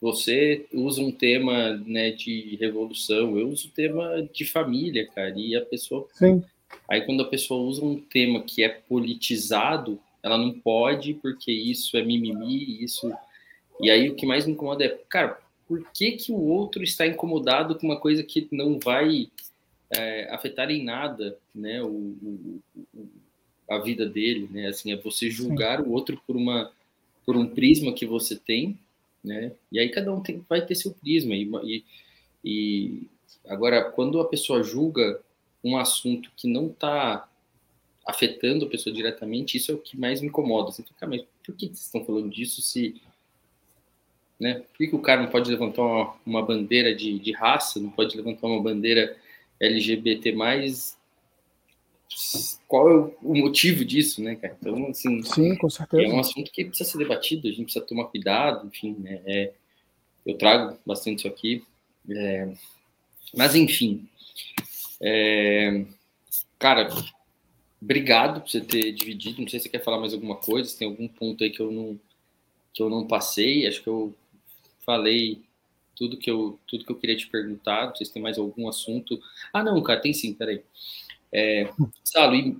você 0.00 0.66
usa 0.72 1.02
um 1.02 1.10
tema, 1.10 1.76
né, 1.84 2.12
de 2.12 2.56
revolução, 2.60 3.36
eu 3.36 3.48
uso 3.48 3.68
o 3.68 3.72
tema 3.72 4.28
de 4.32 4.44
família, 4.44 5.08
cara, 5.08 5.34
e 5.36 5.56
a 5.56 5.62
pessoa... 5.62 6.08
Sim. 6.14 6.42
Aí 6.88 7.02
quando 7.02 7.22
a 7.22 7.28
pessoa 7.28 7.60
usa 7.60 7.84
um 7.84 8.00
tema 8.00 8.42
que 8.42 8.62
é 8.62 8.68
politizado, 8.68 10.00
ela 10.22 10.38
não 10.38 10.52
pode 10.52 11.14
porque 11.14 11.52
isso 11.52 11.96
é 11.96 12.02
mimimi, 12.02 12.82
isso... 12.82 13.12
E 13.80 13.90
aí 13.90 14.08
o 14.08 14.14
que 14.14 14.26
mais 14.26 14.46
me 14.46 14.52
incomoda 14.52 14.84
é, 14.84 14.88
cara, 15.08 15.40
por 15.66 15.84
que, 15.92 16.12
que 16.12 16.30
o 16.30 16.40
outro 16.40 16.84
está 16.84 17.06
incomodado 17.06 17.74
com 17.74 17.86
uma 17.86 17.98
coisa 17.98 18.22
que 18.22 18.46
não 18.52 18.78
vai 18.78 19.28
é, 19.90 20.32
afetar 20.32 20.70
em 20.70 20.84
nada 20.84 21.36
né, 21.54 21.82
o, 21.82 21.88
o, 21.88 22.60
a 23.68 23.78
vida 23.78 24.06
dele, 24.06 24.48
né? 24.50 24.68
Assim, 24.68 24.92
é 24.92 24.96
você 24.96 25.30
julgar 25.30 25.80
Sim. 25.80 25.88
o 25.88 25.92
outro 25.92 26.20
por 26.26 26.36
uma 26.36 26.70
por 27.24 27.36
um 27.36 27.46
prisma 27.46 27.92
que 27.92 28.04
você 28.04 28.34
tem, 28.34 28.76
né? 29.22 29.52
E 29.70 29.78
aí 29.78 29.88
cada 29.88 30.12
um 30.12 30.20
tem, 30.20 30.44
vai 30.48 30.64
ter 30.64 30.74
seu 30.74 30.92
prisma 30.92 31.34
e, 31.34 31.48
e, 31.64 31.84
e 32.44 33.02
agora 33.46 33.84
quando 33.84 34.20
a 34.20 34.28
pessoa 34.28 34.62
julga 34.62 35.20
um 35.62 35.76
assunto 35.76 36.30
que 36.36 36.48
não 36.48 36.66
está 36.66 37.28
afetando 38.06 38.64
a 38.64 38.68
pessoa 38.68 38.94
diretamente, 38.94 39.56
isso 39.56 39.70
é 39.70 39.74
o 39.74 39.78
que 39.78 39.96
mais 39.96 40.20
me 40.20 40.28
incomoda. 40.28 40.72
Você 40.72 40.82
fica, 40.82 41.06
mas 41.06 41.22
por 41.44 41.54
que 41.54 41.66
vocês 41.66 41.86
estão 41.86 42.04
falando 42.04 42.30
disso 42.30 42.60
se 42.60 43.00
né? 44.42 44.54
Por 44.54 44.78
que, 44.78 44.88
que 44.88 44.96
o 44.96 45.00
cara 45.00 45.22
não 45.22 45.30
pode 45.30 45.48
levantar 45.48 45.82
uma, 45.82 46.16
uma 46.26 46.42
bandeira 46.44 46.92
de, 46.92 47.16
de, 47.20 47.30
raça, 47.30 47.78
não 47.78 47.90
pode 47.90 48.16
levantar 48.16 48.48
uma 48.48 48.60
bandeira 48.60 49.16
LGBT+, 49.60 50.34
qual 52.66 52.90
é 52.90 53.10
o 53.22 53.34
motivo 53.34 53.84
disso, 53.84 54.20
né, 54.20 54.34
cara? 54.34 54.56
Então, 54.60 54.88
assim, 54.88 55.22
Sim, 55.22 55.54
com 55.56 55.70
certeza. 55.70 56.02
é 56.02 56.08
um 56.08 56.18
assunto 56.18 56.50
que 56.50 56.64
precisa 56.64 56.90
ser 56.90 56.98
debatido, 56.98 57.46
a 57.46 57.50
gente 57.52 57.64
precisa 57.64 57.84
tomar 57.84 58.06
cuidado, 58.06 58.66
enfim, 58.66 58.96
né? 58.98 59.20
É, 59.24 59.52
eu 60.26 60.36
trago 60.36 60.76
bastante 60.84 61.20
isso 61.20 61.28
aqui, 61.28 61.64
é, 62.10 62.52
mas 63.36 63.54
enfim, 63.54 64.08
é, 65.00 65.84
cara, 66.58 66.88
obrigado 67.82 68.40
por 68.40 68.48
você 68.48 68.60
ter 68.60 68.92
dividido. 68.92 69.42
Não 69.42 69.48
sei 69.48 69.58
se 69.58 69.64
você 69.64 69.68
quer 69.70 69.82
falar 69.82 69.98
mais 69.98 70.14
alguma 70.14 70.36
coisa, 70.36 70.68
se 70.68 70.78
tem 70.78 70.88
algum 70.88 71.08
ponto 71.08 71.42
aí 71.42 71.50
que 71.50 71.60
eu 71.60 71.70
não 71.70 71.98
que 72.72 72.82
eu 72.82 72.88
não 72.88 73.06
passei. 73.06 73.66
Acho 73.66 73.82
que 73.82 73.88
eu 73.88 74.14
falei 74.86 75.42
tudo 75.96 76.16
que 76.16 76.30
eu 76.30 76.58
tudo 76.66 76.84
que 76.84 76.92
eu 76.92 76.96
queria 76.96 77.16
te 77.16 77.26
perguntar. 77.26 77.88
Não 77.88 77.96
sei 77.96 78.06
se 78.06 78.12
tem 78.12 78.22
mais 78.22 78.38
algum 78.38 78.68
assunto. 78.68 79.20
Ah, 79.52 79.62
não, 79.62 79.82
cara, 79.82 80.00
tem 80.00 80.14
sim, 80.14 80.32
peraí. 80.32 80.62
É, 81.32 81.68
Salo, 82.04 82.34
e 82.34 82.56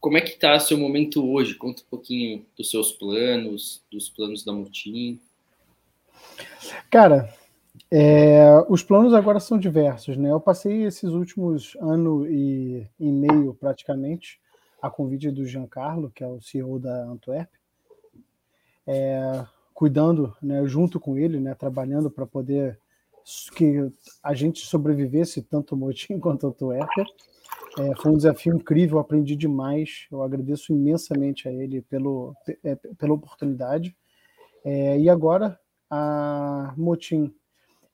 como 0.00 0.16
é 0.18 0.20
que 0.20 0.30
está 0.30 0.58
seu 0.60 0.76
momento 0.76 1.26
hoje? 1.28 1.54
Conta 1.54 1.82
um 1.82 1.86
pouquinho 1.90 2.44
dos 2.56 2.70
seus 2.70 2.92
planos, 2.92 3.82
dos 3.90 4.08
planos 4.08 4.44
da 4.44 4.52
Mutim. 4.52 5.18
Cara, 6.90 7.32
é, 7.90 8.64
os 8.68 8.82
planos 8.82 9.14
agora 9.14 9.40
são 9.40 9.58
diversos, 9.58 10.16
né? 10.16 10.30
Eu 10.30 10.40
passei 10.40 10.84
esses 10.84 11.10
últimos 11.10 11.76
ano 11.80 12.26
e, 12.28 12.86
e 13.00 13.10
meio 13.10 13.54
praticamente 13.54 14.38
a 14.80 14.90
convite 14.90 15.30
do 15.30 15.46
Giancarlo, 15.46 16.10
que 16.10 16.22
é 16.22 16.26
o 16.26 16.40
CEO 16.40 16.78
da 16.78 17.04
Antwerp, 17.04 17.50
é, 18.86 19.44
cuidando, 19.74 20.34
né, 20.42 20.66
junto 20.66 20.98
com 20.98 21.16
ele, 21.16 21.38
né, 21.38 21.54
trabalhando 21.54 22.10
para 22.10 22.26
poder 22.26 22.78
que 23.54 23.92
a 24.22 24.32
gente 24.34 24.64
sobrevivesse 24.64 25.42
tanto 25.42 25.76
Motim 25.76 26.18
quanto 26.20 26.50
Tuerca. 26.52 27.04
É, 27.78 27.94
foi 27.96 28.12
um 28.12 28.16
desafio 28.16 28.54
incrível, 28.56 28.98
aprendi 28.98 29.36
demais. 29.36 30.06
Eu 30.10 30.22
agradeço 30.22 30.72
imensamente 30.72 31.48
a 31.48 31.52
ele 31.52 31.82
pelo, 31.82 32.34
é, 32.64 32.74
pela 32.74 33.14
oportunidade. 33.14 33.96
É, 34.64 34.98
e 34.98 35.08
agora, 35.08 35.58
a 35.90 36.72
Motim. 36.76 37.32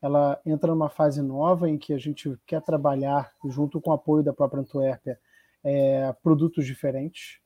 ela 0.01 0.39
entra 0.45 0.71
numa 0.71 0.89
fase 0.89 1.21
nova 1.21 1.69
em 1.69 1.77
que 1.77 1.93
a 1.93 1.97
gente 1.97 2.37
quer 2.45 2.61
trabalhar, 2.61 3.31
junto 3.45 3.81
com 3.81 3.91
o 3.91 3.93
apoio 3.93 4.23
da 4.23 4.33
própria 4.33 4.61
Antuérpia, 4.61 5.19
é, 5.65 6.13
produtos 6.21 6.65
diferentes. 6.65 7.39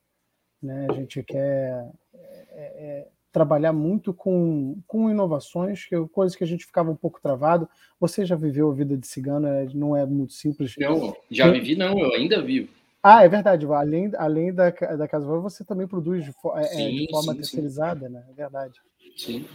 Né? 0.62 0.86
A 0.90 0.92
gente 0.92 1.22
quer 1.22 1.90
é, 2.14 2.18
é, 2.52 3.08
trabalhar 3.32 3.72
muito 3.72 4.12
com, 4.12 4.78
com 4.86 5.10
inovações, 5.10 5.86
que, 5.86 5.96
coisas 6.08 6.36
que 6.36 6.44
a 6.44 6.46
gente 6.46 6.66
ficava 6.66 6.90
um 6.90 6.96
pouco 6.96 7.20
travado. 7.20 7.66
Você 7.98 8.26
já 8.26 8.36
viveu 8.36 8.70
a 8.70 8.74
vida 8.74 8.96
de 8.96 9.06
cigano, 9.06 9.46
é, 9.46 9.66
não 9.72 9.96
é 9.96 10.04
muito 10.04 10.34
simples. 10.34 10.74
Não, 10.78 11.16
já 11.30 11.50
vivi 11.50 11.74
não, 11.74 11.98
eu 11.98 12.12
ainda 12.12 12.42
vivo. 12.42 12.68
Ah, 13.02 13.24
é 13.24 13.28
verdade. 13.28 13.64
Além, 13.64 14.12
além 14.18 14.52
da, 14.52 14.68
da 14.70 15.08
Casa 15.08 15.26
Voz, 15.26 15.42
você 15.42 15.64
também 15.64 15.86
produz 15.86 16.22
de, 16.22 16.34
é, 16.56 16.62
sim, 16.64 16.96
de 16.96 17.10
forma 17.10 17.32
sim, 17.32 17.38
terceirizada, 17.38 18.06
sim. 18.06 18.12
né? 18.12 18.24
É 18.28 18.32
verdade. 18.34 18.74
Sim. 19.16 19.46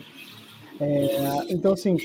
É, 0.79 1.53
então, 1.53 1.73
assim, 1.73 1.97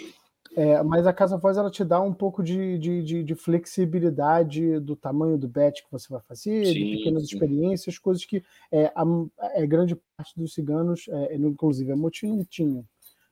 é, 0.57 0.82
mas 0.82 1.07
a 1.07 1.12
Casa 1.12 1.36
Voz 1.36 1.57
ela 1.57 1.70
te 1.70 1.84
dá 1.84 2.01
um 2.01 2.12
pouco 2.12 2.42
de, 2.42 2.76
de, 2.78 3.03
de, 3.03 3.22
de, 3.22 3.34
flexibilidade 3.36 4.80
do 4.80 4.96
tamanho 4.96 5.38
do 5.38 5.46
bet 5.46 5.82
que 5.82 5.90
você 5.90 6.09
vai 6.09 6.20
fazer, 6.22 6.66
sim, 6.66 6.72
de 6.72 6.96
pequenas 6.96 7.28
sim. 7.28 7.34
experiências, 7.34 7.98
coisas 7.98 8.24
que 8.24 8.42
é, 8.72 8.86
a, 8.94 9.05
é, 9.55 9.66
grande 9.66 9.96
parte 10.16 10.36
dos 10.36 10.53
ciganos, 10.53 11.07
é, 11.09 11.36
inclusive 11.36 11.92
a 11.92 11.96
Motim, 11.96 12.36
não 12.36 12.44
tinha. 12.44 12.84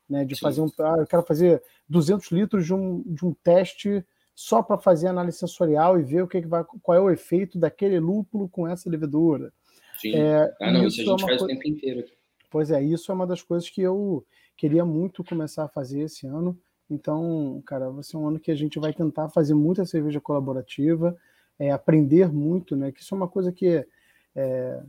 Né, 0.09 0.25
de 0.25 0.37
sim. 0.37 0.41
fazer 0.41 0.63
um. 0.63 0.71
Ah, 0.81 0.97
eu 1.01 1.07
quero 1.07 1.23
fazer 1.23 1.63
200 1.87 2.31
litros 2.31 2.65
de 2.65 2.73
um, 2.73 3.03
de 3.03 3.27
um 3.27 3.35
teste 3.45 4.03
só 4.35 4.63
para 4.63 4.79
fazer 4.79 5.09
análise 5.09 5.37
sensorial 5.37 6.01
e 6.01 6.03
ver 6.03 6.23
o 6.23 6.29
que, 6.29 6.41
que 6.41 6.47
vai, 6.47 6.65
qual 6.83 6.97
é 6.97 7.01
o 7.01 7.11
efeito 7.11 7.59
daquele 7.59 7.99
lúpulo 8.01 8.49
com 8.49 8.67
essa 8.67 8.89
levedura. 8.89 9.53
Sim. 10.01 10.15
É, 10.15 10.55
ah, 10.63 10.73
não, 10.73 10.87
isso, 10.87 11.03
isso 11.03 11.13
a 11.13 11.19
gente 11.19 11.25
é 11.25 11.27
faz 11.27 11.39
coisa... 11.41 11.45
o 11.45 11.49
tempo 11.49 11.69
inteiro. 11.69 12.05
Pois 12.51 12.71
é, 12.71 12.83
isso 12.83 13.11
é 13.11 13.15
uma 13.15 13.27
das 13.27 13.43
coisas 13.43 13.69
que 13.69 13.83
eu 13.83 14.25
queria 14.57 14.85
muito 14.85 15.23
começar 15.25 15.65
a 15.65 15.69
fazer 15.69 16.01
esse 16.01 16.27
ano. 16.27 16.59
Então, 16.91 17.63
cara, 17.67 17.91
vai 17.91 18.03
ser 18.03 18.17
um 18.17 18.27
ano 18.27 18.41
que 18.41 18.51
a 18.51 18.55
gente 18.55 18.79
vai 18.79 18.93
tentar 18.93 19.29
fazer 19.29 19.55
muita 19.55 19.85
cerveja 19.85 20.21
colaborativa, 20.21 21.17
é, 21.59 21.71
aprender 21.71 22.33
muito, 22.33 22.75
né? 22.77 22.91
Que 22.93 23.03
isso 23.03 23.15
é 23.15 23.17
uma 23.17 23.29
coisa 23.29 23.53
que 23.53 23.67
está 23.67 23.87
é, 24.35 24.83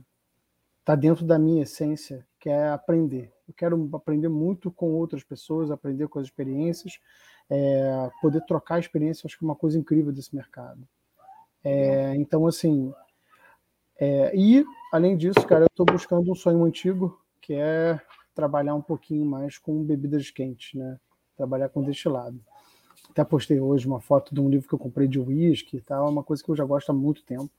tá 0.84 0.94
dentro 0.94 1.26
da 1.26 1.38
minha 1.38 1.62
essência, 1.62 2.26
que 2.38 2.48
é 2.48 2.68
aprender. 2.68 3.32
Eu 3.46 3.54
quero 3.54 3.90
aprender 3.92 4.28
muito 4.28 4.70
com 4.70 4.92
outras 4.94 5.22
pessoas, 5.22 5.70
aprender 5.70 6.08
com 6.08 6.18
as 6.18 6.26
experiências, 6.26 6.98
é, 7.50 8.10
poder 8.22 8.40
trocar 8.46 8.78
experiência, 8.78 9.26
acho 9.26 9.38
que 9.38 9.44
é 9.44 9.48
uma 9.48 9.56
coisa 9.56 9.78
incrível 9.78 10.12
desse 10.12 10.34
mercado. 10.34 10.86
É, 11.62 12.14
então, 12.16 12.46
assim, 12.46 12.94
é, 13.98 14.34
e 14.34 14.64
além 14.90 15.16
disso, 15.16 15.46
cara, 15.46 15.64
eu 15.64 15.68
estou 15.70 15.84
buscando 15.84 16.30
um 16.32 16.34
sonho 16.34 16.64
antigo, 16.64 17.20
que 17.40 17.52
é 17.52 18.00
trabalhar 18.34 18.74
um 18.74 18.80
pouquinho 18.80 19.26
mais 19.26 19.58
com 19.58 19.84
bebidas 19.84 20.30
quentes, 20.30 20.72
né? 20.72 20.98
Trabalhar 21.40 21.70
com 21.70 21.82
destilado. 21.82 22.38
Até 23.08 23.24
postei 23.24 23.58
hoje 23.58 23.86
uma 23.86 23.98
foto 23.98 24.34
de 24.34 24.42
um 24.42 24.50
livro 24.50 24.68
que 24.68 24.74
eu 24.74 24.78
comprei 24.78 25.08
de 25.08 25.18
uísque 25.18 25.78
e 25.78 25.80
tal, 25.80 26.06
é 26.06 26.10
uma 26.10 26.22
coisa 26.22 26.44
que 26.44 26.50
eu 26.50 26.54
já 26.54 26.66
gosto 26.66 26.90
há 26.90 26.92
muito 26.92 27.22
tempo. 27.22 27.50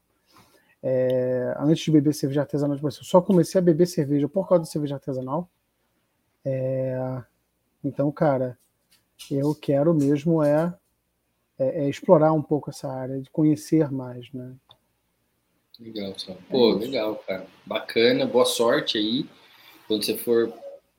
É, 0.84 1.56
antes 1.60 1.84
de 1.84 1.90
beber 1.90 2.14
cerveja 2.14 2.42
artesanal, 2.42 2.76
tipo 2.76 2.88
assim, 2.88 3.00
eu 3.00 3.06
só 3.06 3.20
comecei 3.20 3.58
a 3.58 3.64
beber 3.64 3.88
cerveja 3.88 4.30
por 4.30 4.48
causa 4.48 4.66
da 4.66 4.70
cerveja 4.70 4.94
artesanal. 4.98 5.50
É, 6.46 7.24
então, 7.84 8.12
cara, 8.12 8.56
eu 9.32 9.56
quero 9.56 9.96
mesmo 9.96 10.44
é, 10.44 10.72
é, 11.58 11.86
é, 11.86 11.90
explorar 11.90 12.34
um 12.34 12.42
pouco 12.44 12.70
essa 12.70 12.88
área, 12.88 13.20
de 13.20 13.32
conhecer 13.32 13.90
mais, 13.90 14.32
né? 14.32 14.56
Legal, 15.80 16.14
só. 16.20 16.38
Pô, 16.52 16.74
legal, 16.74 17.16
cara. 17.28 17.48
Bacana, 17.66 18.28
boa 18.28 18.46
sorte 18.46 19.00
aí. 19.00 19.28
Quando 19.88 20.06
você 20.06 20.16
for 20.16 20.54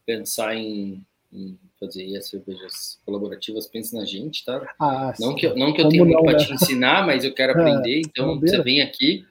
pensar 0.04 0.56
em, 0.56 1.06
em 1.32 1.56
fazer 1.82 2.16
as 2.16 2.28
cervejas 2.28 3.00
colaborativas, 3.04 3.66
pense 3.66 3.94
na 3.96 4.04
gente, 4.04 4.44
tá? 4.44 4.74
Ah, 4.78 5.12
não, 5.18 5.34
que, 5.34 5.52
não 5.54 5.72
que 5.72 5.80
eu 5.80 5.88
tenha 5.88 6.04
muito 6.04 6.22
para 6.22 6.38
né? 6.38 6.44
te 6.44 6.52
ensinar, 6.52 7.04
mas 7.04 7.24
eu 7.24 7.34
quero 7.34 7.52
aprender, 7.58 8.00
então 8.00 8.38
você 8.38 8.62
vem 8.62 8.80
aqui. 8.80 9.26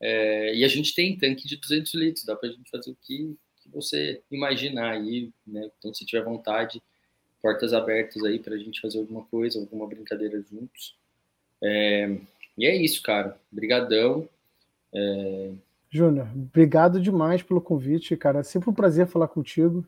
É, 0.00 0.54
e 0.54 0.64
a 0.64 0.68
gente 0.68 0.94
tem 0.94 1.16
tanque 1.18 1.46
de 1.46 1.56
200 1.56 1.92
litros, 1.94 2.24
dá 2.24 2.34
para 2.34 2.48
a 2.48 2.52
gente 2.52 2.70
fazer 2.70 2.90
o 2.90 2.96
que, 3.02 3.36
que, 3.62 3.68
você 3.70 4.22
imaginar 4.30 4.92
aí, 4.92 5.30
né? 5.46 5.68
Então, 5.78 5.92
se 5.92 6.06
tiver 6.06 6.24
vontade, 6.24 6.80
portas 7.42 7.74
abertas 7.74 8.24
aí 8.24 8.38
para 8.38 8.54
a 8.54 8.58
gente 8.58 8.80
fazer 8.80 8.98
alguma 8.98 9.24
coisa, 9.24 9.58
alguma 9.58 9.86
brincadeira 9.86 10.40
juntos. 10.40 10.96
É, 11.62 12.16
e 12.56 12.64
é 12.64 12.76
isso, 12.76 13.02
cara. 13.02 13.38
Obrigadão. 13.52 14.26
É... 14.94 15.50
Júnior, 15.90 16.28
obrigado 16.34 17.00
demais 17.00 17.42
pelo 17.42 17.60
convite, 17.60 18.16
cara. 18.16 18.40
É 18.40 18.42
sempre 18.42 18.70
um 18.70 18.74
prazer 18.74 19.06
falar 19.06 19.28
contigo. 19.28 19.84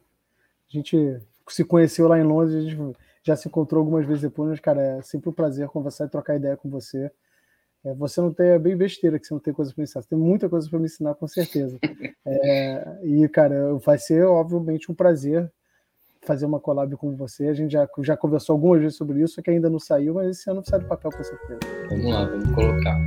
A 0.69 0.77
gente 0.77 1.21
se 1.53 1.65
conheceu 1.65 2.09
lá 2.09 2.19
em 2.19 2.23
Londres, 2.23 2.57
a 2.57 2.61
gente 2.61 2.97
já 3.23 3.37
se 3.37 3.49
encontrou 3.49 3.81
algumas 3.81 4.07
vezes 4.07 4.23
depois, 4.23 4.51
mas, 4.51 4.61
cara, 4.61 4.81
é 4.81 5.03
sempre 5.03 5.29
um 5.29 5.33
prazer 5.33 5.69
conversar 5.69 6.07
e 6.07 6.09
trocar 6.09 6.37
ideia 6.37 6.57
com 6.57 6.69
você. 6.69 7.11
É, 7.85 7.95
você 7.95 8.21
não 8.21 8.33
tem, 8.33 8.49
é 8.49 8.59
bem 8.59 8.77
besteira 8.77 9.19
que 9.19 9.27
você 9.27 9.35
não 9.35 9.41
tem 9.41 9.55
coisa 9.55 9.73
para 9.73 9.81
me 9.81 9.85
ensinar, 9.85 10.03
você 10.03 10.09
tem 10.09 10.19
muita 10.19 10.49
coisa 10.49 10.69
para 10.69 10.79
me 10.79 10.85
ensinar, 10.87 11.15
com 11.15 11.27
certeza. 11.27 11.79
É, 12.33 13.01
e, 13.03 13.27
cara, 13.29 13.75
vai 13.79 13.99
ser, 13.99 14.25
obviamente, 14.25 14.93
um 14.93 14.95
prazer 14.95 15.51
fazer 16.23 16.45
uma 16.45 16.61
collab 16.61 16.95
com 16.97 17.17
você. 17.17 17.49
A 17.49 17.55
gente 17.55 17.73
já, 17.73 17.89
já 18.01 18.17
conversou 18.17 18.55
algumas 18.55 18.81
vezes 18.81 18.97
sobre 18.97 19.21
isso, 19.23 19.43
que 19.43 19.51
ainda 19.51 19.71
não 19.71 19.79
saiu, 19.79 20.15
mas 20.15 20.39
esse 20.39 20.51
ano 20.51 20.63
sai 20.65 20.81
do 20.81 20.87
papel 20.87 21.11
com 21.11 21.25
certeza. 21.25 21.61
Vamos 21.89 22.05
lá, 22.05 22.27
vamos 22.27 22.55
colocar. 22.55 22.99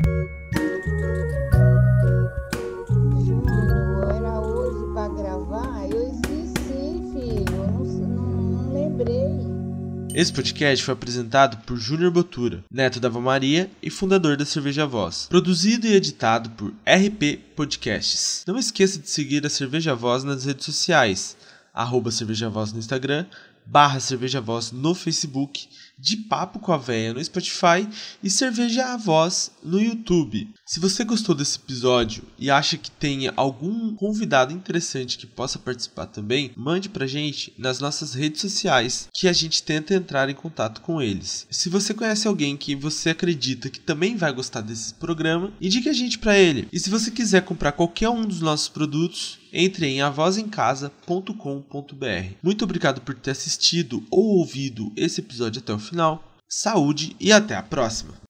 Esse 10.16 10.32
podcast 10.32 10.86
foi 10.86 10.94
apresentado 10.94 11.58
por 11.66 11.76
Júnior 11.76 12.12
Botura, 12.12 12.64
neto 12.72 13.00
da 13.00 13.08
Ava 13.08 13.20
Maria 13.20 13.70
e 13.82 13.90
fundador 13.90 14.38
da 14.38 14.46
Cerveja 14.46 14.86
Voz. 14.86 15.26
Produzido 15.28 15.88
e 15.88 15.94
editado 15.94 16.52
por 16.52 16.72
RP 16.86 17.40
Podcasts. 17.56 18.44
Não 18.46 18.60
esqueça 18.60 19.00
de 19.00 19.10
seguir 19.10 19.44
a 19.44 19.50
Cerveja 19.50 19.96
Voz 19.96 20.24
nas 20.24 20.46
redes 20.46 20.66
sociais 20.66 21.36
arroba 21.74 22.12
Cerveja 22.12 22.48
Voz 22.50 22.72
no 22.72 22.78
Instagram, 22.78 23.26
barra 23.66 24.00
Cerveja 24.00 24.40
Voz 24.40 24.72
no 24.72 24.94
Facebook, 24.94 25.68
de 26.04 26.18
Papo 26.18 26.60
com 26.60 26.74
a 26.74 26.78
Véia 26.78 27.14
no 27.14 27.24
Spotify 27.24 27.88
e 28.22 28.30
Cerveja 28.30 28.94
a 28.94 28.98
Voz 28.98 29.52
no 29.64 29.82
YouTube. 29.82 30.50
Se 30.66 30.78
você 30.78 31.06
gostou 31.06 31.34
desse 31.34 31.58
episódio 31.58 32.24
e 32.38 32.52
acha 32.52 32.78
que 32.78 32.92
tenha 32.92 33.32
algum 33.38 33.96
convidado 33.96 34.52
interessante 34.52 35.18
que 35.18 35.26
possa 35.26 35.58
participar 35.58 36.08
também, 36.08 36.52
mande 36.58 36.90
pra 36.90 37.08
gente 37.08 37.54
nas 37.58 37.80
nossas 37.80 38.14
redes 38.14 38.42
sociais 38.42 39.08
que 39.14 39.30
a 39.30 39.34
gente 39.34 39.64
tenta 39.64 39.96
entrar 39.96 40.30
em 40.30 40.36
contato 40.36 40.82
com 40.82 41.02
eles. 41.02 41.48
Se 41.50 41.70
você 41.70 41.94
conhece 41.94 42.28
alguém 42.28 42.58
que 42.58 42.76
você 42.76 43.12
acredita 43.12 43.70
que 43.70 43.80
também 43.80 44.18
vai 44.18 44.34
gostar 44.34 44.60
desse 44.60 44.94
programa, 44.96 45.54
indique 45.62 45.88
a 45.88 45.94
gente 45.94 46.20
para 46.20 46.38
ele. 46.38 46.68
E 46.74 46.80
se 46.82 46.90
você 46.90 47.12
quiser 47.12 47.44
comprar 47.44 47.72
qualquer 47.72 48.10
um 48.10 48.26
dos 48.26 48.42
nossos 48.42 48.68
produtos, 48.68 49.40
entre 49.54 49.86
em 49.86 50.02
avozencasa.com.br. 50.02 52.34
Muito 52.42 52.64
obrigado 52.64 53.02
por 53.02 53.14
ter 53.14 53.32
assistido 53.32 54.04
ou 54.10 54.40
ouvido 54.40 54.92
esse 54.98 55.22
episódio 55.22 55.62
até 55.62 55.72
o 55.72 55.80
final. 55.94 56.24
Saúde 56.50 57.16
e 57.20 57.32
até 57.32 57.56
a 57.56 57.62
próxima! 57.62 58.23